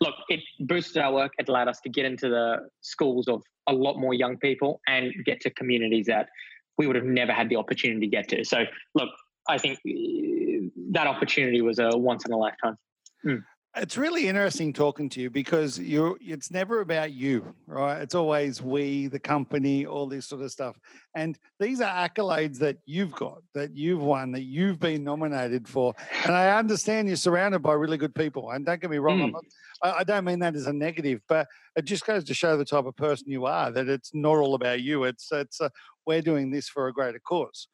look, 0.00 0.14
it 0.28 0.40
boosted 0.60 1.00
our 1.00 1.12
work. 1.12 1.32
It 1.38 1.48
allowed 1.48 1.68
us 1.68 1.80
to 1.80 1.88
get 1.88 2.04
into 2.04 2.28
the 2.28 2.68
schools 2.80 3.28
of 3.28 3.42
a 3.68 3.72
lot 3.72 3.98
more 3.98 4.14
young 4.14 4.36
people 4.38 4.80
and 4.88 5.12
get 5.24 5.40
to 5.42 5.50
communities 5.50 6.06
that 6.06 6.28
we 6.76 6.86
would 6.86 6.96
have 6.96 7.04
never 7.04 7.32
had 7.32 7.48
the 7.48 7.56
opportunity 7.56 8.00
to 8.00 8.06
get 8.08 8.28
to. 8.28 8.44
So, 8.44 8.64
look, 8.94 9.10
I 9.48 9.58
think 9.58 9.78
uh, 9.88 10.68
that 10.90 11.06
opportunity 11.06 11.62
was 11.62 11.78
a 11.78 11.90
once 11.96 12.24
in 12.26 12.32
a 12.32 12.36
lifetime. 12.36 12.76
Mm. 13.24 13.42
It's 13.74 13.96
really 13.96 14.28
interesting 14.28 14.74
talking 14.74 15.08
to 15.10 15.20
you 15.22 15.30
because 15.30 15.78
you 15.78 16.18
it's 16.20 16.50
never 16.50 16.82
about 16.82 17.12
you, 17.12 17.54
right? 17.66 18.02
It's 18.02 18.14
always 18.14 18.60
we, 18.60 19.06
the 19.06 19.18
company, 19.18 19.86
all 19.86 20.06
this 20.06 20.26
sort 20.26 20.42
of 20.42 20.52
stuff. 20.52 20.78
And 21.14 21.38
these 21.58 21.80
are 21.80 22.08
accolades 22.08 22.58
that 22.58 22.76
you've 22.84 23.12
got, 23.12 23.38
that 23.54 23.74
you've 23.74 24.02
won, 24.02 24.30
that 24.32 24.42
you've 24.42 24.78
been 24.78 25.02
nominated 25.02 25.66
for. 25.66 25.94
And 26.24 26.34
I 26.34 26.58
understand 26.58 27.08
you're 27.08 27.16
surrounded 27.16 27.60
by 27.60 27.72
really 27.72 27.96
good 27.96 28.14
people. 28.14 28.50
And 28.50 28.66
don't 28.66 28.78
get 28.78 28.90
me 28.90 28.98
wrong, 28.98 29.20
mm. 29.20 29.32
not, 29.32 29.44
I, 29.82 30.00
I 30.00 30.04
don't 30.04 30.26
mean 30.26 30.40
that 30.40 30.54
as 30.54 30.66
a 30.66 30.72
negative, 30.72 31.22
but 31.26 31.48
it 31.74 31.86
just 31.86 32.04
goes 32.04 32.24
to 32.24 32.34
show 32.34 32.58
the 32.58 32.66
type 32.66 32.84
of 32.84 32.94
person 32.96 33.30
you 33.30 33.46
are. 33.46 33.70
That 33.70 33.88
it's 33.88 34.10
not 34.12 34.36
all 34.36 34.54
about 34.54 34.82
you. 34.82 35.04
It's 35.04 35.32
it's 35.32 35.62
uh, 35.62 35.70
we're 36.06 36.20
doing 36.20 36.50
this 36.50 36.68
for 36.68 36.88
a 36.88 36.92
greater 36.92 37.20
cause. 37.20 37.68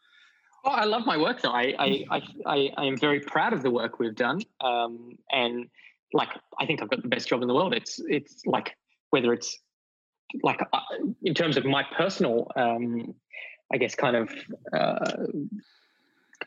Oh, 0.65 0.71
I 0.71 0.85
love 0.85 1.07
my 1.07 1.17
work 1.17 1.43
though. 1.43 1.51
I 1.51 1.75
I, 1.77 2.05
I, 2.11 2.23
I, 2.47 2.71
I 2.77 2.85
am 2.85 2.97
very 2.97 3.19
proud 3.19 3.53
of 3.53 3.63
the 3.65 3.71
work 3.73 3.99
we've 3.99 4.15
done. 4.15 4.43
Um, 4.61 5.19
and 5.33 5.69
like 6.12 6.31
I 6.59 6.66
think 6.66 6.83
I've 6.83 6.90
got 6.90 7.03
the 7.03 7.09
best 7.09 7.29
job 7.29 7.42
in 7.42 7.49
the 7.49 7.55
world. 7.55 7.75
It's 7.75 8.01
it's 8.07 8.42
like 8.47 8.77
whether 9.11 9.33
it's 9.33 9.59
like 10.42 10.61
uh, 10.73 10.81
in 11.23 11.35
terms 11.35 11.57
of 11.57 11.64
my 11.64 11.85
personal, 11.97 12.51
um, 12.57 13.14
I 13.73 13.79
guess, 13.79 13.94
kind 13.94 14.16
of. 14.16 14.31
Uh, 14.73 15.27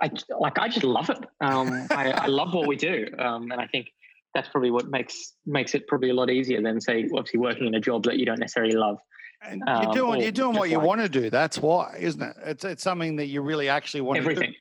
I 0.02 0.10
like. 0.40 0.58
I 0.58 0.68
just 0.68 0.86
love 0.86 1.10
it. 1.10 1.20
Um, 1.42 1.88
I, 1.92 2.12
I, 2.12 2.28
love 2.28 2.54
what 2.54 2.66
we 2.66 2.78
do, 2.78 3.08
um, 3.20 3.52
and 3.52 3.60
I 3.60 3.68
think 3.68 3.88
that's 4.34 4.48
probably 4.48 4.72
what 4.72 4.90
makes 4.90 5.34
makes 5.46 5.76
it 5.76 5.86
probably 5.88 6.10
a 6.10 6.14
lot 6.14 6.30
easier 6.30 6.62
than 6.62 6.80
say 6.80 7.10
obviously 7.14 7.40
working 7.40 7.68
in 7.68 7.76
a 7.76 7.80
job 7.80 8.04
that 8.04 8.18
you 8.18 8.26
don't 8.26 8.40
necessarily 8.40 8.76
love. 8.76 9.00
And 9.44 9.62
you're 9.68 9.88
um, 9.88 9.94
doing 9.94 10.22
you're 10.22 10.32
doing 10.32 10.56
what 10.56 10.70
you 10.70 10.78
like, 10.78 10.88
want 10.88 11.02
to 11.02 11.10
do. 11.10 11.30
That's 11.30 11.58
why, 11.58 11.98
isn't 12.00 12.22
it? 12.22 12.36
It's 12.46 12.64
it's 12.64 12.84
something 12.84 13.18
that 13.18 13.26
you 13.26 13.42
really 13.42 13.68
actually 13.68 14.02
want 14.02 14.20
everything. 14.20 14.44
to 14.44 14.52
do. 14.52 14.58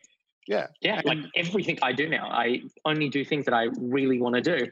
Yeah. 0.47 0.67
Yeah. 0.81 1.01
Like 1.05 1.19
everything 1.37 1.79
I 1.83 1.93
do 1.93 2.09
now, 2.09 2.29
I 2.29 2.63
only 2.85 3.09
do 3.09 3.25
things 3.25 3.45
that 3.45 3.55
I 3.55 3.69
really 3.79 4.21
want 4.21 4.37
to 4.37 4.41
do. 4.41 4.67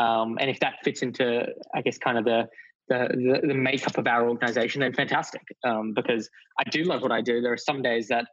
Um, 0.00 0.38
and 0.40 0.50
if 0.50 0.60
that 0.60 0.76
fits 0.82 1.02
into, 1.02 1.46
I 1.74 1.82
guess, 1.82 1.98
kind 1.98 2.18
of 2.18 2.24
the, 2.24 2.48
the, 2.88 3.08
the, 3.42 3.48
the 3.48 3.54
makeup 3.54 3.98
of 3.98 4.06
our 4.06 4.28
organization, 4.28 4.80
then 4.80 4.92
fantastic. 4.92 5.42
Um, 5.64 5.92
because 5.94 6.28
I 6.58 6.68
do 6.68 6.84
love 6.84 7.02
what 7.02 7.12
I 7.12 7.20
do. 7.20 7.40
There 7.40 7.52
are 7.52 7.58
some 7.58 7.82
days 7.82 8.08
that 8.08 8.26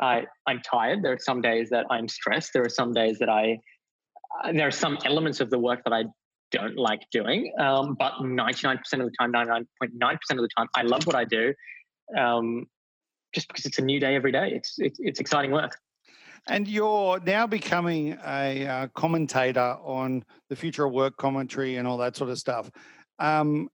I 0.00 0.24
I'm 0.46 0.60
tired. 0.60 1.02
There 1.02 1.12
are 1.12 1.18
some 1.18 1.40
days 1.40 1.70
that 1.70 1.86
I'm 1.90 2.08
stressed. 2.08 2.52
There 2.52 2.64
are 2.64 2.68
some 2.70 2.92
days 2.92 3.18
that 3.18 3.28
I 3.28 3.58
uh, 4.42 4.52
there 4.52 4.66
are 4.66 4.72
some 4.72 4.98
elements 5.04 5.40
of 5.40 5.50
the 5.50 5.58
work 5.58 5.84
that 5.84 5.92
I 5.92 6.04
don't 6.50 6.76
like 6.76 7.00
doing. 7.10 7.52
Um, 7.58 7.96
but 7.98 8.14
99% 8.14 8.78
of 8.92 8.98
the 8.98 9.12
time, 9.18 9.32
99.9% 9.32 9.66
of 10.30 10.36
the 10.36 10.48
time, 10.56 10.66
I 10.74 10.82
love 10.82 11.06
what 11.06 11.16
I 11.16 11.24
do. 11.24 11.54
Um, 12.16 12.66
just 13.34 13.48
because 13.48 13.66
it's 13.66 13.78
a 13.78 13.82
new 13.82 13.98
day 13.98 14.14
every 14.14 14.32
day. 14.32 14.52
It's 14.54 14.74
it's, 14.78 14.98
it's 15.00 15.20
exciting 15.20 15.50
work. 15.50 15.76
And 16.46 16.68
you're 16.68 17.20
now 17.20 17.46
becoming 17.46 18.18
a 18.26 18.66
uh, 18.66 18.86
commentator 18.88 19.76
on 19.82 20.24
the 20.50 20.56
future 20.56 20.84
of 20.84 20.92
work 20.92 21.16
commentary 21.16 21.76
and 21.76 21.88
all 21.88 21.96
that 21.98 22.16
sort 22.16 22.30
of 22.30 22.38
stuff. 22.38 22.70
Um, 23.18 23.68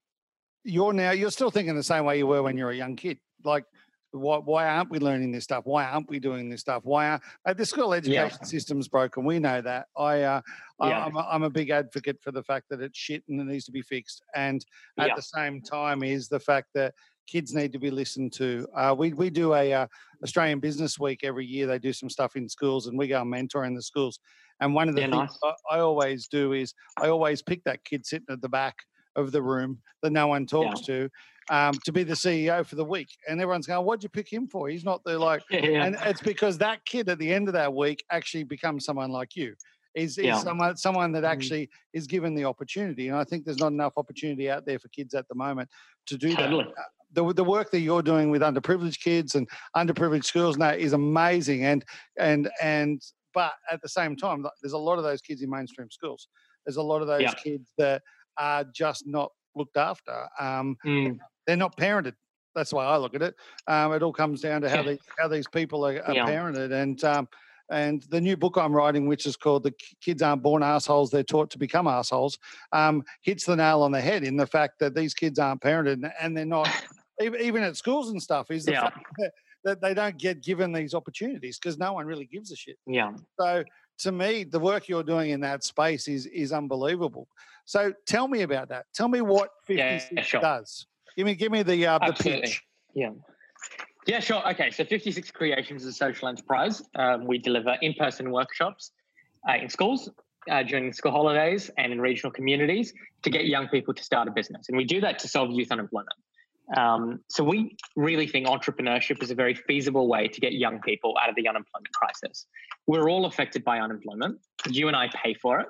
you're 0.63 0.93
now 0.93 1.11
you're 1.11 1.31
still 1.31 1.51
thinking 1.51 1.75
the 1.75 1.83
same 1.83 2.05
way 2.05 2.17
you 2.17 2.27
were 2.27 2.43
when 2.43 2.57
you 2.57 2.65
were 2.65 2.71
a 2.71 2.75
young 2.75 2.95
kid. 2.95 3.19
Like, 3.43 3.65
why, 4.11 4.37
why 4.37 4.67
aren't 4.67 4.89
we 4.89 4.99
learning 4.99 5.31
this 5.31 5.43
stuff? 5.43 5.65
Why 5.65 5.85
aren't 5.85 6.09
we 6.09 6.19
doing 6.19 6.49
this 6.49 6.61
stuff? 6.61 6.83
Why 6.83 7.07
are 7.07 7.21
uh, 7.45 7.53
the 7.53 7.65
school 7.65 7.93
education 7.93 8.37
yeah. 8.41 8.45
system's 8.45 8.87
broken? 8.87 9.23
We 9.23 9.39
know 9.39 9.61
that. 9.61 9.87
I, 9.97 10.21
uh, 10.21 10.41
yeah. 10.81 10.85
I 10.85 11.05
am 11.07 11.15
a, 11.15 11.27
I'm 11.31 11.43
a 11.43 11.49
big 11.49 11.69
advocate 11.69 12.21
for 12.21 12.31
the 12.31 12.43
fact 12.43 12.67
that 12.69 12.81
it's 12.81 12.97
shit 12.97 13.23
and 13.27 13.39
it 13.39 13.45
needs 13.45 13.65
to 13.65 13.71
be 13.71 13.81
fixed. 13.81 14.21
And 14.35 14.63
at 14.99 15.09
yeah. 15.09 15.15
the 15.15 15.21
same 15.21 15.61
time, 15.61 16.03
is 16.03 16.27
the 16.27 16.39
fact 16.39 16.67
that 16.75 16.93
kids 17.31 17.53
need 17.53 17.71
to 17.71 17.79
be 17.79 17.89
listened 17.89 18.33
to. 18.33 18.67
Uh, 18.75 18.93
we 18.97 19.13
we 19.13 19.29
do 19.29 19.53
a 19.53 19.73
uh, 19.73 19.87
Australian 20.23 20.59
Business 20.59 20.99
Week 20.99 21.21
every 21.23 21.45
year. 21.45 21.65
They 21.65 21.79
do 21.79 21.93
some 21.93 22.09
stuff 22.09 22.35
in 22.35 22.49
schools, 22.49 22.87
and 22.87 22.97
we 22.97 23.07
go 23.07 23.23
mentor 23.23 23.65
in 23.65 23.73
the 23.73 23.81
schools. 23.81 24.19
And 24.59 24.75
one 24.75 24.89
of 24.89 24.95
the 24.95 25.01
yeah, 25.01 25.07
things 25.07 25.39
nice. 25.43 25.55
I, 25.71 25.77
I, 25.77 25.79
always 25.79 26.27
do 26.27 26.53
is 26.53 26.73
I 26.99 27.07
always 27.07 27.41
pick 27.41 27.63
that 27.63 27.83
kid 27.83 28.05
sitting 28.05 28.27
at 28.29 28.41
the 28.41 28.49
back 28.49 28.75
of 29.15 29.31
the 29.31 29.41
room 29.41 29.79
that 30.03 30.11
no 30.11 30.27
one 30.27 30.45
talks 30.45 30.81
yeah. 30.87 30.95
to. 30.95 31.09
Um, 31.49 31.73
to 31.85 31.91
be 31.91 32.03
the 32.03 32.13
CEO 32.13 32.65
for 32.65 32.75
the 32.75 32.85
week, 32.85 33.09
and 33.27 33.41
everyone's 33.41 33.67
going, 33.67 33.85
"What'd 33.85 34.03
you 34.03 34.09
pick 34.09 34.31
him 34.31 34.47
for?" 34.47 34.69
He's 34.69 34.85
not 34.85 35.03
the 35.03 35.17
like, 35.17 35.41
yeah, 35.49 35.85
and 35.85 35.97
it's 36.03 36.21
because 36.21 36.57
that 36.59 36.85
kid 36.85 37.09
at 37.09 37.17
the 37.17 37.33
end 37.33 37.47
of 37.47 37.53
that 37.53 37.73
week 37.73 38.03
actually 38.11 38.43
becomes 38.43 38.85
someone 38.85 39.11
like 39.11 39.35
you 39.35 39.55
is, 39.95 40.17
is 40.17 40.25
yeah. 40.25 40.39
someone 40.39 40.77
someone 40.77 41.11
that 41.13 41.23
mm. 41.23 41.29
actually 41.29 41.67
mm. 41.67 41.69
is 41.93 42.07
given 42.07 42.35
the 42.35 42.45
opportunity. 42.45 43.07
And 43.09 43.17
I 43.17 43.23
think 43.23 43.45
there's 43.45 43.59
not 43.59 43.71
enough 43.71 43.93
opportunity 43.97 44.49
out 44.49 44.65
there 44.65 44.79
for 44.79 44.87
kids 44.89 45.13
at 45.13 45.27
the 45.27 45.35
moment 45.35 45.69
to 46.07 46.17
do 46.17 46.35
totally. 46.35 46.65
that. 46.65 46.71
Uh, 46.71 46.83
the, 47.13 47.33
the 47.33 47.43
work 47.43 47.71
that 47.71 47.81
you're 47.81 48.01
doing 48.01 48.29
with 48.29 48.41
underprivileged 48.41 49.01
kids 49.01 49.35
and 49.35 49.47
underprivileged 49.75 50.23
schools 50.23 50.57
now 50.57 50.69
is 50.69 50.93
amazing. 50.93 51.65
And 51.65 51.83
and 52.17 52.49
and 52.61 53.01
but 53.33 53.53
at 53.71 53.81
the 53.81 53.89
same 53.89 54.15
time, 54.15 54.45
there's 54.61 54.73
a 54.73 54.77
lot 54.77 54.97
of 54.97 55.03
those 55.03 55.21
kids 55.21 55.41
in 55.41 55.49
mainstream 55.49 55.89
schools. 55.89 56.27
There's 56.65 56.77
a 56.77 56.81
lot 56.81 57.01
of 57.01 57.07
those 57.07 57.21
yeah. 57.21 57.33
kids 57.33 57.71
that 57.77 58.01
are 58.37 58.63
just 58.73 59.07
not 59.07 59.31
looked 59.55 59.77
after. 59.77 60.27
Um, 60.39 60.77
mm. 60.85 61.17
They're 61.47 61.57
not 61.57 61.75
parented. 61.77 62.13
That's 62.55 62.71
the 62.71 62.75
way 62.77 62.85
I 62.85 62.97
look 62.97 63.15
at 63.15 63.21
it. 63.21 63.35
Um, 63.67 63.93
it 63.93 64.03
all 64.03 64.13
comes 64.13 64.41
down 64.41 64.61
to 64.61 64.69
how 64.69 64.83
these 64.83 64.99
how 65.17 65.27
these 65.27 65.47
people 65.47 65.85
are, 65.85 66.01
are 66.03 66.13
yeah. 66.13 66.25
parented. 66.25 66.71
And 66.71 67.01
um, 67.03 67.27
and 67.71 68.03
the 68.09 68.21
new 68.21 68.37
book 68.37 68.57
I'm 68.57 68.73
writing, 68.73 69.07
which 69.07 69.25
is 69.25 69.35
called 69.35 69.63
"The 69.63 69.73
Kids 70.01 70.21
Aren't 70.21 70.43
Born 70.43 70.63
Assholes; 70.63 71.09
They're 71.09 71.23
Taught 71.23 71.49
to 71.51 71.57
Become 71.57 71.87
Assholes," 71.87 72.37
um, 72.71 73.03
hits 73.21 73.45
the 73.45 73.55
nail 73.55 73.81
on 73.81 73.91
the 73.91 74.01
head 74.01 74.23
in 74.23 74.37
the 74.37 74.45
fact 74.47 74.79
that 74.79 74.93
these 74.93 75.13
kids 75.13 75.39
aren't 75.39 75.61
parented 75.61 76.09
and 76.19 76.35
they're 76.35 76.45
not 76.45 76.69
even 77.21 77.63
at 77.63 77.77
schools 77.77 78.09
and 78.09 78.21
stuff. 78.21 78.51
Is 78.51 78.65
the 78.65 78.73
yeah. 78.73 78.81
fact 78.81 79.05
that, 79.17 79.31
that 79.63 79.81
they 79.81 79.93
don't 79.93 80.17
get 80.17 80.43
given 80.43 80.71
these 80.71 80.93
opportunities 80.93 81.57
because 81.57 81.77
no 81.77 81.93
one 81.93 82.05
really 82.05 82.25
gives 82.25 82.51
a 82.51 82.55
shit. 82.55 82.77
Yeah. 82.85 83.11
So 83.39 83.63
to 83.99 84.11
me, 84.11 84.43
the 84.43 84.59
work 84.59 84.87
you're 84.87 85.03
doing 85.03 85.31
in 85.31 85.39
that 85.41 85.63
space 85.63 86.07
is 86.07 86.25
is 86.27 86.51
unbelievable. 86.51 87.27
So 87.65 87.93
tell 88.05 88.27
me 88.27 88.41
about 88.41 88.69
that. 88.69 88.85
Tell 88.93 89.07
me 89.07 89.21
what 89.21 89.49
56 89.65 90.11
yeah, 90.11 90.23
sure. 90.23 90.41
does. 90.41 90.87
Give 91.15 91.25
me 91.25 91.35
give 91.35 91.51
me 91.51 91.63
the 91.63 91.85
uh, 91.87 91.99
the 91.99 92.13
pitch. 92.13 92.63
Yeah. 92.93 93.11
Yeah, 94.07 94.19
sure. 94.19 94.47
Okay, 94.51 94.71
so 94.71 94.83
56 94.83 95.31
Creations 95.31 95.83
is 95.83 95.87
a 95.89 95.93
social 95.93 96.27
enterprise. 96.27 96.81
Um, 96.95 97.25
we 97.25 97.37
deliver 97.37 97.75
in 97.81 97.93
person 97.93 98.31
workshops 98.31 98.91
uh, 99.47 99.53
in 99.61 99.69
schools 99.69 100.09
uh, 100.49 100.63
during 100.63 100.91
school 100.91 101.11
holidays 101.11 101.69
and 101.77 101.93
in 101.93 102.01
regional 102.01 102.31
communities 102.31 102.93
to 103.21 103.29
get 103.29 103.45
young 103.45 103.67
people 103.67 103.93
to 103.93 104.03
start 104.03 104.27
a 104.27 104.31
business. 104.31 104.69
And 104.69 104.77
we 104.77 104.85
do 104.85 105.01
that 105.01 105.19
to 105.19 105.27
solve 105.27 105.51
youth 105.51 105.71
unemployment. 105.71 106.17
Um, 106.75 107.19
so 107.27 107.43
we 107.43 107.75
really 107.95 108.27
think 108.27 108.47
entrepreneurship 108.47 109.21
is 109.21 109.29
a 109.29 109.35
very 109.35 109.53
feasible 109.53 110.07
way 110.07 110.27
to 110.27 110.39
get 110.39 110.53
young 110.53 110.79
people 110.79 111.15
out 111.21 111.29
of 111.29 111.35
the 111.35 111.47
unemployment 111.47 111.93
crisis. 111.93 112.45
We're 112.87 113.09
all 113.09 113.25
affected 113.25 113.63
by 113.63 113.79
unemployment. 113.79 114.39
You 114.69 114.87
and 114.87 114.95
I 114.95 115.09
pay 115.13 115.33
for 115.33 115.59
it, 115.59 115.67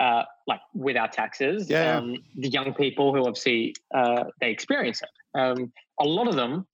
uh, 0.00 0.22
like 0.46 0.60
with 0.74 0.96
our 0.96 1.08
taxes. 1.08 1.68
Yeah. 1.68 1.98
Um, 1.98 2.18
the 2.36 2.48
young 2.48 2.72
people 2.72 3.12
who 3.12 3.20
obviously 3.20 3.74
uh, 3.94 4.24
they 4.40 4.50
experience 4.50 5.02
it. 5.02 5.38
Um, 5.38 5.72
a 6.00 6.04
lot 6.04 6.28
of 6.28 6.36
them 6.36 6.66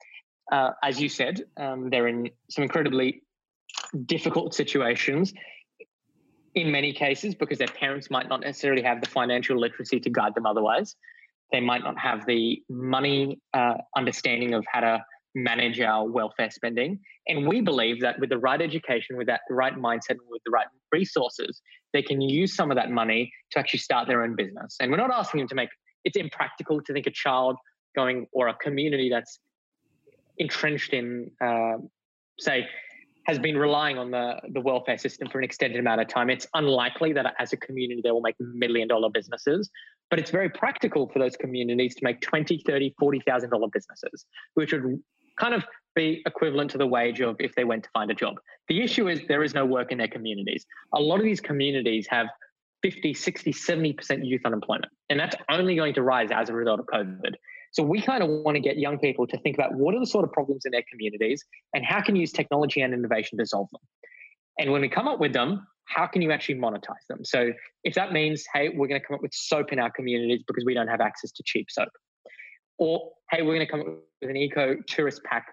uh, 0.52 0.70
as 0.82 1.00
you 1.00 1.08
said, 1.08 1.42
um, 1.56 1.90
they're 1.90 2.08
in 2.08 2.30
some 2.50 2.62
incredibly 2.62 3.22
difficult 4.06 4.54
situations 4.54 5.32
in 6.54 6.70
many 6.70 6.92
cases 6.92 7.34
because 7.34 7.58
their 7.58 7.68
parents 7.68 8.10
might 8.10 8.28
not 8.28 8.40
necessarily 8.40 8.82
have 8.82 9.00
the 9.00 9.08
financial 9.08 9.58
literacy 9.58 9.98
to 10.00 10.10
guide 10.10 10.34
them 10.34 10.46
otherwise. 10.46 10.96
They 11.52 11.60
might 11.60 11.82
not 11.82 11.98
have 11.98 12.26
the 12.26 12.62
money 12.68 13.40
uh, 13.52 13.74
understanding 13.96 14.54
of 14.54 14.64
how 14.70 14.80
to 14.80 15.04
manage 15.34 15.80
our 15.80 16.08
welfare 16.08 16.50
spending. 16.50 17.00
And 17.26 17.48
we 17.48 17.60
believe 17.60 18.00
that 18.02 18.20
with 18.20 18.30
the 18.30 18.38
right 18.38 18.60
education, 18.60 19.16
with 19.16 19.26
that 19.26 19.40
the 19.48 19.54
right 19.54 19.74
mindset, 19.74 20.16
with 20.28 20.42
the 20.44 20.52
right 20.52 20.66
resources, 20.92 21.60
they 21.92 22.02
can 22.02 22.20
use 22.20 22.54
some 22.54 22.70
of 22.70 22.76
that 22.76 22.90
money 22.90 23.32
to 23.52 23.58
actually 23.58 23.80
start 23.80 24.06
their 24.06 24.22
own 24.22 24.36
business. 24.36 24.76
And 24.80 24.90
we're 24.90 24.96
not 24.96 25.12
asking 25.12 25.38
them 25.40 25.48
to 25.48 25.54
make 25.54 25.70
it's 26.04 26.16
impractical 26.16 26.82
to 26.82 26.92
think 26.92 27.06
a 27.06 27.10
child 27.10 27.56
going 27.96 28.26
or 28.32 28.48
a 28.48 28.54
community 28.54 29.08
that's 29.10 29.38
entrenched 30.38 30.92
in, 30.92 31.30
uh, 31.40 31.74
say, 32.38 32.66
has 33.26 33.38
been 33.38 33.56
relying 33.56 33.98
on 33.98 34.10
the, 34.10 34.40
the 34.52 34.60
welfare 34.60 34.98
system 34.98 35.28
for 35.28 35.38
an 35.38 35.44
extended 35.44 35.78
amount 35.78 36.00
of 36.00 36.08
time, 36.08 36.28
it's 36.28 36.46
unlikely 36.54 37.12
that 37.14 37.34
as 37.38 37.52
a 37.52 37.56
community 37.56 38.00
they 38.02 38.10
will 38.10 38.20
make 38.20 38.36
million 38.38 38.86
dollar 38.88 39.08
businesses. 39.08 39.70
But 40.10 40.18
it's 40.18 40.30
very 40.30 40.50
practical 40.50 41.08
for 41.08 41.18
those 41.18 41.34
communities 41.36 41.94
to 41.96 42.04
make 42.04 42.20
20, 42.20 42.62
30, 42.66 42.94
$40,000 43.00 43.72
businesses, 43.72 44.26
which 44.54 44.72
would 44.72 45.02
kind 45.38 45.54
of 45.54 45.64
be 45.94 46.22
equivalent 46.26 46.70
to 46.72 46.78
the 46.78 46.86
wage 46.86 47.20
of 47.20 47.36
if 47.38 47.54
they 47.54 47.64
went 47.64 47.84
to 47.84 47.90
find 47.90 48.10
a 48.10 48.14
job. 48.14 48.34
The 48.68 48.82
issue 48.82 49.08
is 49.08 49.20
there 49.28 49.42
is 49.42 49.54
no 49.54 49.64
work 49.64 49.90
in 49.90 49.98
their 49.98 50.08
communities. 50.08 50.66
A 50.92 51.00
lot 51.00 51.18
of 51.18 51.24
these 51.24 51.40
communities 51.40 52.06
have 52.10 52.26
50, 52.82 53.14
60, 53.14 53.52
70% 53.52 54.26
youth 54.26 54.42
unemployment. 54.44 54.92
And 55.08 55.18
that's 55.18 55.34
only 55.50 55.74
going 55.74 55.94
to 55.94 56.02
rise 56.02 56.28
as 56.30 56.50
a 56.50 56.52
result 56.52 56.80
of 56.80 56.86
COVID. 56.86 57.34
So 57.74 57.82
we 57.82 58.00
kind 58.00 58.22
of 58.22 58.28
want 58.28 58.54
to 58.54 58.60
get 58.60 58.78
young 58.78 58.98
people 59.00 59.26
to 59.26 59.36
think 59.38 59.56
about 59.56 59.74
what 59.74 59.96
are 59.96 60.00
the 60.00 60.06
sort 60.06 60.24
of 60.24 60.32
problems 60.32 60.62
in 60.64 60.70
their 60.70 60.84
communities 60.88 61.44
and 61.74 61.84
how 61.84 62.00
can 62.00 62.14
you 62.14 62.20
use 62.20 62.30
technology 62.30 62.82
and 62.82 62.94
innovation 62.94 63.36
to 63.38 63.46
solve 63.46 63.68
them. 63.72 63.80
And 64.60 64.70
when 64.70 64.80
we 64.80 64.88
come 64.88 65.08
up 65.08 65.18
with 65.18 65.32
them, 65.32 65.66
how 65.86 66.06
can 66.06 66.22
you 66.22 66.30
actually 66.30 66.54
monetize 66.54 67.04
them? 67.08 67.24
So 67.24 67.50
if 67.82 67.94
that 67.94 68.12
means, 68.12 68.44
hey, 68.54 68.68
we're 68.68 68.86
going 68.86 69.00
to 69.00 69.06
come 69.06 69.16
up 69.16 69.22
with 69.22 69.34
soap 69.34 69.72
in 69.72 69.80
our 69.80 69.90
communities 69.90 70.44
because 70.46 70.64
we 70.64 70.72
don't 70.72 70.86
have 70.86 71.00
access 71.00 71.32
to 71.32 71.42
cheap 71.44 71.66
soap, 71.68 71.88
or 72.78 73.10
hey, 73.32 73.42
we're 73.42 73.56
going 73.56 73.66
to 73.66 73.70
come 73.70 73.80
up 73.80 73.86
with 74.22 74.30
an 74.30 74.36
eco 74.36 74.76
tourist 74.86 75.22
pack 75.24 75.46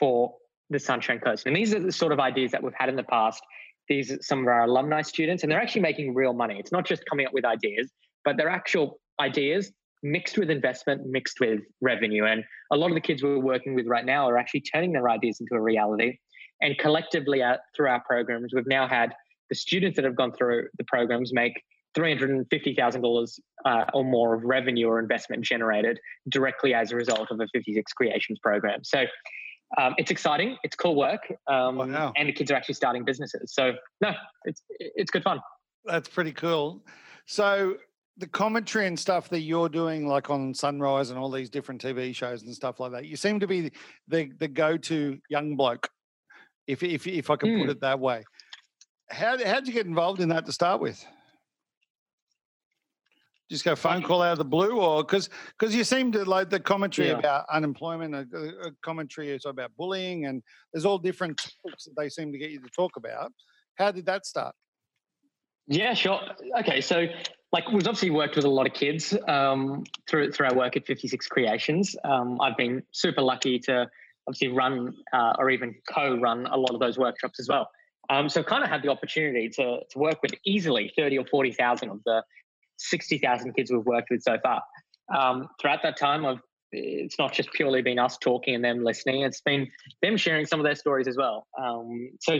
for 0.00 0.32
the 0.70 0.78
Sunshine 0.78 1.20
Coast. 1.20 1.46
And 1.46 1.54
these 1.54 1.74
are 1.74 1.78
the 1.78 1.92
sort 1.92 2.10
of 2.10 2.20
ideas 2.20 2.52
that 2.52 2.62
we've 2.62 2.72
had 2.74 2.88
in 2.88 2.96
the 2.96 3.04
past. 3.04 3.42
These 3.90 4.12
are 4.12 4.18
some 4.22 4.40
of 4.40 4.46
our 4.46 4.64
alumni 4.64 5.02
students, 5.02 5.42
and 5.42 5.52
they're 5.52 5.60
actually 5.60 5.82
making 5.82 6.14
real 6.14 6.32
money. 6.32 6.56
It's 6.58 6.72
not 6.72 6.86
just 6.86 7.02
coming 7.08 7.26
up 7.26 7.34
with 7.34 7.44
ideas, 7.44 7.92
but 8.24 8.38
they're 8.38 8.48
actual 8.48 8.98
ideas 9.20 9.72
mixed 10.02 10.38
with 10.38 10.50
investment, 10.50 11.06
mixed 11.06 11.40
with 11.40 11.60
revenue. 11.80 12.24
And 12.24 12.44
a 12.70 12.76
lot 12.76 12.90
of 12.90 12.94
the 12.94 13.00
kids 13.00 13.22
we're 13.22 13.38
working 13.38 13.74
with 13.74 13.86
right 13.86 14.04
now 14.04 14.28
are 14.28 14.36
actually 14.36 14.60
turning 14.60 14.92
their 14.92 15.08
ideas 15.08 15.40
into 15.40 15.54
a 15.54 15.60
reality. 15.60 16.18
And 16.60 16.76
collectively, 16.78 17.42
uh, 17.42 17.56
through 17.74 17.88
our 17.88 18.02
programs, 18.06 18.52
we've 18.54 18.66
now 18.66 18.88
had 18.88 19.14
the 19.50 19.54
students 19.54 19.96
that 19.96 20.04
have 20.04 20.16
gone 20.16 20.32
through 20.32 20.68
the 20.78 20.84
programs 20.84 21.32
make 21.32 21.62
$350,000 21.96 23.40
uh, 23.64 23.84
or 23.94 24.04
more 24.04 24.34
of 24.34 24.44
revenue 24.44 24.86
or 24.86 24.98
investment 24.98 25.42
generated 25.42 25.98
directly 26.28 26.74
as 26.74 26.92
a 26.92 26.96
result 26.96 27.30
of 27.30 27.40
a 27.40 27.46
56 27.52 27.92
Creations 27.92 28.38
program. 28.38 28.84
So 28.84 29.04
um, 29.78 29.94
it's 29.96 30.10
exciting, 30.10 30.56
it's 30.62 30.76
cool 30.76 30.94
work, 30.94 31.20
um, 31.48 31.76
wow. 31.78 32.12
and 32.16 32.28
the 32.28 32.32
kids 32.32 32.50
are 32.50 32.54
actually 32.54 32.74
starting 32.74 33.04
businesses. 33.04 33.52
So, 33.52 33.72
no, 34.00 34.12
it's, 34.44 34.62
it's 34.78 35.10
good 35.10 35.24
fun. 35.24 35.40
That's 35.84 36.08
pretty 36.08 36.32
cool. 36.32 36.84
So, 37.26 37.76
the 38.18 38.26
commentary 38.26 38.86
and 38.86 38.98
stuff 38.98 39.28
that 39.28 39.40
you're 39.40 39.68
doing, 39.68 40.06
like 40.06 40.30
on 40.30 40.54
Sunrise 40.54 41.10
and 41.10 41.18
all 41.18 41.30
these 41.30 41.50
different 41.50 41.82
TV 41.82 42.14
shows 42.14 42.42
and 42.42 42.54
stuff 42.54 42.80
like 42.80 42.92
that, 42.92 43.06
you 43.06 43.16
seem 43.16 43.40
to 43.40 43.46
be 43.46 43.72
the 44.08 44.32
the 44.38 44.48
go 44.48 44.76
to 44.76 45.18
young 45.28 45.56
bloke, 45.56 45.88
if 46.66 46.82
if 46.82 47.06
if 47.06 47.30
I 47.30 47.36
can 47.36 47.50
mm. 47.50 47.58
put 47.58 47.64
hmm. 47.64 47.70
it 47.70 47.80
that 47.80 48.00
way. 48.00 48.24
How 49.10 49.36
how 49.44 49.54
did 49.56 49.68
you 49.68 49.74
get 49.74 49.86
involved 49.86 50.20
in 50.20 50.30
that 50.30 50.46
to 50.46 50.52
start 50.52 50.80
with? 50.80 51.04
Just 53.50 53.64
go 53.64 53.76
phone 53.76 54.02
call 54.02 54.22
out 54.22 54.32
of 54.32 54.38
the 54.38 54.44
blue, 54.44 54.80
or 54.80 55.04
because 55.04 55.28
because 55.58 55.74
you 55.74 55.84
seem 55.84 56.10
to 56.12 56.24
like 56.24 56.50
the 56.50 56.58
commentary 56.58 57.08
yeah. 57.08 57.18
about 57.18 57.44
unemployment, 57.52 58.14
a, 58.14 58.66
a 58.66 58.70
commentary 58.82 59.30
is 59.30 59.44
about 59.44 59.70
bullying, 59.76 60.24
and 60.24 60.42
there's 60.72 60.84
all 60.84 60.98
different 60.98 61.36
topics 61.36 61.84
that 61.84 61.94
they 61.96 62.08
seem 62.08 62.32
to 62.32 62.38
get 62.38 62.50
you 62.50 62.60
to 62.60 62.70
talk 62.70 62.96
about. 62.96 63.32
How 63.76 63.92
did 63.92 64.06
that 64.06 64.26
start? 64.26 64.54
Yeah, 65.68 65.94
sure. 65.94 66.20
Okay, 66.60 66.80
so 66.80 67.06
like 67.52 67.68
we've 67.68 67.86
obviously 67.86 68.10
worked 68.10 68.36
with 68.36 68.44
a 68.44 68.50
lot 68.50 68.66
of 68.66 68.72
kids 68.72 69.14
um, 69.28 69.84
through 70.08 70.32
through 70.32 70.46
our 70.46 70.54
work 70.54 70.76
at 70.76 70.86
56 70.86 71.26
Creations. 71.26 71.96
Um, 72.04 72.40
I've 72.40 72.56
been 72.56 72.82
super 72.92 73.22
lucky 73.22 73.58
to 73.60 73.88
obviously 74.28 74.48
run 74.48 74.94
uh, 75.12 75.34
or 75.38 75.50
even 75.50 75.74
co-run 75.92 76.46
a 76.46 76.56
lot 76.56 76.72
of 76.72 76.80
those 76.80 76.98
workshops 76.98 77.38
as 77.40 77.48
well. 77.48 77.68
Um, 78.10 78.28
so 78.28 78.42
kind 78.42 78.62
of 78.62 78.70
had 78.70 78.82
the 78.82 78.88
opportunity 78.88 79.48
to, 79.50 79.80
to 79.90 79.98
work 79.98 80.22
with 80.22 80.32
easily 80.44 80.92
30 80.96 81.18
or 81.18 81.26
40,000 81.26 81.90
of 81.90 82.00
the 82.04 82.22
60,000 82.78 83.52
kids 83.54 83.70
we've 83.72 83.84
worked 83.84 84.08
with 84.10 84.22
so 84.22 84.38
far. 84.42 84.62
Um, 85.16 85.48
throughout 85.60 85.82
that 85.82 85.96
time, 85.96 86.24
I've 86.24 86.40
it's 86.72 87.18
not 87.18 87.32
just 87.32 87.52
purely 87.52 87.82
been 87.82 87.98
us 87.98 88.18
talking 88.18 88.54
and 88.54 88.64
them 88.64 88.84
listening. 88.84 89.22
It's 89.22 89.40
been 89.40 89.68
them 90.02 90.16
sharing 90.16 90.46
some 90.46 90.60
of 90.60 90.64
their 90.64 90.74
stories 90.74 91.06
as 91.06 91.16
well. 91.16 91.46
Um, 91.60 92.10
so 92.20 92.34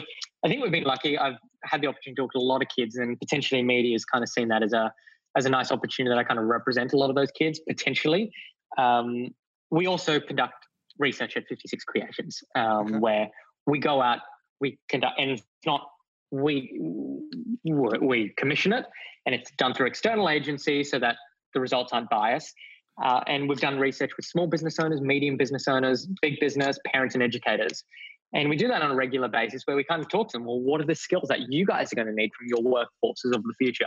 I 0.45 0.49
think 0.49 0.63
we've 0.63 0.73
been 0.73 0.85
lucky. 0.85 1.19
I've 1.19 1.37
had 1.65 1.81
the 1.81 1.87
opportunity 1.87 2.17
to 2.17 2.23
talk 2.23 2.33
to 2.33 2.39
a 2.39 2.41
lot 2.41 2.63
of 2.63 2.69
kids, 2.77 2.97
and 2.97 3.19
potentially 3.19 3.63
media 3.63 3.95
has 3.95 4.05
kind 4.05 4.23
of 4.23 4.29
seen 4.29 4.49
that 4.49 4.63
as 4.63 4.73
a 4.73 4.93
as 5.37 5.45
a 5.45 5.51
nice 5.51 5.71
opportunity 5.71 6.15
that 6.15 6.19
I 6.19 6.25
kind 6.25 6.41
of 6.41 6.47
represent 6.47 6.95
a 6.95 6.97
lot 6.97 7.11
of 7.11 7.17
those 7.17 7.31
kids 7.31 7.61
potentially. 7.69 8.31
Um, 8.79 9.29
we 9.71 9.87
also 9.87 10.19
conduct 10.19 10.55
research 10.99 11.37
at 11.37 11.45
56 11.49 11.85
Creations, 11.85 12.43
um, 12.55 12.87
okay. 12.87 12.99
where 12.99 13.29
we 13.67 13.79
go 13.79 14.01
out, 14.01 14.21
we 14.61 14.79
conduct, 14.89 15.21
and 15.21 15.33
it's 15.33 15.43
not 15.65 15.83
we 16.31 16.81
we 17.65 18.33
commission 18.37 18.73
it, 18.73 18.87
and 19.27 19.35
it's 19.35 19.51
done 19.53 19.75
through 19.75 19.87
external 19.87 20.29
agencies 20.29 20.91
so 20.91 20.99
that 20.99 21.17
the 21.55 21.61
results 21.61 21.93
aren't 21.93 22.11
biased. 22.11 22.55
Uh, 23.03 23.21
and 23.27 23.49
we've 23.49 23.61
done 23.61 23.79
research 23.79 24.11
with 24.17 24.25
small 24.25 24.47
business 24.47 24.79
owners, 24.79 25.01
medium 25.01 25.37
business 25.37 25.69
owners, 25.69 26.07
big 26.23 26.41
business, 26.41 26.79
parents, 26.87 27.15
and 27.15 27.23
educators. 27.23 27.85
And 28.33 28.49
we 28.49 28.57
do 28.57 28.69
that 28.69 28.83
on 28.83 28.91
a 28.91 28.95
regular 28.95 29.29
basis 29.29 29.63
where 29.67 29.77
we 29.77 29.85
kind 29.85 30.03
of 30.03 30.09
talk 30.09 30.29
to 30.31 30.39
them, 30.39 30.47
well, 30.47 30.61
what 30.61 30.81
are 30.81 30.87
the 30.87 30.95
skills 30.95 31.29
that 31.29 31.53
you 31.53 31.65
guys 31.65 31.93
are 31.93 31.97
going 31.97 32.09
to 32.09 32.15
need 32.15 32.31
from 32.37 32.49
your 32.49 32.61
workforces 32.61 33.35
of 33.35 33.43
the 33.43 33.55
future? 33.59 33.87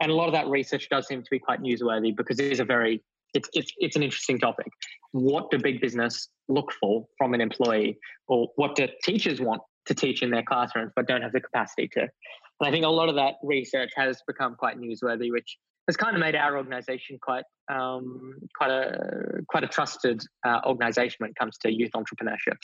And 0.00 0.10
a 0.10 0.14
lot 0.14 0.26
of 0.26 0.32
that 0.32 0.48
research 0.48 0.88
does 0.90 1.06
seem 1.06 1.22
to 1.22 1.30
be 1.30 1.38
quite 1.38 1.60
newsworthy 1.60 2.14
because 2.14 2.38
it 2.40 2.52
is 2.52 2.60
a 2.60 2.64
very, 2.64 3.02
it's, 3.32 3.48
it's, 3.54 3.72
it's 3.78 3.96
an 3.96 4.02
interesting 4.02 4.38
topic. 4.38 4.66
What 5.12 5.50
do 5.50 5.58
big 5.58 5.80
business 5.80 6.28
look 6.48 6.72
for 6.80 7.06
from 7.16 7.34
an 7.34 7.40
employee? 7.40 7.98
Or 8.26 8.48
what 8.56 8.74
do 8.74 8.88
teachers 9.02 9.40
want 9.40 9.62
to 9.86 9.94
teach 9.94 10.22
in 10.22 10.30
their 10.30 10.42
classrooms 10.42 10.92
but 10.96 11.06
don't 11.06 11.22
have 11.22 11.32
the 11.32 11.40
capacity 11.40 11.88
to? 11.92 12.00
And 12.00 12.68
I 12.68 12.70
think 12.70 12.84
a 12.84 12.88
lot 12.88 13.08
of 13.08 13.14
that 13.14 13.34
research 13.42 13.90
has 13.96 14.20
become 14.26 14.56
quite 14.56 14.78
newsworthy, 14.78 15.30
which 15.30 15.56
has 15.86 15.96
kind 15.96 16.16
of 16.16 16.20
made 16.20 16.34
our 16.34 16.56
organization 16.56 17.18
quite 17.20 17.44
um, 17.72 18.34
quite 18.56 18.70
a 18.70 19.42
quite 19.48 19.64
a 19.64 19.68
trusted 19.68 20.22
uh, 20.46 20.60
organization 20.66 21.16
when 21.18 21.30
it 21.30 21.36
comes 21.36 21.58
to 21.58 21.72
youth 21.72 21.92
entrepreneurship. 21.94 22.56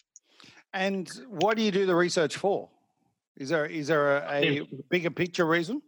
And 0.73 1.11
what 1.29 1.57
do 1.57 1.63
you 1.63 1.71
do 1.71 1.87
the 1.87 1.95
research 1.95 2.37
for? 2.37 2.69
Is 3.37 3.49
there 3.49 3.67
is 3.67 3.89
there 3.89 4.19
a, 4.19 4.61
a 4.61 4.69
bigger 4.91 5.11
picture 5.11 5.47
reason? 5.47 5.83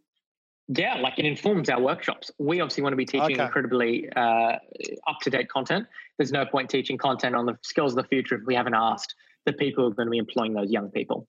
Yeah, 0.68 0.94
like 0.94 1.18
it 1.18 1.24
informs 1.24 1.68
our 1.68 1.80
workshops. 1.80 2.30
We 2.38 2.60
obviously 2.60 2.82
want 2.82 2.92
to 2.92 2.96
be 2.96 3.04
teaching 3.04 3.32
okay. 3.32 3.44
incredibly 3.44 4.08
uh, 4.14 4.56
up 5.06 5.18
to 5.22 5.30
date 5.30 5.48
content. 5.48 5.86
There's 6.18 6.32
no 6.32 6.46
point 6.46 6.70
teaching 6.70 6.96
content 6.96 7.34
on 7.34 7.46
the 7.46 7.58
skills 7.62 7.92
of 7.92 7.96
the 7.96 8.08
future 8.08 8.36
if 8.36 8.42
we 8.46 8.54
haven't 8.54 8.74
asked 8.74 9.14
the 9.44 9.52
people 9.52 9.84
who 9.84 9.90
are 9.90 9.94
going 9.94 10.06
to 10.06 10.10
be 10.10 10.18
employing 10.18 10.54
those 10.54 10.70
young 10.70 10.88
people. 10.90 11.26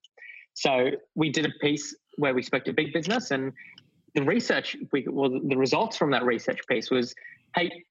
So 0.54 0.90
we 1.16 1.30
did 1.30 1.46
a 1.46 1.50
piece 1.60 1.94
where 2.16 2.32
we 2.32 2.42
spoke 2.42 2.64
to 2.64 2.72
big 2.72 2.92
business 2.92 3.32
and 3.32 3.52
the 4.14 4.22
research, 4.22 4.76
we, 4.92 5.06
well, 5.08 5.30
the 5.30 5.56
results 5.56 5.96
from 5.96 6.10
that 6.12 6.24
research 6.24 6.60
piece 6.68 6.90
was, 6.90 7.14
hey, 7.56 7.84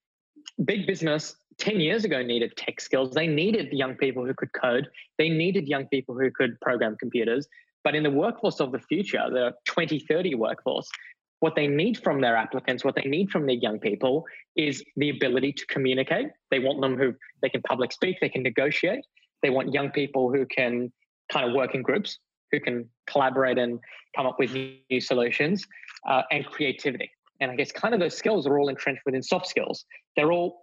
big 0.63 0.87
business 0.87 1.35
10 1.57 1.79
years 1.79 2.05
ago 2.05 2.21
needed 2.21 2.55
tech 2.57 2.79
skills. 2.79 3.11
They 3.11 3.27
needed 3.27 3.71
young 3.71 3.95
people 3.95 4.25
who 4.25 4.33
could 4.33 4.51
code. 4.53 4.87
They 5.17 5.29
needed 5.29 5.67
young 5.67 5.87
people 5.87 6.15
who 6.15 6.31
could 6.31 6.59
program 6.61 6.95
computers. 6.97 7.47
But 7.83 7.95
in 7.95 8.03
the 8.03 8.09
workforce 8.09 8.59
of 8.59 8.71
the 8.71 8.79
future, 8.79 9.23
the 9.29 9.53
2030 9.65 10.35
workforce, 10.35 10.89
what 11.41 11.55
they 11.55 11.67
need 11.67 12.01
from 12.01 12.21
their 12.21 12.37
applicants, 12.37 12.85
what 12.85 12.95
they 12.95 13.09
need 13.09 13.29
from 13.29 13.45
their 13.45 13.55
young 13.55 13.77
people 13.77 14.25
is 14.55 14.81
the 14.95 15.09
ability 15.09 15.51
to 15.51 15.65
communicate. 15.65 16.27
They 16.51 16.59
want 16.59 16.79
them 16.79 16.97
who 16.97 17.13
they 17.41 17.49
can 17.49 17.61
public 17.63 17.91
speak, 17.91 18.17
they 18.21 18.29
can 18.29 18.43
negotiate. 18.43 19.03
They 19.41 19.49
want 19.49 19.73
young 19.73 19.91
people 19.91 20.31
who 20.31 20.45
can 20.45 20.93
kind 21.29 21.49
of 21.49 21.53
work 21.53 21.75
in 21.75 21.81
groups, 21.81 22.19
who 22.53 22.59
can 22.59 22.87
collaborate 23.07 23.57
and 23.57 23.79
come 24.15 24.25
up 24.25 24.37
with 24.39 24.53
new 24.53 25.01
solutions 25.01 25.67
uh, 26.07 26.21
and 26.31 26.45
creativity. 26.45 27.09
And 27.41 27.51
I 27.51 27.55
guess 27.55 27.71
kind 27.71 27.93
of 27.93 27.99
those 27.99 28.15
skills 28.15 28.47
are 28.47 28.57
all 28.59 28.69
entrenched 28.69 29.01
within 29.05 29.23
soft 29.23 29.47
skills. 29.47 29.85
They're 30.15 30.31
all 30.31 30.61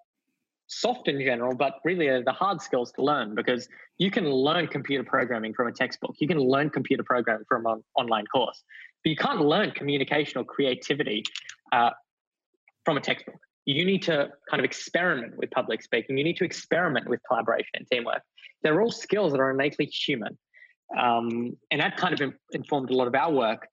soft 0.68 1.08
in 1.08 1.20
general, 1.20 1.54
but 1.54 1.74
really 1.84 2.06
are 2.06 2.22
the 2.22 2.32
hard 2.32 2.62
skills 2.62 2.92
to 2.92 3.02
learn 3.02 3.34
because 3.34 3.68
you 3.98 4.10
can 4.10 4.30
learn 4.30 4.68
computer 4.68 5.02
programming 5.02 5.52
from 5.52 5.66
a 5.66 5.72
textbook. 5.72 6.14
You 6.18 6.28
can 6.28 6.38
learn 6.38 6.70
computer 6.70 7.02
programming 7.02 7.44
from 7.48 7.66
an 7.66 7.82
online 7.96 8.24
course, 8.26 8.62
but 9.02 9.10
you 9.10 9.16
can't 9.16 9.40
learn 9.40 9.72
communication 9.72 10.38
or 10.38 10.44
creativity 10.44 11.24
uh, 11.72 11.90
from 12.84 12.96
a 12.96 13.00
textbook. 13.00 13.40
You 13.66 13.84
need 13.84 14.02
to 14.02 14.30
kind 14.48 14.60
of 14.60 14.64
experiment 14.64 15.36
with 15.36 15.50
public 15.50 15.82
speaking. 15.82 16.16
You 16.16 16.24
need 16.24 16.36
to 16.36 16.44
experiment 16.44 17.08
with 17.08 17.20
collaboration 17.26 17.70
and 17.74 17.86
teamwork. 17.90 18.22
They're 18.62 18.80
all 18.80 18.92
skills 18.92 19.32
that 19.32 19.40
are 19.40 19.50
innately 19.50 19.86
human. 19.86 20.38
Um, 20.98 21.56
and 21.70 21.80
that 21.80 21.96
kind 21.96 22.20
of 22.20 22.32
informed 22.52 22.90
a 22.90 22.94
lot 22.94 23.06
of 23.06 23.14
our 23.14 23.30
work, 23.32 23.68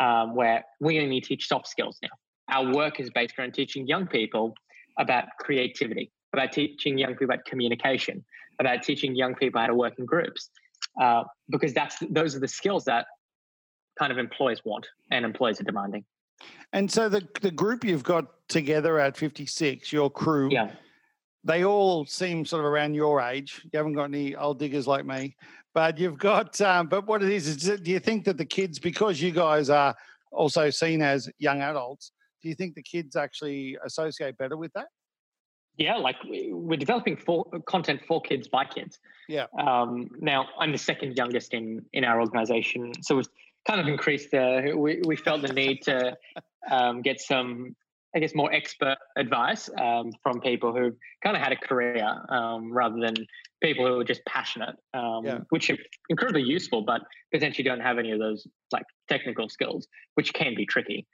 um, 0.00 0.34
where 0.34 0.64
we 0.80 1.00
only 1.00 1.20
teach 1.20 1.48
soft 1.48 1.68
skills 1.68 1.98
now. 2.02 2.08
Our 2.50 2.74
work 2.74 3.00
is 3.00 3.10
based 3.10 3.38
around 3.38 3.54
teaching 3.54 3.86
young 3.86 4.06
people 4.06 4.54
about 4.98 5.24
creativity, 5.38 6.10
about 6.32 6.52
teaching 6.52 6.98
young 6.98 7.12
people 7.12 7.26
about 7.26 7.44
communication, 7.44 8.24
about 8.58 8.82
teaching 8.82 9.14
young 9.14 9.34
people 9.34 9.60
how 9.60 9.66
to 9.66 9.74
work 9.74 9.94
in 9.98 10.06
groups, 10.06 10.50
uh, 11.00 11.24
because 11.50 11.72
that's 11.72 11.96
those 12.10 12.34
are 12.34 12.40
the 12.40 12.48
skills 12.48 12.84
that 12.84 13.06
kind 13.98 14.12
of 14.12 14.18
employers 14.18 14.62
want 14.64 14.86
and 15.10 15.24
employers 15.24 15.60
are 15.60 15.64
demanding. 15.64 16.04
And 16.72 16.90
so 16.90 17.08
the 17.08 17.26
the 17.40 17.50
group 17.50 17.84
you've 17.84 18.02
got 18.02 18.26
together 18.48 18.98
at 18.98 19.16
56, 19.16 19.92
your 19.92 20.10
crew, 20.10 20.50
yeah. 20.50 20.72
they 21.44 21.64
all 21.64 22.04
seem 22.06 22.44
sort 22.44 22.60
of 22.60 22.70
around 22.70 22.94
your 22.94 23.20
age. 23.20 23.60
You 23.64 23.76
haven't 23.76 23.94
got 23.94 24.04
any 24.04 24.34
old 24.34 24.58
diggers 24.58 24.86
like 24.86 25.04
me. 25.04 25.36
But 25.74 25.98
you've 25.98 26.18
got, 26.18 26.60
um, 26.60 26.86
but 26.88 27.06
what 27.06 27.22
it 27.22 27.30
is, 27.30 27.46
is 27.48 27.80
do 27.80 27.90
you 27.90 27.98
think 28.00 28.24
that 28.24 28.36
the 28.36 28.44
kids, 28.44 28.78
because 28.78 29.20
you 29.20 29.30
guys 29.30 29.70
are 29.70 29.94
also 30.30 30.70
seen 30.70 31.00
as 31.02 31.30
young 31.38 31.62
adults, 31.62 32.12
do 32.42 32.48
you 32.48 32.54
think 32.54 32.74
the 32.74 32.82
kids 32.82 33.16
actually 33.16 33.78
associate 33.84 34.36
better 34.36 34.56
with 34.56 34.72
that? 34.74 34.88
Yeah, 35.78 35.96
like 35.96 36.16
we're 36.24 36.76
developing 36.76 37.16
for 37.16 37.46
content 37.66 38.02
for 38.06 38.20
kids 38.20 38.46
by 38.46 38.66
kids. 38.66 38.98
Yeah. 39.28 39.46
Um, 39.58 40.10
now 40.20 40.48
I'm 40.58 40.72
the 40.72 40.78
second 40.78 41.16
youngest 41.16 41.54
in 41.54 41.84
in 41.94 42.04
our 42.04 42.20
organization, 42.20 42.92
so 43.02 43.16
we've 43.16 43.28
kind 43.66 43.80
of 43.80 43.88
increased 43.88 44.32
the. 44.32 44.74
We 44.76 45.00
we 45.06 45.16
felt 45.16 45.40
the 45.40 45.52
need 45.52 45.80
to 45.82 46.16
um, 46.70 47.00
get 47.00 47.20
some 47.22 47.74
I 48.14 48.18
guess, 48.18 48.34
more 48.34 48.52
expert 48.52 48.96
advice 49.16 49.70
um, 49.80 50.12
from 50.22 50.40
people 50.40 50.72
who 50.72 50.92
kind 51.24 51.36
of 51.36 51.42
had 51.42 51.52
a 51.52 51.56
career 51.56 52.04
um, 52.28 52.72
rather 52.72 53.00
than 53.00 53.14
people 53.62 53.86
who 53.86 54.00
are 54.00 54.04
just 54.04 54.24
passionate, 54.26 54.76
um, 54.92 55.24
yeah. 55.24 55.38
which 55.48 55.70
are 55.70 55.78
incredibly 56.10 56.42
useful, 56.42 56.82
but 56.82 57.02
potentially 57.32 57.64
don't 57.64 57.80
have 57.80 57.98
any 57.98 58.10
of 58.10 58.18
those 58.18 58.46
like 58.70 58.84
technical 59.08 59.48
skills, 59.48 59.86
which 60.14 60.34
can 60.34 60.54
be 60.54 60.66
tricky. 60.66 61.06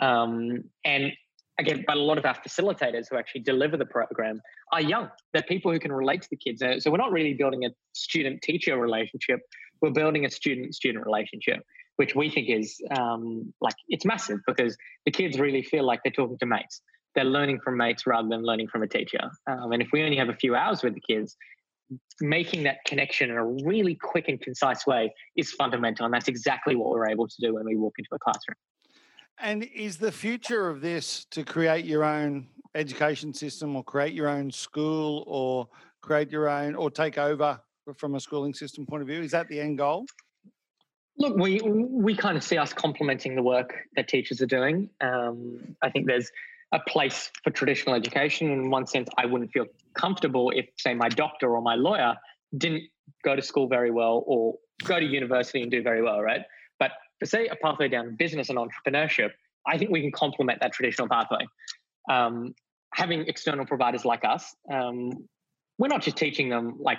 Um, 0.00 0.64
and 0.84 1.12
again, 1.58 1.84
but 1.86 1.96
a 1.96 2.00
lot 2.00 2.16
of 2.16 2.24
our 2.24 2.34
facilitators 2.34 3.06
who 3.10 3.16
actually 3.16 3.42
deliver 3.42 3.76
the 3.76 3.86
program 3.86 4.40
are 4.72 4.80
young. 4.80 5.10
They're 5.32 5.42
people 5.42 5.72
who 5.72 5.78
can 5.78 5.92
relate 5.92 6.22
to 6.22 6.28
the 6.30 6.36
kids. 6.36 6.62
So 6.82 6.90
we're 6.90 6.96
not 6.96 7.12
really 7.12 7.34
building 7.34 7.64
a 7.64 7.70
student 7.92 8.42
teacher 8.42 8.78
relationship. 8.78 9.40
We're 9.82 9.90
building 9.90 10.24
a 10.24 10.30
student 10.30 10.74
student 10.74 11.04
relationship 11.04 11.60
which 11.96 12.14
we 12.14 12.30
think 12.30 12.48
is 12.48 12.80
um, 12.96 13.52
like 13.60 13.74
it's 13.88 14.04
massive 14.04 14.40
because 14.46 14.76
the 15.04 15.10
kids 15.10 15.38
really 15.38 15.62
feel 15.62 15.84
like 15.84 16.00
they're 16.04 16.12
talking 16.12 16.38
to 16.38 16.46
mates. 16.46 16.80
They're 17.14 17.24
learning 17.24 17.60
from 17.64 17.76
mates 17.76 18.06
rather 18.06 18.28
than 18.28 18.42
learning 18.42 18.68
from 18.68 18.82
a 18.82 18.86
teacher. 18.86 19.30
Um, 19.46 19.72
and 19.72 19.82
if 19.82 19.88
we 19.92 20.02
only 20.02 20.16
have 20.16 20.28
a 20.28 20.34
few 20.34 20.54
hours 20.54 20.82
with 20.82 20.94
the 20.94 21.00
kids, 21.00 21.36
making 22.20 22.64
that 22.64 22.78
connection 22.84 23.30
in 23.30 23.36
a 23.36 23.44
really 23.44 23.94
quick 23.94 24.28
and 24.28 24.40
concise 24.40 24.86
way 24.86 25.12
is 25.36 25.52
fundamental. 25.52 26.04
And 26.04 26.12
that's 26.12 26.28
exactly 26.28 26.76
what 26.76 26.90
we're 26.90 27.08
able 27.08 27.28
to 27.28 27.36
do 27.40 27.54
when 27.54 27.64
we 27.64 27.76
walk 27.76 27.94
into 27.98 28.08
a 28.12 28.18
classroom. 28.18 28.56
And 29.38 29.64
is 29.74 29.98
the 29.98 30.12
future 30.12 30.68
of 30.68 30.80
this 30.80 31.26
to 31.30 31.44
create 31.44 31.84
your 31.84 32.04
own 32.04 32.48
education 32.74 33.32
system 33.32 33.76
or 33.76 33.84
create 33.84 34.14
your 34.14 34.28
own 34.28 34.50
school 34.50 35.24
or 35.26 35.68
create 36.00 36.30
your 36.30 36.48
own 36.48 36.74
or 36.74 36.90
take 36.90 37.18
over 37.18 37.60
from 37.96 38.14
a 38.14 38.20
schooling 38.20 38.54
system 38.54 38.86
point 38.86 39.02
of 39.02 39.08
view? 39.08 39.22
Is 39.22 39.30
that 39.32 39.48
the 39.48 39.60
end 39.60 39.78
goal? 39.78 40.06
Look, 41.18 41.36
we 41.36 41.60
we 41.62 42.14
kind 42.14 42.36
of 42.36 42.44
see 42.44 42.58
us 42.58 42.72
complementing 42.72 43.36
the 43.36 43.42
work 43.42 43.74
that 43.96 44.08
teachers 44.08 44.42
are 44.42 44.46
doing. 44.46 44.90
Um, 45.00 45.76
I 45.82 45.90
think 45.90 46.06
there's 46.06 46.30
a 46.72 46.80
place 46.80 47.30
for 47.42 47.50
traditional 47.50 47.94
education. 47.94 48.50
In 48.50 48.70
one 48.70 48.86
sense, 48.86 49.08
I 49.16 49.26
wouldn't 49.26 49.52
feel 49.52 49.66
comfortable 49.94 50.50
if, 50.54 50.66
say, 50.76 50.94
my 50.94 51.08
doctor 51.08 51.54
or 51.54 51.62
my 51.62 51.74
lawyer 51.74 52.16
didn't 52.56 52.84
go 53.24 53.34
to 53.36 53.42
school 53.42 53.68
very 53.68 53.90
well 53.90 54.24
or 54.26 54.56
go 54.84 55.00
to 55.00 55.06
university 55.06 55.62
and 55.62 55.70
do 55.70 55.82
very 55.82 56.02
well, 56.02 56.20
right? 56.20 56.42
But 56.78 56.92
for 57.18 57.26
say 57.26 57.46
a 57.48 57.56
pathway 57.56 57.88
down 57.88 58.16
business 58.16 58.50
and 58.50 58.58
entrepreneurship, 58.58 59.30
I 59.66 59.78
think 59.78 59.90
we 59.90 60.00
can 60.02 60.12
complement 60.12 60.60
that 60.60 60.72
traditional 60.72 61.08
pathway. 61.08 61.46
Um, 62.10 62.54
having 62.92 63.26
external 63.26 63.64
providers 63.64 64.04
like 64.04 64.24
us, 64.24 64.54
um, 64.70 65.12
we're 65.78 65.88
not 65.88 66.02
just 66.02 66.16
teaching 66.16 66.48
them 66.48 66.76
like 66.78 66.98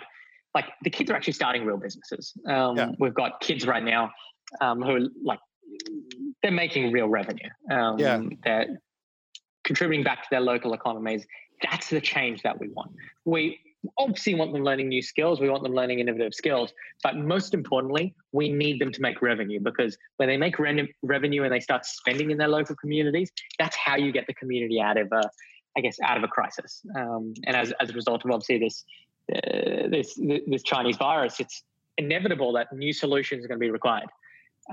like 0.54 0.66
the 0.84 0.90
kids 0.90 1.12
are 1.12 1.16
actually 1.16 1.34
starting 1.34 1.66
real 1.66 1.78
businesses. 1.78 2.34
Um, 2.48 2.78
yeah. 2.78 2.92
We've 3.00 3.14
got 3.14 3.42
kids 3.42 3.68
right 3.68 3.84
now 3.84 4.12
um, 4.62 4.82
who 4.82 4.96
are 4.96 5.08
like 5.24 5.40
they're 6.42 6.52
making 6.52 6.92
real 6.92 7.08
revenue. 7.08 7.50
Um, 7.72 8.00
yeah. 8.00 8.22
They're 8.44 8.68
contributing 9.64 10.04
back 10.04 10.24
to 10.24 10.28
their 10.32 10.42
local 10.42 10.74
economies. 10.74 11.26
That's 11.64 11.90
the 11.90 12.02
change 12.02 12.44
that 12.44 12.60
we 12.60 12.70
want. 12.70 12.92
We 13.26 13.60
obviously 13.98 14.36
want 14.36 14.54
them 14.54 14.64
learning 14.64 14.90
new 14.90 15.02
skills. 15.02 15.40
We 15.40 15.50
want 15.50 15.64
them 15.64 15.74
learning 15.74 16.00
innovative 16.00 16.34
skills. 16.34 16.74
But 17.04 17.18
most 17.18 17.54
importantly, 17.54 18.16
we 18.32 18.50
need 18.50 18.80
them 18.80 18.92
to 18.92 19.02
make 19.02 19.22
revenue 19.22 19.60
because 19.60 19.98
when 20.18 20.30
they 20.30 20.38
make 20.38 20.60
re- 20.60 20.94
revenue 21.04 21.44
and 21.44 21.52
they 21.52 21.60
start 21.60 21.86
spending 21.86 22.32
in 22.32 22.38
their 22.38 22.48
local 22.48 22.76
communities, 22.76 23.32
that's 23.60 23.76
how 23.76 23.96
you 23.96 24.12
get 24.12 24.28
the 24.28 24.34
community 24.34 24.80
out 24.80 24.98
of 24.98 25.08
a, 25.12 25.30
I 25.78 25.82
guess, 25.82 25.98
out 26.04 26.18
of 26.18 26.24
a 26.24 26.28
crisis. 26.28 26.82
Um, 26.96 27.34
and 27.46 27.56
as, 27.56 27.74
as 27.80 27.90
a 27.90 27.94
result 27.94 28.26
of 28.26 28.32
obviously 28.32 28.60
this, 28.60 28.84
uh, 29.34 29.88
this, 29.90 30.20
this 30.48 30.64
Chinese 30.64 30.98
virus, 30.98 31.40
it's 31.40 31.64
inevitable 31.98 32.54
that 32.54 32.72
new 32.74 32.94
solutions 32.94 33.44
are 33.44 33.48
going 33.48 33.60
to 33.60 33.66
be 33.66 33.72
required. 33.72 34.10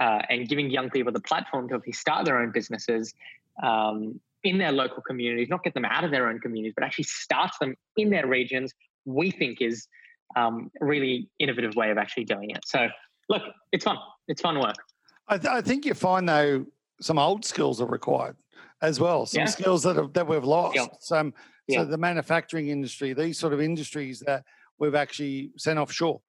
Uh, 0.00 0.20
and 0.28 0.48
giving 0.48 0.70
young 0.70 0.90
people 0.90 1.12
the 1.12 1.20
platform 1.20 1.68
to 1.68 1.92
start 1.92 2.24
their 2.24 2.38
own 2.38 2.50
businesses 2.50 3.14
um, 3.62 4.18
in 4.42 4.59
their 4.59 4.72
local 4.72 5.00
communities, 5.02 5.48
not 5.48 5.62
get 5.62 5.72
them 5.72 5.84
out 5.84 6.02
of 6.02 6.11
their 6.11 6.28
own 6.28 6.40
communities, 6.40 6.72
but 6.74 6.84
actually 6.84 7.05
start 7.05 7.52
them 7.61 7.76
in 7.96 8.11
their 8.11 8.26
regions, 8.26 8.72
we 9.05 9.30
think 9.30 9.61
is 9.61 9.86
um, 10.34 10.70
a 10.80 10.84
really 10.84 11.28
innovative 11.38 11.76
way 11.76 11.90
of 11.90 11.98
actually 11.98 12.24
doing 12.24 12.50
it. 12.50 12.61
So, 12.66 12.88
look, 13.28 13.42
it's 13.70 13.84
fun. 13.84 13.96
It's 14.26 14.40
fun 14.40 14.59
work. 14.59 14.76
I, 15.28 15.38
th- 15.38 15.52
I 15.52 15.61
think 15.61 15.86
you 15.86 15.94
find 15.94 16.28
though 16.28 16.66
some 17.00 17.18
old 17.18 17.44
skills 17.44 17.80
are 17.80 17.86
required 17.86 18.36
as 18.82 19.00
well. 19.00 19.26
Some 19.26 19.40
yeah. 19.40 19.46
skills 19.46 19.84
that 19.84 19.96
have, 19.96 20.12
that 20.14 20.26
we've 20.26 20.44
lost. 20.44 20.76
Some 21.00 21.34
yeah. 21.68 21.80
so 21.80 21.84
the 21.86 21.98
manufacturing 21.98 22.68
industry, 22.68 23.12
these 23.12 23.38
sort 23.38 23.52
of 23.52 23.60
industries 23.60 24.20
that 24.26 24.44
we've 24.78 24.94
actually 24.94 25.50
sent 25.56 25.78
offshore. 25.78 26.20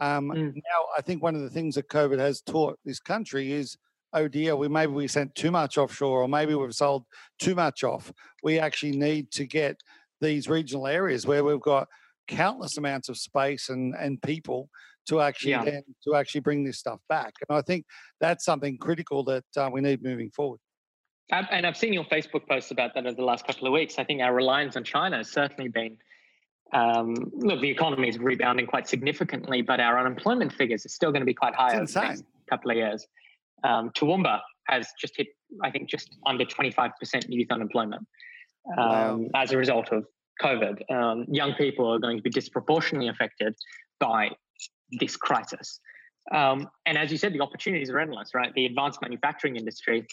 Um, 0.00 0.30
mm. 0.30 0.54
Now, 0.54 0.86
I 0.96 1.02
think 1.02 1.22
one 1.22 1.34
of 1.34 1.42
the 1.42 1.50
things 1.50 1.76
that 1.76 1.88
COVID 1.88 2.18
has 2.18 2.40
taught 2.40 2.78
this 2.84 3.00
country 3.00 3.52
is, 3.52 3.76
oh 4.12 4.28
dear, 4.28 4.56
we 4.56 4.68
maybe 4.68 4.92
we 4.92 5.08
sent 5.08 5.34
too 5.34 5.50
much 5.50 5.78
offshore, 5.78 6.22
or 6.22 6.28
maybe 6.28 6.54
we've 6.54 6.74
sold 6.74 7.04
too 7.38 7.54
much 7.54 7.84
off. 7.84 8.12
We 8.42 8.58
actually 8.58 8.96
need 8.96 9.30
to 9.32 9.46
get 9.46 9.76
these 10.20 10.48
regional 10.48 10.86
areas 10.86 11.26
where 11.26 11.44
we've 11.44 11.60
got 11.60 11.88
countless 12.26 12.78
amounts 12.78 13.08
of 13.08 13.18
space 13.18 13.68
and 13.68 13.94
and 13.94 14.20
people 14.22 14.68
to 15.06 15.20
actually 15.20 15.50
yeah. 15.50 15.64
then 15.64 15.82
to 16.02 16.14
actually 16.14 16.40
bring 16.40 16.64
this 16.64 16.78
stuff 16.78 17.00
back. 17.08 17.34
And 17.48 17.56
I 17.56 17.62
think 17.62 17.84
that's 18.20 18.44
something 18.44 18.78
critical 18.78 19.22
that 19.24 19.44
uh, 19.56 19.68
we 19.72 19.80
need 19.80 20.02
moving 20.02 20.30
forward. 20.30 20.60
And 21.30 21.66
I've 21.66 21.76
seen 21.76 21.92
your 21.92 22.04
Facebook 22.04 22.46
posts 22.46 22.70
about 22.70 22.94
that 22.94 23.06
over 23.06 23.16
the 23.16 23.24
last 23.24 23.46
couple 23.46 23.66
of 23.66 23.72
weeks. 23.72 23.98
I 23.98 24.04
think 24.04 24.20
our 24.20 24.34
reliance 24.34 24.76
on 24.76 24.84
China 24.84 25.16
has 25.16 25.30
certainly 25.30 25.70
been. 25.70 25.96
Um, 26.72 27.14
look, 27.32 27.60
the 27.60 27.70
economy 27.70 28.08
is 28.08 28.18
rebounding 28.18 28.66
quite 28.66 28.88
significantly, 28.88 29.62
but 29.62 29.80
our 29.80 29.98
unemployment 29.98 30.52
figures 30.52 30.84
are 30.84 30.90
still 30.90 31.12
going 31.12 31.22
to 31.22 31.26
be 31.26 31.34
quite 31.34 31.54
high 31.54 31.76
over 31.76 31.86
the 31.86 32.00
next 32.00 32.24
couple 32.48 32.70
of 32.70 32.76
years. 32.76 33.06
Um, 33.62 33.90
Toowoomba 33.90 34.40
has 34.66 34.88
just 35.00 35.16
hit, 35.16 35.28
I 35.62 35.70
think, 35.70 35.88
just 35.88 36.10
under 36.26 36.44
25% 36.44 36.90
youth 37.28 37.50
unemployment 37.50 38.06
um, 38.76 38.78
wow. 38.78 39.26
as 39.34 39.52
a 39.52 39.56
result 39.56 39.92
of 39.92 40.04
COVID, 40.42 40.90
um, 40.90 41.26
young 41.28 41.54
people 41.54 41.92
are 41.92 41.98
going 41.98 42.16
to 42.16 42.22
be 42.22 42.30
disproportionately 42.30 43.08
affected 43.08 43.54
by 44.00 44.30
this 44.98 45.16
crisis. 45.16 45.80
Um, 46.32 46.68
and 46.86 46.96
as 46.96 47.12
you 47.12 47.18
said, 47.18 47.32
the 47.32 47.40
opportunities 47.40 47.90
are 47.90 47.98
endless, 47.98 48.30
right? 48.34 48.52
The 48.54 48.66
advanced 48.66 49.00
manufacturing 49.02 49.56
industry, 49.56 50.06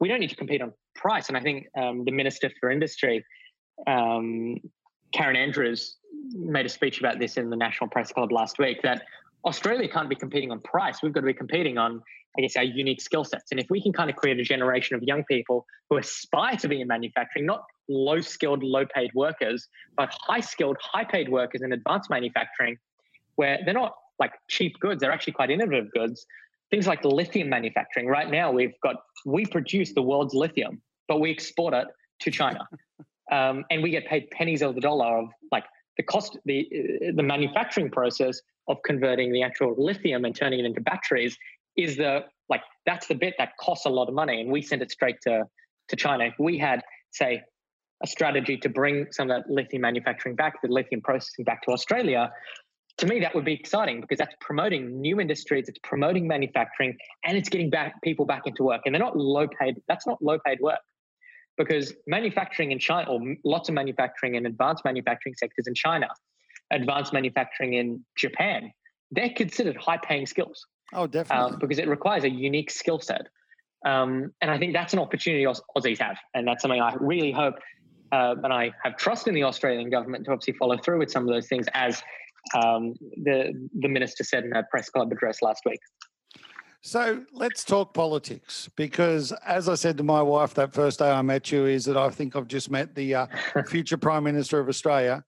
we 0.00 0.08
don't 0.08 0.20
need 0.20 0.30
to 0.30 0.36
compete 0.36 0.62
on 0.62 0.72
price. 0.94 1.28
And 1.28 1.36
I 1.36 1.40
think 1.40 1.66
um, 1.78 2.04
the 2.04 2.12
Minister 2.12 2.50
for 2.60 2.70
Industry, 2.70 3.24
um, 3.86 4.58
Karen 5.12 5.36
Andrews, 5.36 5.96
made 6.32 6.66
a 6.66 6.68
speech 6.68 6.98
about 6.98 7.18
this 7.18 7.36
in 7.36 7.50
the 7.50 7.56
National 7.56 7.88
Press 7.88 8.12
Club 8.12 8.32
last 8.32 8.58
week 8.58 8.82
that 8.82 9.02
Australia 9.44 9.88
can't 9.88 10.08
be 10.08 10.16
competing 10.16 10.50
on 10.50 10.60
price. 10.60 11.02
We've 11.02 11.12
got 11.12 11.20
to 11.20 11.26
be 11.26 11.34
competing 11.34 11.78
on, 11.78 12.02
I 12.36 12.40
guess, 12.40 12.56
our 12.56 12.64
unique 12.64 13.00
skill 13.00 13.24
sets. 13.24 13.50
And 13.52 13.60
if 13.60 13.66
we 13.70 13.80
can 13.80 13.92
kind 13.92 14.10
of 14.10 14.16
create 14.16 14.40
a 14.40 14.42
generation 14.42 14.96
of 14.96 15.02
young 15.02 15.24
people 15.24 15.64
who 15.88 15.98
aspire 15.98 16.56
to 16.56 16.68
be 16.68 16.80
in 16.80 16.88
manufacturing, 16.88 17.46
not 17.46 17.62
low 17.88 18.20
skilled, 18.20 18.62
low 18.62 18.84
paid 18.86 19.10
workers, 19.14 19.68
but 19.96 20.12
high 20.12 20.40
skilled, 20.40 20.76
high 20.80 21.04
paid 21.04 21.28
workers 21.28 21.62
in 21.62 21.72
advanced 21.72 22.10
manufacturing, 22.10 22.76
where 23.36 23.58
they're 23.64 23.74
not 23.74 23.94
like 24.18 24.32
cheap 24.48 24.78
goods, 24.80 25.00
they're 25.00 25.12
actually 25.12 25.34
quite 25.34 25.50
innovative 25.50 25.90
goods. 25.92 26.26
Things 26.70 26.86
like 26.86 27.04
lithium 27.04 27.48
manufacturing. 27.48 28.06
Right 28.06 28.30
now, 28.30 28.50
we've 28.50 28.74
got, 28.82 28.96
we 29.24 29.46
produce 29.46 29.92
the 29.94 30.02
world's 30.02 30.34
lithium, 30.34 30.82
but 31.08 31.20
we 31.20 31.30
export 31.30 31.74
it 31.74 31.86
to 32.20 32.30
China. 32.30 32.66
Um, 33.32 33.64
and 33.72 33.82
we 33.82 33.90
get 33.90 34.06
paid 34.06 34.30
pennies 34.30 34.62
of 34.62 34.76
the 34.76 34.80
dollar 34.80 35.18
of 35.18 35.30
like 35.50 35.64
the 35.96 36.04
cost, 36.04 36.38
the, 36.44 36.68
the 37.12 37.24
manufacturing 37.24 37.90
process 37.90 38.40
of 38.68 38.76
converting 38.84 39.32
the 39.32 39.42
actual 39.42 39.74
lithium 39.76 40.24
and 40.24 40.32
turning 40.32 40.60
it 40.60 40.64
into 40.64 40.80
batteries 40.80 41.36
is 41.76 41.96
the, 41.96 42.20
like, 42.48 42.62
that's 42.84 43.08
the 43.08 43.16
bit 43.16 43.34
that 43.38 43.56
costs 43.58 43.84
a 43.84 43.88
lot 43.88 44.06
of 44.06 44.14
money. 44.14 44.40
And 44.40 44.52
we 44.52 44.62
send 44.62 44.80
it 44.80 44.92
straight 44.92 45.20
to, 45.22 45.42
to 45.88 45.96
China. 45.96 46.26
If 46.26 46.34
we 46.38 46.56
had, 46.56 46.82
say, 47.10 47.42
a 48.02 48.06
strategy 48.06 48.56
to 48.58 48.68
bring 48.68 49.06
some 49.10 49.30
of 49.30 49.42
that 49.42 49.50
lithium 49.50 49.82
manufacturing 49.82 50.36
back, 50.36 50.60
the 50.62 50.68
lithium 50.68 51.00
processing 51.00 51.44
back 51.44 51.62
to 51.62 51.70
Australia, 51.70 52.30
to 52.98 53.06
me 53.06 53.20
that 53.20 53.34
would 53.34 53.44
be 53.44 53.52
exciting 53.52 54.00
because 54.00 54.18
that's 54.18 54.34
promoting 54.40 55.00
new 55.00 55.20
industries, 55.20 55.68
it's 55.68 55.78
promoting 55.82 56.26
manufacturing, 56.26 56.96
and 57.24 57.36
it's 57.36 57.48
getting 57.48 57.70
back 57.70 58.00
people 58.02 58.24
back 58.24 58.42
into 58.46 58.62
work. 58.62 58.82
And 58.84 58.94
they're 58.94 59.02
not 59.02 59.16
low 59.16 59.46
paid. 59.48 59.76
That's 59.88 60.06
not 60.06 60.22
low 60.22 60.38
paid 60.44 60.60
work 60.60 60.80
because 61.58 61.94
manufacturing 62.06 62.72
in 62.72 62.78
China, 62.78 63.10
or 63.10 63.20
lots 63.44 63.68
of 63.68 63.74
manufacturing 63.74 64.34
in 64.34 64.46
advanced 64.46 64.84
manufacturing 64.84 65.34
sectors 65.38 65.66
in 65.66 65.74
China, 65.74 66.08
advanced 66.70 67.12
manufacturing 67.12 67.74
in 67.74 68.04
Japan, 68.16 68.72
they're 69.10 69.30
considered 69.30 69.76
high 69.76 69.98
paying 69.98 70.26
skills. 70.26 70.66
Oh, 70.92 71.06
definitely. 71.06 71.54
Um, 71.54 71.58
because 71.58 71.78
it 71.78 71.88
requires 71.88 72.24
a 72.24 72.30
unique 72.30 72.70
skill 72.70 73.00
set. 73.00 73.26
Um, 73.84 74.32
and 74.40 74.50
I 74.50 74.58
think 74.58 74.72
that's 74.72 74.92
an 74.94 74.98
opportunity 74.98 75.44
Aussies 75.44 75.98
have. 75.98 76.16
And 76.34 76.46
that's 76.46 76.62
something 76.62 76.80
I 76.80 76.94
really 76.98 77.32
hope 77.32 77.54
uh, 78.12 78.34
and 78.42 78.52
I 78.52 78.72
have 78.82 78.96
trust 78.96 79.28
in 79.28 79.34
the 79.34 79.44
Australian 79.44 79.90
government 79.90 80.24
to 80.26 80.32
obviously 80.32 80.54
follow 80.54 80.76
through 80.78 80.98
with 80.98 81.10
some 81.10 81.24
of 81.24 81.34
those 81.34 81.48
things, 81.48 81.66
as 81.74 82.02
um, 82.54 82.94
the 83.22 83.68
the 83.78 83.88
minister 83.88 84.24
said 84.24 84.44
in 84.44 84.52
a 84.54 84.62
press 84.64 84.88
club 84.88 85.12
address 85.12 85.42
last 85.42 85.62
week. 85.66 85.80
So 86.82 87.24
let's 87.32 87.64
talk 87.64 87.94
politics 87.94 88.70
because, 88.76 89.32
as 89.44 89.68
I 89.68 89.74
said 89.74 89.96
to 89.98 90.04
my 90.04 90.22
wife 90.22 90.54
that 90.54 90.72
first 90.72 91.00
day 91.00 91.10
I 91.10 91.20
met 91.22 91.50
you, 91.50 91.66
is 91.66 91.84
that 91.86 91.96
I 91.96 92.10
think 92.10 92.36
I've 92.36 92.46
just 92.46 92.70
met 92.70 92.94
the 92.94 93.14
uh, 93.14 93.26
future 93.66 93.96
Prime 93.96 94.22
Minister 94.22 94.60
of 94.60 94.68
Australia. 94.68 95.24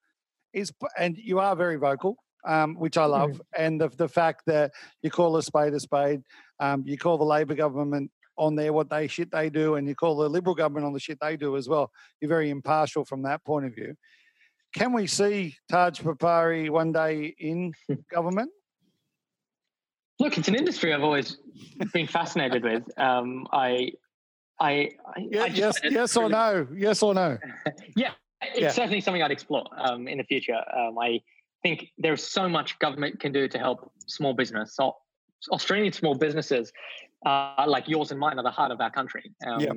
Is 0.53 0.73
and 0.97 1.19
you 1.19 1.41
are 1.41 1.57
very 1.57 1.77
vocal, 1.77 2.17
um, 2.47 2.75
which 2.77 2.97
I 2.97 3.05
love, 3.07 3.31
mm. 3.31 3.41
and 3.57 3.81
the 3.81 3.89
the 3.89 4.09
fact 4.09 4.43
that 4.47 4.73
you 5.03 5.11
call 5.11 5.37
a 5.37 5.43
spade 5.43 5.75
a 5.75 5.81
spade, 5.81 6.23
um, 6.61 6.85
you 6.87 6.97
call 6.97 7.19
the 7.19 7.25
Labor 7.25 7.55
government 7.55 8.11
on 8.37 8.55
there 8.55 8.73
what 8.73 8.89
they 8.89 9.09
shit 9.09 9.31
they 9.31 9.51
do, 9.51 9.75
and 9.75 9.89
you 9.89 9.95
call 9.95 10.17
the 10.17 10.31
Liberal 10.31 10.55
government 10.55 10.87
on 10.87 10.93
the 10.93 11.01
shit 11.01 11.19
they 11.21 11.37
do 11.37 11.57
as 11.57 11.69
well. 11.69 11.91
You're 12.21 12.29
very 12.29 12.51
impartial 12.51 13.05
from 13.05 13.23
that 13.23 13.45
point 13.45 13.67
of 13.67 13.75
view. 13.75 13.97
Can 14.75 14.93
we 14.93 15.07
see 15.07 15.57
Taj 15.71 16.01
Pabari 16.01 16.71
one 16.71 16.93
day 16.93 17.35
in 17.39 17.73
government? 18.11 18.51
Look, 20.21 20.37
it's 20.37 20.49
an 20.49 20.57
industry 20.57 20.93
I've 20.93 21.05
always 21.05 21.39
been 21.93 22.07
fascinated 22.07 22.65
with. 22.65 22.83
Um, 22.99 23.47
I, 23.53 23.93
I, 24.61 24.91
I, 25.07 25.27
yeah, 25.31 25.43
I 25.45 25.47
yes, 25.47 25.79
yes 25.85 26.17
or 26.17 26.29
no, 26.29 26.67
yes 26.75 27.03
or 27.03 27.15
no. 27.15 27.39
yeah, 27.97 28.11
it's 28.43 28.61
yeah. 28.61 28.71
certainly 28.71 29.01
something 29.01 29.23
I'd 29.23 29.31
explore 29.31 29.65
um, 29.77 30.09
in 30.09 30.19
the 30.19 30.25
future. 30.25 30.59
Um, 30.77 30.99
I 30.99 31.21
think 31.63 31.93
there's 31.99 32.25
so 32.25 32.49
much 32.49 32.79
government 32.81 33.21
can 33.21 33.33
do 33.33 33.47
to 33.47 33.59
help 33.59 33.93
small 34.09 34.35
business. 34.35 34.75
So 34.75 34.97
Australian 35.53 35.93
small 35.93 36.17
businesses 36.17 36.73
uh, 37.25 37.65
like 37.67 37.89
yours 37.89 38.11
and 38.11 38.19
mine 38.19 38.39
are 38.39 38.43
the 38.43 38.51
heart 38.51 38.73
of 38.73 38.81
our 38.81 38.91
country. 38.91 39.33
Um, 39.47 39.61
yeah. 39.61 39.73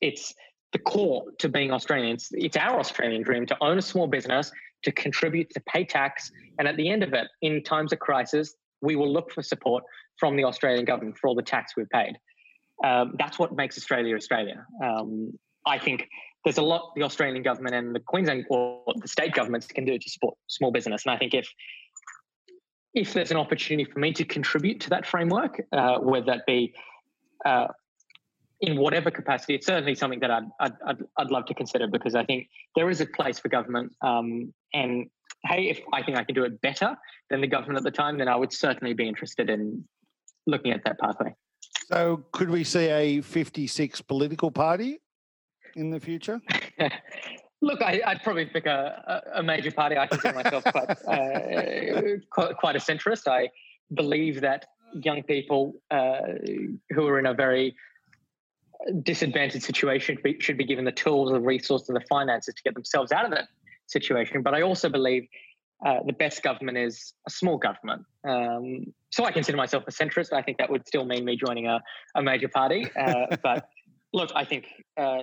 It's 0.00 0.34
the 0.72 0.78
core 0.78 1.24
to 1.38 1.48
being 1.48 1.72
Australian. 1.72 2.14
It's, 2.14 2.28
it's 2.32 2.56
our 2.56 2.78
Australian 2.78 3.22
dream 3.22 3.46
to 3.46 3.56
own 3.60 3.78
a 3.78 3.82
small 3.82 4.06
business, 4.06 4.52
to 4.84 4.92
contribute, 4.92 5.50
to 5.50 5.60
pay 5.60 5.84
tax. 5.84 6.30
And 6.58 6.68
at 6.68 6.76
the 6.76 6.88
end 6.88 7.02
of 7.02 7.12
it, 7.14 7.28
in 7.42 7.62
times 7.62 7.92
of 7.92 7.98
crisis, 7.98 8.54
we 8.82 8.96
will 8.96 9.12
look 9.12 9.32
for 9.32 9.42
support 9.42 9.84
from 10.18 10.36
the 10.36 10.44
Australian 10.44 10.84
government 10.84 11.16
for 11.18 11.28
all 11.28 11.34
the 11.34 11.42
tax 11.42 11.74
we've 11.76 11.88
paid. 11.90 12.16
Um, 12.84 13.14
that's 13.18 13.38
what 13.38 13.54
makes 13.54 13.76
Australia 13.76 14.14
Australia. 14.14 14.64
Um, 14.82 15.32
I 15.66 15.78
think 15.78 16.08
there's 16.44 16.58
a 16.58 16.62
lot 16.62 16.92
the 16.94 17.02
Australian 17.02 17.42
government 17.42 17.74
and 17.74 17.94
the 17.94 18.00
Queensland 18.00 18.44
or 18.50 18.82
the 19.00 19.08
state 19.08 19.34
governments 19.34 19.66
can 19.66 19.84
do 19.84 19.98
to 19.98 20.10
support 20.10 20.36
small 20.46 20.70
business. 20.70 21.04
And 21.04 21.14
I 21.14 21.18
think 21.18 21.34
if 21.34 21.48
if 22.94 23.12
there's 23.12 23.30
an 23.30 23.36
opportunity 23.36 23.90
for 23.90 23.98
me 23.98 24.12
to 24.12 24.24
contribute 24.24 24.80
to 24.80 24.90
that 24.90 25.06
framework, 25.06 25.60
uh, 25.72 25.98
whether 25.98 26.26
that 26.26 26.46
be 26.46 26.74
uh, 27.44 27.66
in 28.60 28.76
whatever 28.76 29.10
capacity, 29.10 29.54
it's 29.54 29.66
certainly 29.66 29.94
something 29.94 30.20
that 30.20 30.30
I'd, 30.30 30.48
I'd, 30.60 30.72
I'd, 30.86 30.98
I'd, 31.16 31.30
love 31.30 31.46
to 31.46 31.54
consider 31.54 31.86
because 31.86 32.14
I 32.14 32.24
think 32.24 32.48
there 32.74 32.90
is 32.90 33.00
a 33.00 33.06
place 33.06 33.38
for 33.38 33.48
government. 33.48 33.92
Um, 34.02 34.52
and 34.74 35.08
hey, 35.44 35.68
if 35.68 35.80
I 35.92 36.02
think 36.02 36.18
I 36.18 36.24
can 36.24 36.34
do 36.34 36.44
it 36.44 36.60
better 36.60 36.96
than 37.30 37.40
the 37.40 37.46
government 37.46 37.78
at 37.78 37.84
the 37.84 37.96
time, 37.96 38.18
then 38.18 38.28
I 38.28 38.36
would 38.36 38.52
certainly 38.52 38.94
be 38.94 39.06
interested 39.06 39.48
in 39.48 39.84
looking 40.46 40.72
at 40.72 40.82
that 40.84 40.98
pathway. 40.98 41.34
So, 41.86 42.24
could 42.32 42.50
we 42.50 42.64
see 42.64 42.88
a 42.88 43.20
56 43.20 44.02
political 44.02 44.50
party 44.50 44.98
in 45.76 45.90
the 45.90 46.00
future? 46.00 46.40
Look, 47.60 47.82
I, 47.82 48.00
would 48.06 48.22
probably 48.22 48.46
pick 48.46 48.66
a, 48.66 49.22
a, 49.34 49.42
major 49.42 49.72
party. 49.72 49.96
I 49.96 50.06
consider 50.06 50.34
myself 50.34 50.64
quite, 50.64 50.90
uh, 51.08 52.18
quite, 52.30 52.56
quite 52.56 52.76
a 52.76 52.78
centrist. 52.78 53.26
I 53.26 53.50
believe 53.94 54.40
that 54.42 54.66
young 54.94 55.22
people 55.24 55.74
uh, 55.90 56.20
who 56.90 57.06
are 57.06 57.18
in 57.18 57.26
a 57.26 57.34
very 57.34 57.74
disadvantaged 59.02 59.64
situation 59.64 60.18
should 60.40 60.56
be 60.56 60.64
given 60.64 60.84
the 60.84 60.92
tools, 60.92 61.32
the 61.32 61.40
resources, 61.40 61.88
and 61.88 61.96
the 61.96 62.04
finances 62.08 62.54
to 62.54 62.62
get 62.62 62.74
themselves 62.74 63.12
out 63.12 63.24
of 63.24 63.30
that 63.30 63.48
situation. 63.86 64.42
But 64.42 64.54
I 64.54 64.62
also 64.62 64.88
believe 64.88 65.26
uh, 65.84 65.98
the 66.06 66.12
best 66.12 66.42
government 66.42 66.78
is 66.78 67.12
a 67.26 67.30
small 67.30 67.56
government. 67.56 68.04
Um, 68.26 68.92
so 69.10 69.24
I 69.24 69.32
consider 69.32 69.56
myself 69.56 69.84
a 69.86 69.92
centrist. 69.92 70.32
I 70.32 70.42
think 70.42 70.58
that 70.58 70.70
would 70.70 70.86
still 70.86 71.04
mean 71.04 71.24
me 71.24 71.36
joining 71.36 71.66
a, 71.66 71.80
a 72.14 72.22
major 72.22 72.48
party. 72.48 72.86
Uh, 72.98 73.36
but 73.42 73.68
look, 74.12 74.30
I 74.34 74.44
think 74.44 74.66
uh, 74.96 75.20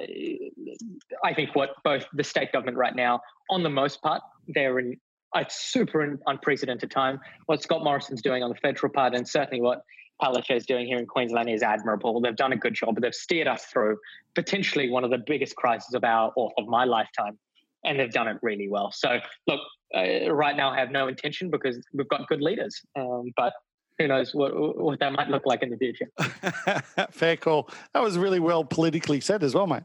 I 1.24 1.34
think 1.34 1.56
what 1.56 1.72
both 1.84 2.06
the 2.14 2.24
state 2.24 2.52
government 2.52 2.78
right 2.78 2.96
now, 2.96 3.22
on 3.50 3.64
the 3.64 3.70
most 3.70 4.02
part, 4.02 4.22
they're 4.48 4.80
in 4.80 4.98
a 5.36 5.46
super 5.50 6.18
unprecedented 6.28 6.90
time. 6.90 7.20
What 7.48 7.62
Scott 7.62 7.84
Morrison's 7.84 8.22
doing 8.22 8.44
on 8.44 8.50
the 8.50 8.56
federal 8.56 8.92
part, 8.92 9.14
and 9.14 9.28
certainly 9.28 9.62
what 9.62 9.82
Palaszczuk 10.22 10.56
is 10.56 10.66
doing 10.66 10.88
here 10.88 10.98
in 10.98 11.06
Queensland 11.06 11.50
is 11.50 11.62
admirable. 11.62 12.22
They've 12.22 12.36
done 12.36 12.54
a 12.54 12.58
good 12.58 12.74
job, 12.74 12.96
but 12.96 13.04
they've 13.04 13.14
steered 13.14 13.48
us 13.48 13.66
through 13.66 13.98
potentially 14.34 14.90
one 14.90 15.04
of 15.04 15.10
the 15.10 15.18
biggest 15.18 15.56
crises 15.56 15.94
of 15.94 16.04
our 16.04 16.32
or 16.36 16.52
of 16.58 16.68
my 16.68 16.86
lifetime, 16.86 17.38
and 17.84 18.00
they've 18.00 18.12
done 18.12 18.28
it 18.28 18.38
really 18.42 18.70
well. 18.70 18.92
So, 18.92 19.20
look, 19.48 19.60
uh, 19.96 20.32
right 20.34 20.56
now 20.56 20.70
I 20.70 20.80
have 20.80 20.92
no 20.92 21.08
intention 21.08 21.50
because 21.50 21.80
we've 21.94 22.08
got 22.10 22.28
good 22.28 22.42
leaders, 22.42 22.82
um, 22.96 23.34
but 23.36 23.54
who 23.98 24.08
knows 24.08 24.34
what 24.34 24.52
what 24.78 25.00
that 25.00 25.14
might 25.14 25.30
look 25.30 25.46
like 25.46 25.64
in 25.64 25.70
the 25.70 25.78
future. 25.78 26.08
Fair 27.12 27.38
call. 27.38 27.70
That 27.94 28.02
was 28.02 28.18
really 28.18 28.40
well 28.40 28.64
politically 28.64 29.22
said 29.22 29.44
as 29.44 29.54
well, 29.54 29.68
mate. 29.68 29.84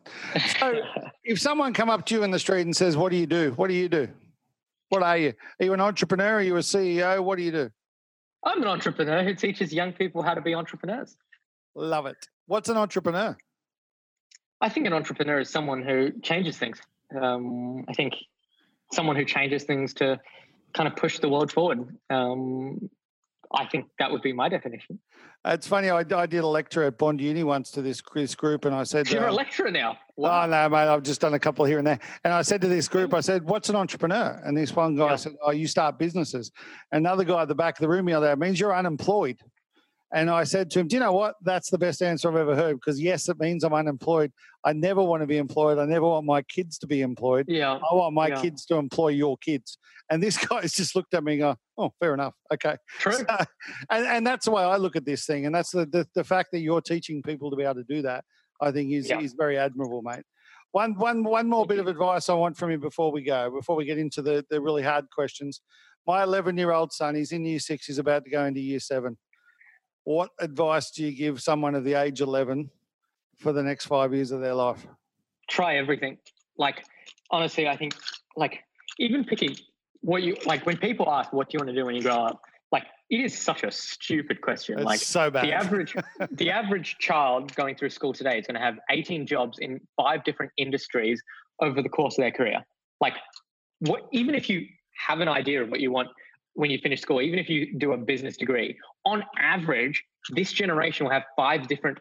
So, 0.59 0.75
if 1.25 1.41
someone 1.41 1.73
come 1.73 1.91
up 1.91 2.07
to 2.07 2.15
you 2.15 2.23
in 2.23 2.31
the 2.31 2.39
street 2.39 2.63
and 2.63 2.77
says, 2.77 2.97
"What 2.97 3.11
do 3.11 3.17
you 3.17 3.27
do? 3.27 3.53
What 3.53 3.69
do 3.69 3.75
you 3.75 3.89
do? 3.89 4.09
What 4.89 5.03
are 5.03 5.19
you? 5.19 5.35
Are 5.61 5.65
you 5.65 5.73
an 5.73 5.81
entrepreneur? 5.81 6.37
Are 6.37 6.43
you 6.43 6.57
a 6.57 6.61
CEO? 6.61 7.23
What 7.23 7.37
do 7.37 7.43
you 7.43 7.53
do?" 7.53 7.71
I'm 8.45 8.63
an 8.63 8.69
entrepreneur 8.69 9.23
who 9.23 9.35
teaches 9.35 9.73
young 9.73 9.93
people 9.93 10.23
how 10.23 10.35
to 10.35 10.41
be 10.41 10.55
entrepreneurs. 10.55 11.17
Love 11.75 12.07
it. 12.07 12.29
What's 12.47 12.69
an 12.69 12.77
entrepreneur? 12.77 13.37
I 14.61 14.69
think 14.69 14.87
an 14.87 14.93
entrepreneur 14.93 15.41
is 15.41 15.51
someone 15.51 15.83
who 15.83 16.11
changes 16.23 16.59
things. 16.59 16.81
Um, 17.19 17.85
I 17.89 17.93
think 17.93 18.15
someone 18.93 19.17
who 19.17 19.25
changes 19.25 19.65
things 19.65 19.95
to 19.95 20.21
kind 20.75 20.89
of 20.89 20.97
push 20.97 21.19
the 21.19 21.29
world 21.29 21.53
forward. 21.53 21.97
Um, 22.09 22.91
I 23.53 23.67
think 23.67 23.87
that 23.99 24.11
would 24.11 24.23
be 24.23 24.33
my 24.33 24.49
definition. 24.49 24.99
It's 25.45 25.67
funny. 25.67 25.89
I, 25.89 26.01
I 26.01 26.27
did 26.27 26.45
a 26.45 26.47
lecture 26.47 26.83
at 26.85 26.99
Bond 26.99 27.21
Uni 27.21 27.45
once 27.45 27.71
to 27.73 27.83
this, 27.83 28.03
this 28.15 28.35
group, 28.35 28.67
and 28.67 28.75
I 28.75 28.83
said, 28.83 29.11
"You're 29.11 29.27
uh, 29.27 29.31
a 29.31 29.33
lecturer 29.33 29.71
now." 29.71 29.97
Wow. 30.17 30.45
Oh 30.45 30.47
no, 30.47 30.69
mate! 30.69 30.87
I've 30.87 31.03
just 31.03 31.23
done 31.23 31.33
a 31.33 31.39
couple 31.39 31.65
here 31.65 31.79
and 31.79 31.87
there. 31.87 31.99
And 32.25 32.35
I 32.35 32.43
said 32.43 32.61
to 32.61 32.69
this 32.69 32.89
group, 32.89 33.15
I 33.15 33.21
said, 33.21 33.45
"What's 33.45 33.71
an 33.71 33.77
entrepreneur?" 33.77 34.41
And 34.45 34.55
this 34.55 34.77
one 34.77 34.97
guy 34.97 35.11
yeah. 35.11 35.17
said, 35.17 35.37
"Oh, 35.43 35.51
you 35.51 35.67
start 35.67 35.99
businesses." 35.99 36.53
Another 36.93 37.25
guy 37.25 37.43
at 37.43 37.49
the 37.49 37.55
back 37.55 37.77
of 37.77 37.81
the 37.81 37.89
room 37.89 38.05
the 38.05 38.13
other 38.13 38.29
day 38.29 38.39
means 38.39 38.61
you're 38.61 38.77
unemployed. 38.77 39.39
And 40.13 40.29
I 40.29 40.45
said 40.45 40.71
to 40.73 40.81
him, 40.81 40.89
Do 40.89 40.97
you 40.97 41.01
know 41.01 41.13
what? 41.13 41.37
That's 41.43 41.71
the 41.71 41.79
best 41.79 42.03
answer 42.03 42.29
I've 42.29 42.37
ever 42.37 42.57
heard 42.57 42.75
because, 42.75 43.01
yes, 43.01 43.29
it 43.29 43.39
means 43.39 43.63
I'm 43.63 43.75
unemployed. 43.75 44.33
I 44.65 44.73
never 44.73 45.03
want 45.03 45.23
to 45.23 45.27
be 45.27 45.39
employed. 45.39 45.79
I 45.79 45.85
never 45.85 46.07
want 46.07 46.27
my 46.27 46.43
kids 46.43 46.79
to 46.79 46.87
be 46.87 47.01
employed. 47.01 47.47
Yeah. 47.49 47.75
I 47.75 47.95
want 47.95 48.15
my 48.15 48.29
yeah. 48.29 48.41
kids 48.41 48.67
to 48.67 48.77
employ 48.77 49.09
your 49.09 49.37
kids. 49.39 49.79
And 50.11 50.21
this 50.21 50.37
guy's 50.47 50.73
just 50.73 50.97
looked 50.97 51.15
at 51.15 51.23
me 51.23 51.35
and 51.35 51.41
go, 51.41 51.57
Oh, 51.79 51.93
fair 52.01 52.13
enough. 52.15 52.35
Okay. 52.53 52.77
True. 52.99 53.13
So, 53.13 53.25
and, 53.91 54.05
and 54.07 54.27
that's 54.27 54.47
the 54.47 54.51
way 54.51 54.65
I 54.65 54.77
look 54.77 54.97
at 54.97 55.05
this 55.05 55.27
thing. 55.27 55.47
And 55.47 55.55
that's 55.55 55.71
the, 55.71 55.87
the, 55.87 56.07
the, 56.15 56.25
fact 56.25 56.51
that 56.53 56.59
you're 56.59 56.81
teaching 56.81 57.23
people 57.23 57.51
to 57.51 57.57
be 57.57 57.63
able 57.63 57.77
to 57.77 57.85
do 57.85 58.03
that, 58.03 58.25
I 58.61 58.73
think 58.73 58.93
is, 58.93 59.09
yeah. 59.09 59.21
is 59.21 59.35
very 59.39 59.59
admirable, 59.59 60.03
mate. 60.03 60.25
One, 60.73 60.95
one, 60.95 61.23
one 61.25 61.49
more 61.49 61.67
bit 61.67 61.79
of 61.79 61.87
advice 61.87 62.29
I 62.29 62.35
want 62.35 62.57
from 62.57 62.71
you 62.71 62.79
before 62.79 63.13
we 63.13 63.23
go, 63.23 63.51
before 63.51 63.77
we 63.77 63.85
get 63.85 63.99
into 63.99 64.23
the, 64.23 64.45
the 64.51 64.61
really 64.61 64.83
hard 64.83 65.07
questions. 65.11 65.61
My 66.07 66.23
11 66.23 66.57
year 66.57 66.73
old 66.73 66.93
son, 66.93 67.15
he's 67.15 67.33
in 67.33 67.45
year 67.45 67.59
six, 67.61 67.87
he's 67.87 67.99
about 67.99 68.25
to 68.25 68.31
go 68.31 68.45
into 68.45 68.61
year 68.61 68.81
seven 68.81 69.17
what 70.05 70.31
advice 70.39 70.91
do 70.91 71.05
you 71.05 71.13
give 71.13 71.41
someone 71.41 71.75
of 71.75 71.85
the 71.85 71.95
age 71.95 72.21
11 72.21 72.71
for 73.39 73.53
the 73.53 73.63
next 73.63 73.87
five 73.87 74.15
years 74.15 74.31
of 74.31 74.41
their 74.41 74.55
life? 74.55 74.87
Try 75.49 75.77
everything. 75.77 76.19
Like, 76.57 76.85
honestly, 77.31 77.69
I 77.69 77.77
think, 77.77 77.95
like, 78.37 78.61
even 78.99 79.25
picking 79.25 79.57
what 80.03 80.23
you 80.23 80.37
like 80.47 80.67
when 80.67 80.77
people 80.77 81.11
ask, 81.11 81.33
what 81.33 81.49
do 81.49 81.57
you 81.57 81.59
want 81.59 81.69
to 81.69 81.75
do 81.75 81.87
when 81.87 81.95
you 81.95 82.03
grow 82.03 82.25
up? 82.25 82.41
Like, 82.73 82.85
it 83.11 83.21
is 83.21 83.37
such 83.37 83.65
a 83.65 83.71
stupid 83.71 84.41
question. 84.41 84.79
It's 84.79 84.85
like, 84.85 85.01
so 85.01 85.31
bad. 85.31 85.45
The 85.45 85.53
average, 85.53 85.97
the 86.31 86.51
average 86.51 86.97
child 86.99 87.55
going 87.55 87.77
through 87.77 87.91
school 87.91 88.13
today 88.13 88.39
is 88.39 88.47
going 88.47 88.55
to 88.55 88.61
have 88.61 88.79
18 88.91 89.27
jobs 89.27 89.59
in 89.59 89.81
five 89.97 90.25
different 90.25 90.53
industries 90.57 91.21
over 91.61 91.83
the 91.83 91.89
course 91.89 92.17
of 92.17 92.23
their 92.23 92.31
career. 92.31 92.65
Like, 93.01 93.15
what, 93.81 94.03
even 94.13 94.35
if 94.35 94.49
you 94.49 94.67
have 95.07 95.21
an 95.21 95.29
idea 95.29 95.63
of 95.63 95.71
what 95.71 95.81
you 95.81 95.91
want 95.91 96.09
when 96.55 96.71
you 96.71 96.79
finish 96.79 97.01
school, 97.01 97.21
even 97.21 97.39
if 97.39 97.49
you 97.49 97.79
do 97.79 97.93
a 97.93 97.97
business 97.97 98.37
degree, 98.37 98.77
on 99.05 99.25
average, 99.39 100.05
this 100.31 100.53
generation 100.53 101.05
will 101.05 101.13
have 101.13 101.25
five 101.37 101.67
different, 101.69 101.99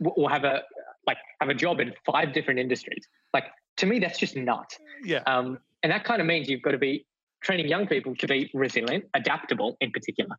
will 0.00 0.28
have 0.28 0.44
a 0.44 0.62
like 1.06 1.18
have 1.40 1.48
a 1.48 1.54
job 1.54 1.80
in 1.80 1.92
five 2.06 2.32
different 2.32 2.60
industries. 2.60 3.06
Like 3.34 3.44
to 3.78 3.86
me, 3.86 3.98
that's 3.98 4.18
just 4.18 4.36
nuts. 4.36 4.78
Yeah. 5.04 5.22
Um, 5.26 5.58
and 5.82 5.90
that 5.90 6.04
kind 6.04 6.20
of 6.20 6.26
means 6.26 6.48
you've 6.48 6.62
got 6.62 6.72
to 6.72 6.78
be 6.78 7.06
training 7.42 7.68
young 7.68 7.86
people 7.86 8.14
to 8.16 8.26
be 8.26 8.50
resilient, 8.54 9.04
adaptable 9.14 9.76
in 9.80 9.90
particular. 9.90 10.36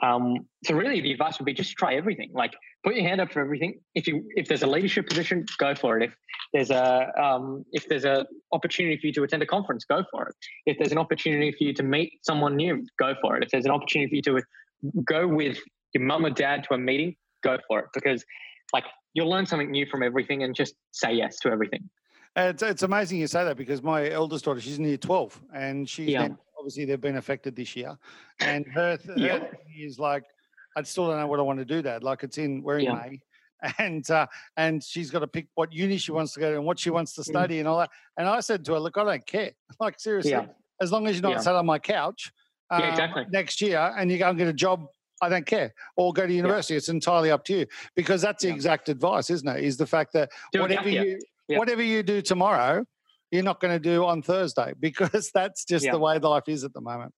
Um, 0.00 0.46
so 0.64 0.74
really, 0.74 1.00
the 1.00 1.12
advice 1.12 1.38
would 1.38 1.44
be 1.44 1.52
just 1.52 1.76
try 1.76 1.94
everything. 1.94 2.30
Like 2.32 2.52
put 2.84 2.94
your 2.94 3.04
hand 3.04 3.20
up 3.20 3.32
for 3.32 3.40
everything. 3.40 3.80
If 3.94 4.06
you 4.06 4.24
if 4.36 4.48
there's 4.48 4.62
a 4.62 4.66
leadership 4.66 5.08
position, 5.08 5.44
go 5.58 5.74
for 5.74 5.98
it. 5.98 6.04
If 6.04 6.14
there's 6.52 6.70
a 6.70 7.10
um, 7.22 7.64
if 7.72 7.88
there's 7.88 8.04
a 8.04 8.26
opportunity 8.52 8.96
for 8.96 9.06
you 9.06 9.12
to 9.14 9.22
attend 9.24 9.42
a 9.42 9.46
conference, 9.46 9.84
go 9.84 10.04
for 10.10 10.28
it. 10.28 10.34
If 10.66 10.78
there's 10.78 10.92
an 10.92 10.98
opportunity 10.98 11.52
for 11.52 11.64
you 11.64 11.74
to 11.74 11.82
meet 11.82 12.12
someone 12.22 12.56
new, 12.56 12.86
go 12.98 13.14
for 13.20 13.36
it. 13.36 13.44
If 13.44 13.50
there's 13.50 13.64
an 13.64 13.70
opportunity 13.70 14.08
for 14.08 14.16
you 14.16 14.40
to 14.40 15.02
go 15.04 15.28
with 15.28 15.58
your 15.94 16.04
mum 16.04 16.24
or 16.24 16.30
dad 16.30 16.64
to 16.64 16.74
a 16.74 16.78
meeting, 16.78 17.14
go 17.42 17.58
for 17.68 17.80
it. 17.80 17.86
Because 17.92 18.24
like 18.72 18.84
you'll 19.14 19.30
learn 19.30 19.46
something 19.46 19.70
new 19.70 19.86
from 19.86 20.02
everything, 20.02 20.42
and 20.42 20.54
just 20.54 20.74
say 20.92 21.12
yes 21.12 21.38
to 21.40 21.50
everything. 21.50 21.88
It's, 22.34 22.62
it's 22.62 22.82
amazing 22.82 23.18
you 23.18 23.26
say 23.26 23.44
that 23.44 23.58
because 23.58 23.82
my 23.82 24.08
eldest 24.10 24.46
daughter, 24.46 24.60
she's 24.60 24.78
near 24.78 24.96
12 24.96 25.42
and 25.54 25.86
she's 25.86 26.08
yeah 26.08 26.28
obviously 26.62 26.84
they've 26.84 27.00
been 27.00 27.16
affected 27.16 27.56
this 27.56 27.74
year, 27.74 27.98
and 28.40 28.66
her, 28.68 28.98
yeah. 29.16 29.38
her 29.38 29.50
is 29.76 29.98
like, 29.98 30.24
I 30.76 30.82
still 30.82 31.08
don't 31.08 31.18
know 31.18 31.26
what 31.26 31.40
I 31.40 31.42
want 31.42 31.58
to 31.58 31.64
do. 31.64 31.82
That 31.82 32.02
like 32.02 32.22
it's 32.22 32.38
in 32.38 32.62
we're 32.62 32.78
in 32.78 32.84
yeah. 32.86 32.94
May, 32.94 33.20
and 33.78 34.08
uh, 34.10 34.26
and 34.56 34.82
she's 34.82 35.10
got 35.10 35.20
to 35.20 35.26
pick 35.26 35.48
what 35.54 35.72
uni 35.72 35.96
she 35.98 36.12
wants 36.12 36.32
to 36.34 36.40
go 36.40 36.50
to 36.50 36.56
and 36.56 36.64
what 36.64 36.78
she 36.78 36.90
wants 36.90 37.14
to 37.14 37.22
mm. 37.22 37.24
study 37.24 37.56
mm. 37.56 37.60
and 37.60 37.68
all 37.68 37.78
that. 37.78 37.90
And 38.16 38.28
I 38.28 38.40
said 38.40 38.64
to 38.66 38.74
her, 38.74 38.80
look, 38.80 38.96
I 38.96 39.04
don't 39.04 39.26
care. 39.26 39.50
Like 39.80 39.98
seriously, 39.98 40.30
yeah. 40.30 40.46
as 40.80 40.92
long 40.92 41.08
as 41.08 41.16
you're 41.16 41.22
not 41.22 41.32
yeah. 41.32 41.40
sat 41.40 41.56
on 41.56 41.66
my 41.66 41.78
couch 41.78 42.30
um, 42.70 42.82
exactly. 42.82 43.24
next 43.30 43.60
year 43.60 43.92
and 43.96 44.12
you 44.12 44.18
go 44.18 44.28
and 44.28 44.38
get 44.38 44.48
a 44.48 44.52
job. 44.52 44.86
I 45.20 45.28
don't 45.28 45.46
care. 45.46 45.72
Or 45.96 46.12
go 46.12 46.26
to 46.26 46.32
university. 46.32 46.74
It's 46.74 46.88
entirely 46.88 47.30
up 47.30 47.44
to 47.44 47.58
you 47.60 47.66
because 47.94 48.22
that's 48.22 48.42
the 48.42 48.50
exact 48.50 48.88
advice, 48.88 49.30
isn't 49.30 49.48
it? 49.48 49.62
Is 49.62 49.76
the 49.76 49.86
fact 49.86 50.12
that 50.14 50.30
do 50.52 50.60
whatever 50.60 50.88
you 50.88 51.20
whatever 51.46 51.82
you 51.82 52.02
do 52.02 52.20
tomorrow, 52.22 52.84
you're 53.32 53.42
not 53.42 53.60
going 53.60 53.72
to 53.74 53.80
do 53.80 54.04
on 54.04 54.22
Thursday 54.22 54.74
because 54.80 55.30
that's 55.34 55.64
just 55.64 55.84
yeah. 55.84 55.92
the 55.92 55.98
way 55.98 56.18
life 56.18 56.44
is 56.46 56.62
at 56.62 56.72
the 56.72 56.80
moment. 56.80 57.12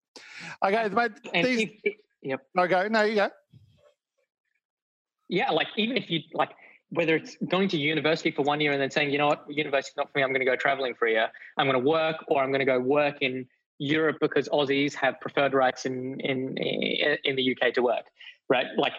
Okay, 0.64 0.76
mm-hmm. 0.76 0.94
mate. 0.94 1.44
These, 1.44 1.68
if, 1.82 1.94
yep. 2.22 2.40
Okay, 2.58 2.88
no, 2.88 3.02
you 3.02 3.16
go. 3.16 3.30
Yeah, 5.28 5.50
like 5.50 5.68
even 5.76 5.96
if 5.96 6.10
you 6.10 6.20
like 6.32 6.50
whether 6.90 7.16
it's 7.16 7.36
going 7.48 7.68
to 7.68 7.76
university 7.76 8.30
for 8.30 8.42
one 8.42 8.60
year 8.60 8.70
and 8.70 8.80
then 8.80 8.90
saying, 8.90 9.10
you 9.10 9.18
know 9.18 9.26
what, 9.26 9.44
university's 9.48 9.96
not 9.96 10.12
for 10.12 10.18
me, 10.18 10.22
I'm 10.22 10.30
going 10.30 10.40
to 10.40 10.46
go 10.46 10.54
traveling 10.54 10.94
for 10.94 11.08
a 11.08 11.10
year. 11.10 11.28
I'm 11.58 11.66
going 11.66 11.82
to 11.82 11.84
work, 11.84 12.16
or 12.28 12.40
I'm 12.40 12.50
going 12.50 12.60
to 12.60 12.66
go 12.66 12.78
work 12.78 13.16
in 13.20 13.46
Europe 13.78 14.18
because 14.20 14.48
Aussies 14.50 14.94
have 14.94 15.20
preferred 15.20 15.54
rights 15.54 15.86
in 15.86 16.20
in 16.20 16.56
in 16.56 17.36
the 17.36 17.56
UK 17.56 17.74
to 17.74 17.82
work, 17.82 18.04
right? 18.48 18.66
Like 18.76 18.92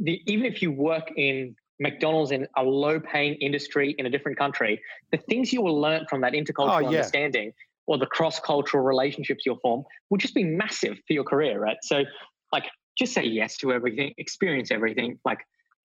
the, 0.00 0.22
even 0.26 0.46
if 0.46 0.62
you 0.62 0.72
work 0.72 1.12
in 1.16 1.54
McDonald's 1.82 2.30
in 2.30 2.46
a 2.56 2.62
low 2.62 3.00
paying 3.00 3.34
industry 3.34 3.94
in 3.98 4.06
a 4.06 4.10
different 4.10 4.38
country, 4.38 4.80
the 5.10 5.18
things 5.18 5.52
you 5.52 5.60
will 5.60 5.80
learn 5.80 6.06
from 6.08 6.20
that 6.20 6.32
intercultural 6.32 6.76
oh, 6.76 6.78
yeah. 6.78 6.88
understanding 6.88 7.52
or 7.86 7.98
the 7.98 8.06
cross 8.06 8.38
cultural 8.38 8.84
relationships 8.84 9.42
you'll 9.44 9.58
form 9.58 9.82
will 10.08 10.18
just 10.18 10.34
be 10.34 10.44
massive 10.44 10.96
for 11.06 11.12
your 11.12 11.24
career, 11.24 11.58
right? 11.58 11.76
So, 11.82 12.04
like, 12.52 12.64
just 12.96 13.12
say 13.12 13.24
yes 13.24 13.56
to 13.58 13.72
everything, 13.72 14.14
experience 14.18 14.70
everything. 14.70 15.18
Like, 15.24 15.40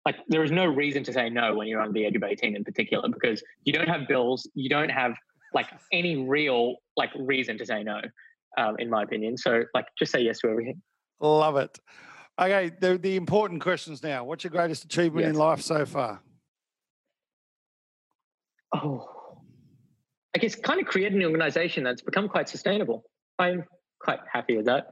like 0.06 0.18
there 0.28 0.44
is 0.44 0.52
no 0.52 0.66
reason 0.66 1.04
to 1.06 1.12
say 1.12 1.30
no 1.30 1.56
when 1.56 1.68
you're 1.68 1.82
on 1.82 1.92
the 1.92 2.06
age 2.06 2.16
of 2.16 2.24
18 2.24 2.56
in 2.56 2.64
particular 2.64 3.10
because 3.10 3.44
you 3.64 3.74
don't 3.74 3.90
have 3.90 4.08
bills, 4.08 4.48
you 4.54 4.70
don't 4.70 4.90
have 4.90 5.14
like 5.54 5.68
any 5.92 6.28
real 6.28 6.76
like 6.96 7.10
reason 7.18 7.58
to 7.58 7.66
say 7.66 7.84
no, 7.84 8.00
um, 8.58 8.76
in 8.78 8.90
my 8.90 9.02
opinion. 9.04 9.36
So, 9.36 9.64
like, 9.74 9.88
just 9.98 10.12
say 10.12 10.22
yes 10.22 10.40
to 10.40 10.50
everything. 10.50 10.82
Love 11.20 11.58
it. 11.58 11.80
Okay, 12.40 12.72
the, 12.80 12.98
the 12.98 13.16
important 13.16 13.62
questions 13.62 14.04
now. 14.04 14.24
What's 14.24 14.44
your 14.44 14.52
greatest 14.52 14.86
achievement 14.86 15.26
in 15.26 15.36
life 15.36 15.62
so 15.62 15.86
far? 15.86 16.22
Oh, 18.76 19.10
I 20.36 20.40
guess 20.40 20.54
kind 20.54 20.80
of 20.80 20.86
creating 20.86 21.20
an 21.20 21.26
organization 21.26 21.84
that's 21.84 22.02
become 22.02 22.30
quite 22.30 22.48
sustainable. 22.48 23.04
I'm 23.40 23.64
quite 24.00 24.20
happy 24.32 24.56
with 24.56 24.68
that. 24.68 24.92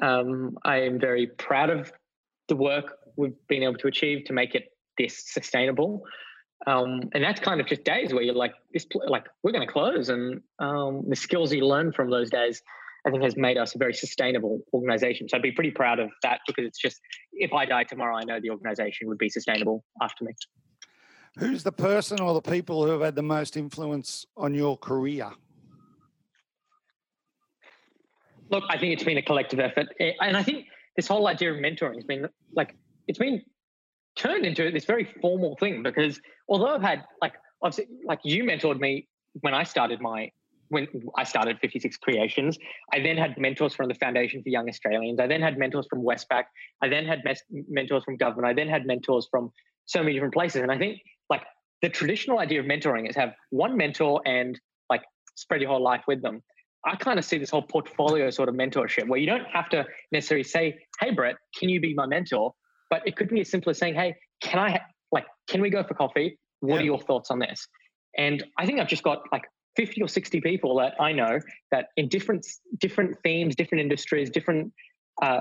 Um, 0.00 0.56
I 0.64 0.82
am 0.82 1.00
very 1.00 1.26
proud 1.26 1.70
of 1.70 1.92
the 2.46 2.54
work 2.54 2.98
we've 3.16 3.34
been 3.48 3.64
able 3.64 3.78
to 3.78 3.88
achieve 3.88 4.24
to 4.26 4.32
make 4.32 4.54
it 4.54 4.70
this 4.96 5.24
sustainable. 5.26 6.04
Um, 6.66 7.10
and 7.12 7.24
that's 7.24 7.40
kind 7.40 7.60
of 7.60 7.66
just 7.66 7.82
days 7.82 8.12
where 8.12 8.22
you're 8.22 8.34
like, 8.34 8.54
this, 8.72 8.86
like 9.06 9.26
we're 9.42 9.52
going 9.52 9.66
to 9.66 9.72
close, 9.72 10.10
and 10.10 10.40
um, 10.60 11.04
the 11.08 11.16
skills 11.16 11.52
you 11.52 11.66
learn 11.66 11.92
from 11.92 12.10
those 12.10 12.30
days 12.30 12.62
I 13.06 13.10
think 13.10 13.22
has 13.22 13.36
made 13.36 13.56
us 13.56 13.74
a 13.74 13.78
very 13.78 13.94
sustainable 13.94 14.60
organization. 14.72 15.28
So 15.28 15.36
I'd 15.36 15.42
be 15.42 15.52
pretty 15.52 15.70
proud 15.70 15.98
of 15.98 16.10
that 16.22 16.40
because 16.46 16.64
it's 16.66 16.78
just 16.78 17.00
if 17.32 17.52
I 17.52 17.64
die 17.64 17.84
tomorrow, 17.84 18.16
I 18.16 18.24
know 18.24 18.40
the 18.40 18.50
organization 18.50 19.08
would 19.08 19.18
be 19.18 19.28
sustainable 19.28 19.84
after 20.02 20.24
me. 20.24 20.32
Who's 21.38 21.62
the 21.62 21.72
person 21.72 22.20
or 22.20 22.34
the 22.34 22.42
people 22.42 22.84
who 22.84 22.90
have 22.90 23.00
had 23.00 23.14
the 23.14 23.22
most 23.22 23.56
influence 23.56 24.26
on 24.36 24.54
your 24.54 24.76
career? 24.76 25.30
Look, 28.50 28.64
I 28.68 28.78
think 28.78 28.94
it's 28.94 29.04
been 29.04 29.18
a 29.18 29.22
collective 29.22 29.60
effort, 29.60 29.88
and 30.00 30.36
I 30.36 30.42
think 30.42 30.66
this 30.96 31.06
whole 31.06 31.28
idea 31.28 31.52
of 31.52 31.58
mentoring 31.58 31.94
has 31.94 32.04
been 32.04 32.26
like 32.54 32.74
it's 33.06 33.18
been 33.18 33.42
turned 34.16 34.44
into 34.44 34.70
this 34.70 34.84
very 34.84 35.04
formal 35.20 35.56
thing 35.60 35.82
because 35.82 36.20
although 36.48 36.74
I've 36.74 36.82
had 36.82 37.04
like 37.22 37.34
obviously 37.62 37.86
like 38.04 38.18
you 38.24 38.42
mentored 38.42 38.80
me 38.80 39.06
when 39.42 39.54
I 39.54 39.62
started 39.62 40.00
my 40.00 40.30
when 40.68 40.86
I 41.16 41.24
started 41.24 41.58
56 41.60 41.96
Creations, 41.98 42.58
I 42.92 43.00
then 43.00 43.16
had 43.16 43.36
mentors 43.38 43.74
from 43.74 43.88
the 43.88 43.94
Foundation 43.94 44.42
for 44.42 44.48
Young 44.48 44.68
Australians. 44.68 45.18
I 45.20 45.26
then 45.26 45.40
had 45.40 45.58
mentors 45.58 45.86
from 45.88 46.02
Westpac. 46.02 46.44
I 46.82 46.88
then 46.88 47.06
had 47.06 47.24
mes- 47.24 47.42
mentors 47.68 48.04
from 48.04 48.16
government. 48.16 48.46
I 48.46 48.52
then 48.54 48.68
had 48.68 48.86
mentors 48.86 49.28
from 49.30 49.50
so 49.86 50.00
many 50.00 50.12
different 50.14 50.34
places. 50.34 50.62
And 50.62 50.70
I 50.70 50.78
think 50.78 51.00
like 51.30 51.42
the 51.82 51.88
traditional 51.88 52.38
idea 52.38 52.60
of 52.60 52.66
mentoring 52.66 53.08
is 53.08 53.16
have 53.16 53.32
one 53.50 53.76
mentor 53.76 54.20
and 54.26 54.58
like 54.90 55.02
spread 55.36 55.60
your 55.60 55.70
whole 55.70 55.82
life 55.82 56.02
with 56.06 56.22
them. 56.22 56.42
I 56.84 56.96
kind 56.96 57.18
of 57.18 57.24
see 57.24 57.38
this 57.38 57.50
whole 57.50 57.62
portfolio 57.62 58.30
sort 58.30 58.48
of 58.48 58.54
mentorship 58.54 59.08
where 59.08 59.18
you 59.18 59.26
don't 59.26 59.46
have 59.52 59.68
to 59.70 59.84
necessarily 60.12 60.44
say, 60.44 60.78
"Hey, 61.00 61.10
Brett, 61.10 61.36
can 61.58 61.68
you 61.68 61.80
be 61.80 61.92
my 61.94 62.06
mentor?" 62.06 62.54
But 62.90 63.02
it 63.06 63.16
could 63.16 63.28
be 63.28 63.40
as 63.40 63.50
simple 63.50 63.70
as 63.70 63.78
saying, 63.78 63.94
"Hey, 63.94 64.14
can 64.40 64.58
I 64.60 64.70
ha- 64.70 64.86
like 65.10 65.26
can 65.48 65.60
we 65.60 65.70
go 65.70 65.82
for 65.82 65.94
coffee? 65.94 66.38
What 66.60 66.76
Yeah. 66.76 66.80
are 66.82 66.84
your 66.84 67.00
thoughts 67.00 67.30
on 67.30 67.40
this?" 67.40 67.66
And 68.16 68.44
I 68.58 68.64
think 68.66 68.78
I've 68.80 68.88
just 68.88 69.02
got 69.02 69.22
like 69.32 69.42
50 69.78 70.02
or 70.02 70.08
60 70.08 70.40
people 70.40 70.76
that 70.78 70.94
I 71.00 71.12
know 71.12 71.38
that 71.70 71.86
in 71.96 72.08
different 72.08 72.44
different 72.78 73.16
themes, 73.22 73.54
different 73.54 73.80
industries, 73.80 74.28
different 74.28 74.72
uh, 75.22 75.40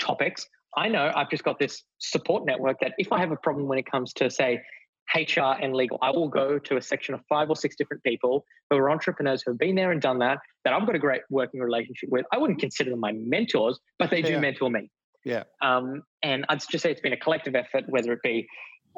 topics. 0.00 0.44
I 0.76 0.88
know 0.88 1.12
I've 1.14 1.30
just 1.30 1.44
got 1.44 1.58
this 1.58 1.84
support 1.98 2.44
network 2.44 2.78
that 2.80 2.92
if 2.98 3.12
I 3.12 3.20
have 3.20 3.30
a 3.30 3.36
problem 3.36 3.68
when 3.68 3.78
it 3.78 3.86
comes 3.90 4.12
to 4.14 4.28
say 4.30 4.60
HR 5.14 5.54
and 5.60 5.74
legal, 5.74 5.98
I 6.02 6.10
will 6.10 6.28
go 6.28 6.58
to 6.58 6.76
a 6.76 6.82
section 6.82 7.14
of 7.14 7.20
five 7.28 7.50
or 7.50 7.56
six 7.56 7.76
different 7.76 8.02
people 8.02 8.44
who 8.70 8.76
are 8.78 8.90
entrepreneurs 8.90 9.42
who 9.44 9.52
have 9.52 9.58
been 9.58 9.76
there 9.76 9.92
and 9.92 10.00
done 10.00 10.18
that, 10.20 10.38
that 10.64 10.72
I've 10.72 10.86
got 10.86 10.96
a 10.96 10.98
great 10.98 11.22
working 11.30 11.60
relationship 11.60 12.08
with. 12.10 12.24
I 12.32 12.38
wouldn't 12.38 12.58
consider 12.58 12.90
them 12.90 13.00
my 13.00 13.12
mentors, 13.12 13.78
but 13.98 14.10
they 14.10 14.22
do 14.22 14.32
Yeah. 14.32 14.40
mentor 14.40 14.70
me. 14.70 14.90
Yeah. 15.24 15.44
Um, 15.60 16.02
and 16.22 16.44
I'd 16.48 16.60
just 16.68 16.82
say 16.82 16.90
it's 16.90 17.00
been 17.00 17.12
a 17.12 17.18
collective 17.18 17.54
effort, 17.54 17.84
whether 17.88 18.12
it 18.12 18.22
be, 18.22 18.48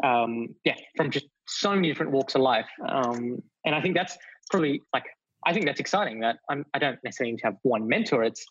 um, 0.02 0.54
yeah, 0.64 0.76
from 0.96 1.10
just 1.10 1.26
so 1.46 1.74
many 1.74 1.88
different 1.88 2.12
walks 2.12 2.34
of 2.34 2.40
life. 2.40 2.68
Um, 2.88 3.42
and 3.66 3.74
I 3.74 3.80
think 3.80 3.94
that's 3.94 4.16
probably 4.50 4.82
like, 4.92 5.04
I 5.46 5.52
think 5.52 5.66
that's 5.66 5.80
exciting 5.80 6.20
that 6.20 6.38
I'm, 6.48 6.64
I 6.74 6.78
don't 6.78 6.98
necessarily 7.04 7.32
need 7.32 7.40
to 7.40 7.46
have 7.46 7.56
one 7.62 7.86
mentor. 7.86 8.24
It's, 8.24 8.44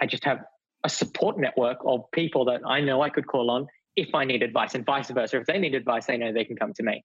I 0.00 0.06
just 0.06 0.24
have 0.24 0.40
a 0.84 0.88
support 0.88 1.38
network 1.38 1.78
of 1.86 2.10
people 2.12 2.44
that 2.46 2.60
I 2.66 2.80
know 2.80 3.00
I 3.02 3.08
could 3.08 3.26
call 3.26 3.50
on 3.50 3.66
if 3.96 4.14
I 4.14 4.24
need 4.24 4.42
advice 4.42 4.74
and 4.74 4.84
vice 4.84 5.10
versa. 5.10 5.38
If 5.38 5.46
they 5.46 5.58
need 5.58 5.74
advice, 5.74 6.06
they 6.06 6.16
know 6.16 6.32
they 6.32 6.44
can 6.44 6.56
come 6.56 6.72
to 6.74 6.82
me. 6.82 7.04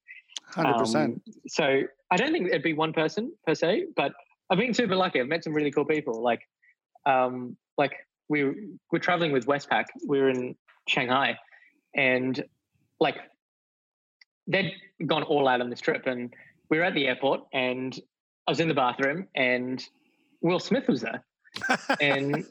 100%. 0.54 0.96
Um, 0.96 1.22
so 1.48 1.84
I 2.12 2.18
don't 2.18 2.32
think 2.32 2.48
it'd 2.48 2.64
be 2.64 2.74
one 2.74 2.94
person 2.94 3.32
per 3.46 3.56
se, 3.56 3.86
but 3.96 4.12
I've 4.50 4.58
been 4.58 4.74
super 4.74 4.96
lucky. 4.96 5.22
I've 5.22 5.28
met 5.28 5.44
some 5.44 5.54
really 5.54 5.72
cool 5.72 5.86
people. 5.86 6.22
Like, 6.22 6.42
um, 7.06 7.56
like 7.78 7.94
we 8.28 8.44
were, 8.44 8.56
we're 8.92 9.00
traveling 9.00 9.32
with 9.32 9.46
Westpac. 9.46 9.86
We 10.06 10.20
were 10.20 10.30
in 10.30 10.56
Shanghai, 10.88 11.38
and 11.96 12.44
like 13.00 13.18
they'd 14.48 14.74
gone 15.06 15.24
all 15.24 15.48
out 15.48 15.62
on 15.62 15.70
this 15.70 15.80
trip, 15.80 16.08
and 16.08 16.34
we 16.70 16.80
were 16.80 16.84
at 16.84 16.96
the 16.96 17.08
airport, 17.08 17.42
and 17.54 17.98
I 18.50 18.52
was 18.52 18.60
in 18.60 18.68
the 18.68 18.74
bathroom, 18.74 19.28
and 19.36 19.80
Will 20.42 20.60
Smith 20.60 20.88
was 20.88 21.02
there, 21.02 21.24
and 22.02 22.44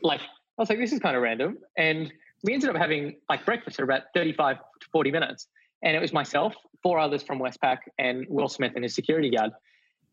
like 0.00 0.22
I 0.22 0.26
was 0.56 0.70
like, 0.70 0.78
this 0.78 0.94
is 0.94 0.98
kind 0.98 1.14
of 1.14 1.20
random, 1.22 1.58
and 1.76 2.10
we 2.42 2.54
ended 2.54 2.70
up 2.70 2.76
having 2.76 3.16
like 3.28 3.44
breakfast 3.44 3.76
for 3.76 3.82
about 3.82 4.04
thirty-five 4.14 4.56
to 4.56 4.86
forty 4.92 5.10
minutes 5.10 5.48
and 5.82 5.96
it 5.96 6.00
was 6.00 6.12
myself, 6.12 6.54
four 6.82 6.98
others 6.98 7.22
from 7.22 7.38
Westpac, 7.38 7.78
and 7.98 8.26
Will 8.28 8.48
Smith 8.48 8.72
and 8.74 8.84
his 8.84 8.94
security 8.94 9.30
guard. 9.30 9.52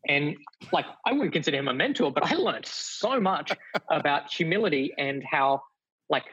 And 0.06 0.36
like, 0.72 0.84
I 1.06 1.12
wouldn't 1.12 1.32
consider 1.32 1.56
him 1.56 1.68
a 1.68 1.74
mentor, 1.74 2.12
but 2.12 2.30
I 2.30 2.34
learned 2.34 2.66
so 2.66 3.18
much 3.18 3.52
about 3.90 4.30
humility 4.30 4.92
and 4.98 5.24
how, 5.28 5.62
like, 6.10 6.24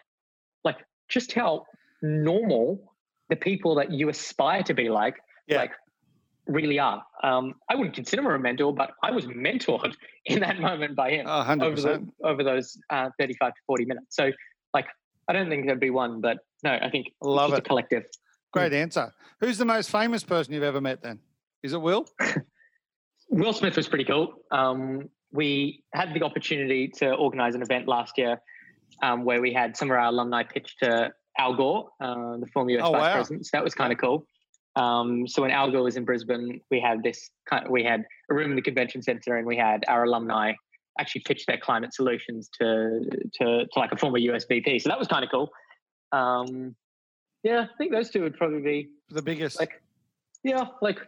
like 0.63 0.77
just 1.07 1.31
how 1.31 1.65
normal 2.01 2.93
the 3.29 3.35
people 3.35 3.75
that 3.75 3.91
you 3.91 4.09
aspire 4.09 4.63
to 4.63 4.73
be 4.73 4.89
like, 4.89 5.15
Yeah. 5.47 5.59
like, 5.59 5.71
really 6.47 6.79
are. 6.79 7.03
Um, 7.23 7.55
I 7.69 7.75
wouldn't 7.75 7.95
consider 7.95 8.21
him 8.23 8.31
a 8.31 8.39
mentor, 8.39 8.73
but 8.73 8.91
I 9.03 9.11
was 9.11 9.25
mentored 9.27 9.93
in 10.25 10.39
that 10.41 10.59
moment 10.59 10.95
by 10.95 11.11
him 11.11 11.25
Oh, 11.27 11.43
100%. 11.47 11.61
over 11.63 11.81
the, 11.81 12.07
over 12.23 12.43
those 12.43 12.77
uh, 12.89 13.09
35 13.19 13.53
to 13.53 13.61
40 13.67 13.85
minutes. 13.85 14.15
So, 14.15 14.31
like, 14.73 14.87
I 15.27 15.33
don't 15.33 15.49
think 15.49 15.65
there'd 15.65 15.79
be 15.79 15.89
one, 15.91 16.21
but 16.21 16.37
no, 16.63 16.71
I 16.81 16.89
think 16.89 17.07
Love 17.21 17.51
it's 17.51 17.59
it. 17.59 17.65
a 17.65 17.67
collective. 17.67 18.03
Great 18.51 18.73
answer. 18.73 19.13
Who's 19.39 19.57
the 19.57 19.65
most 19.65 19.89
famous 19.89 20.23
person 20.23 20.53
you've 20.53 20.63
ever 20.63 20.81
met 20.81 21.01
then? 21.01 21.19
Is 21.63 21.73
it 21.73 21.81
Will? 21.81 22.07
Will 23.29 23.53
Smith 23.53 23.77
was 23.77 23.87
pretty 23.87 24.03
cool. 24.03 24.33
Um, 24.51 25.09
we 25.31 25.83
had 25.93 26.13
the 26.13 26.23
opportunity 26.23 26.89
to 26.97 27.13
organise 27.13 27.55
an 27.55 27.61
event 27.61 27.87
last 27.87 28.17
year 28.17 28.41
um, 29.01 29.23
where 29.23 29.41
we 29.41 29.53
had 29.53 29.77
some 29.77 29.89
of 29.89 29.95
our 29.95 30.05
alumni 30.07 30.43
pitch 30.43 30.75
to 30.83 31.13
Al 31.37 31.55
Gore, 31.55 31.89
uh, 32.01 32.37
the 32.37 32.47
former 32.53 32.71
US 32.71 32.81
Oh, 32.85 32.91
Vice 32.91 33.01
wow. 33.01 33.13
President. 33.13 33.45
So 33.45 33.49
that 33.53 33.63
was 33.63 33.73
kind 33.73 33.93
of 33.93 33.99
cool. 33.99 34.25
Um, 34.75 35.27
so 35.27 35.41
when 35.41 35.51
Al 35.51 35.69
Gore 35.71 35.83
was 35.83 35.97
in 35.97 36.05
Brisbane, 36.05 36.61
we 36.71 36.79
had 36.79 37.03
this 37.03 37.29
kind 37.49 37.67
we 37.69 37.83
had 37.83 38.05
a 38.29 38.33
room 38.33 38.51
in 38.51 38.55
the 38.55 38.61
convention 38.61 39.01
centre, 39.01 39.37
and 39.37 39.45
we 39.45 39.57
had 39.57 39.83
our 39.87 40.05
alumni 40.05 40.53
actually 40.99 41.21
pitch 41.25 41.45
their 41.45 41.57
climate 41.57 41.93
solutions 41.93 42.49
to 42.59 43.01
to, 43.33 43.65
to 43.65 43.79
like 43.79 43.91
a 43.91 43.97
former 43.97 44.17
US 44.17 44.45
VP. 44.45 44.79
So 44.79 44.89
that 44.89 44.99
was 44.99 45.07
kind 45.07 45.23
of 45.23 45.31
cool. 45.31 45.49
Um, 46.11 46.75
yeah, 47.43 47.61
I 47.73 47.77
think 47.77 47.91
those 47.91 48.09
two 48.09 48.21
would 48.23 48.37
probably 48.37 48.61
be 48.61 48.89
The 49.09 49.21
biggest. 49.21 49.59
like, 49.59 49.81
yeah, 50.43 50.65
like 50.81 50.99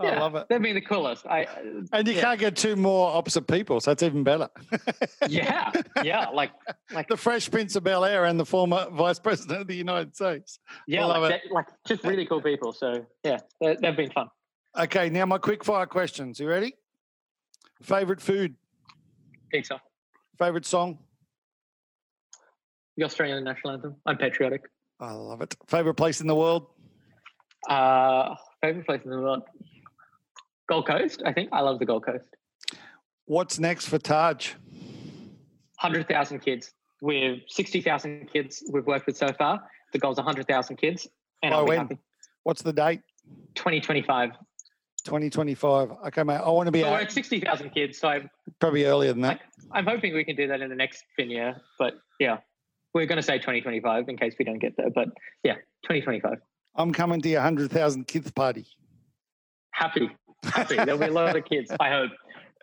I 0.00 0.04
yeah, 0.04 0.20
love 0.20 0.34
it. 0.34 0.46
they'd 0.48 0.62
be 0.62 0.72
the 0.72 0.80
coolest. 0.80 1.26
I 1.26 1.46
And 1.92 2.08
you 2.08 2.14
yeah. 2.14 2.20
can't 2.22 2.40
get 2.40 2.56
two 2.56 2.74
more 2.74 3.14
opposite 3.14 3.46
people, 3.46 3.80
so 3.80 3.90
that's 3.90 4.02
even 4.02 4.24
better. 4.24 4.48
yeah, 5.28 5.70
yeah, 6.02 6.28
like 6.30 6.52
like 6.92 7.06
the 7.08 7.16
Fresh 7.18 7.50
Prince 7.50 7.76
of 7.76 7.84
Bel 7.84 8.04
Air 8.04 8.24
and 8.24 8.40
the 8.40 8.46
former 8.46 8.88
Vice 8.90 9.18
President 9.18 9.60
of 9.60 9.66
the 9.66 9.76
United 9.76 10.16
States. 10.16 10.58
yeah, 10.86 11.04
love 11.04 11.22
like, 11.22 11.34
it. 11.34 11.42
that- 11.44 11.54
like 11.54 11.66
just 11.86 12.02
really 12.04 12.24
cool 12.24 12.40
people. 12.40 12.72
So 12.72 13.04
yeah, 13.24 13.38
they, 13.60 13.76
they've 13.80 13.96
been 13.96 14.10
fun. 14.10 14.28
Okay, 14.78 15.10
now 15.10 15.26
my 15.26 15.38
quick 15.38 15.64
fire 15.64 15.86
questions. 15.86 16.40
You 16.40 16.48
ready? 16.48 16.74
Favorite 17.82 18.20
food? 18.20 18.54
Pizza, 19.52 19.80
Favorite 20.38 20.64
song? 20.64 20.98
the 22.96 23.04
Australian 23.04 23.42
national 23.44 23.74
anthem. 23.74 23.96
I'm 24.06 24.16
patriotic. 24.18 24.62
I 24.98 25.12
love 25.12 25.40
it. 25.40 25.56
Favorite 25.68 25.94
place 25.94 26.20
in 26.20 26.26
the 26.26 26.34
world? 26.34 26.66
Uh, 27.68 28.34
favorite 28.62 28.86
place 28.86 29.00
in 29.04 29.10
the 29.10 29.18
world, 29.20 29.42
Gold 30.70 30.86
Coast. 30.86 31.22
I 31.26 31.32
think 31.32 31.48
I 31.52 31.60
love 31.60 31.80
the 31.80 31.84
Gold 31.84 32.06
Coast. 32.06 32.28
What's 33.26 33.58
next 33.58 33.86
for 33.86 33.98
Taj? 33.98 34.52
Hundred 35.78 36.06
thousand 36.06 36.40
kids. 36.40 36.72
We've 37.02 37.42
sixty 37.48 37.80
thousand 37.80 38.30
kids 38.32 38.62
we've 38.72 38.86
worked 38.86 39.06
with 39.06 39.16
so 39.16 39.32
far. 39.36 39.60
The 39.92 39.98
goal 39.98 40.14
goal's 40.14 40.24
hundred 40.24 40.46
thousand 40.46 40.76
kids, 40.76 41.08
and 41.42 41.52
I'll 41.52 41.64
be 41.64 41.70
when? 41.70 41.78
happy. 41.78 41.98
What's 42.44 42.62
the 42.62 42.72
date? 42.72 43.00
2025. 43.56 44.30
2025. 45.04 45.90
Okay, 46.06 46.22
mate. 46.22 46.34
I 46.34 46.48
want 46.50 46.66
to 46.68 46.72
be 46.72 46.82
But 46.82 46.92
we're 46.92 47.00
at 47.00 47.10
sixty 47.10 47.40
thousand 47.40 47.70
kids, 47.70 47.98
so 47.98 48.08
I'm, 48.08 48.30
probably 48.60 48.84
earlier 48.84 49.12
than 49.12 49.22
that. 49.22 49.40
I'm 49.72 49.86
hoping 49.86 50.14
we 50.14 50.24
can 50.24 50.36
do 50.36 50.46
that 50.48 50.60
in 50.60 50.68
the 50.70 50.76
next 50.76 51.02
fin 51.16 51.30
year. 51.30 51.60
But 51.80 51.94
yeah, 52.20 52.38
we're 52.94 53.06
going 53.06 53.16
to 53.16 53.22
say 53.22 53.38
2025 53.38 54.08
in 54.08 54.16
case 54.16 54.34
we 54.38 54.44
don't 54.44 54.58
get 54.58 54.76
there. 54.76 54.90
But 54.90 55.08
yeah, 55.42 55.54
2025. 55.84 56.38
I'm 56.76 56.92
coming 56.92 57.20
to 57.22 57.28
your 57.28 57.40
100,000 57.40 58.06
kids 58.06 58.30
party. 58.30 58.66
Happy, 59.72 60.10
happy. 60.44 60.76
There'll 60.76 60.98
be 60.98 61.06
a 61.06 61.10
lot 61.12 61.36
of 61.36 61.44
kids. 61.44 61.70
I 61.80 61.90
hope. 61.90 62.10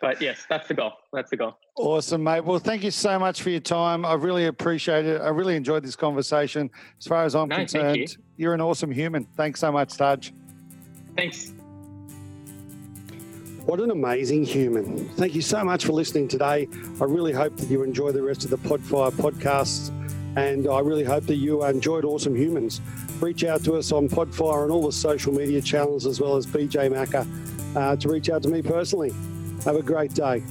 But 0.00 0.22
yes, 0.22 0.46
that's 0.48 0.68
the 0.68 0.74
goal. 0.74 0.92
That's 1.12 1.30
the 1.30 1.36
goal. 1.36 1.58
Awesome, 1.76 2.22
mate. 2.22 2.44
Well, 2.44 2.60
thank 2.60 2.84
you 2.84 2.90
so 2.92 3.18
much 3.18 3.42
for 3.42 3.50
your 3.50 3.58
time. 3.60 4.04
I 4.06 4.14
really 4.14 4.46
appreciate 4.46 5.04
it. 5.06 5.20
I 5.20 5.28
really 5.30 5.56
enjoyed 5.56 5.82
this 5.82 5.96
conversation. 5.96 6.70
As 7.00 7.06
far 7.06 7.24
as 7.24 7.34
I'm 7.34 7.48
No, 7.48 7.56
concerned, 7.56 7.96
you. 7.96 8.06
you're 8.36 8.54
an 8.54 8.60
awesome 8.60 8.92
human. 8.92 9.24
Thanks 9.36 9.58
so 9.58 9.72
much, 9.72 9.96
Taj. 9.96 10.30
Thanks. 11.16 11.52
What 13.66 13.80
an 13.80 13.90
amazing 13.90 14.44
human. 14.44 15.08
Thank 15.10 15.34
you 15.34 15.42
so 15.42 15.62
much 15.64 15.84
for 15.84 15.92
listening 15.92 16.28
today. 16.28 16.68
I 17.00 17.04
really 17.04 17.32
hope 17.32 17.56
that 17.56 17.68
you 17.68 17.82
enjoy 17.82 18.12
the 18.12 18.22
rest 18.22 18.44
of 18.44 18.50
the 18.50 18.56
Podfire 18.58 19.10
podcasts, 19.12 19.90
and 20.38 20.66
I 20.68 20.78
really 20.80 21.04
hope 21.04 21.26
that 21.26 21.36
you 21.36 21.64
enjoyed 21.64 22.04
Awesome 22.04 22.34
Humans. 22.36 22.80
Reach 23.20 23.44
out 23.44 23.64
to 23.64 23.74
us 23.74 23.90
on 23.92 24.08
Podfire 24.08 24.62
and 24.62 24.72
all 24.72 24.86
the 24.86 24.92
social 24.92 25.32
media 25.34 25.60
channels, 25.60 26.06
as 26.06 26.18
well 26.20 26.36
as 26.36 26.46
BJ 26.46 26.88
Macca, 26.88 27.26
uh, 27.76 27.96
to 27.96 28.08
reach 28.08 28.30
out 28.30 28.42
to 28.42 28.48
me 28.48 28.62
personally. 28.62 29.12
Have 29.64 29.76
a 29.76 29.82
great 29.82 30.14
day. 30.14 30.42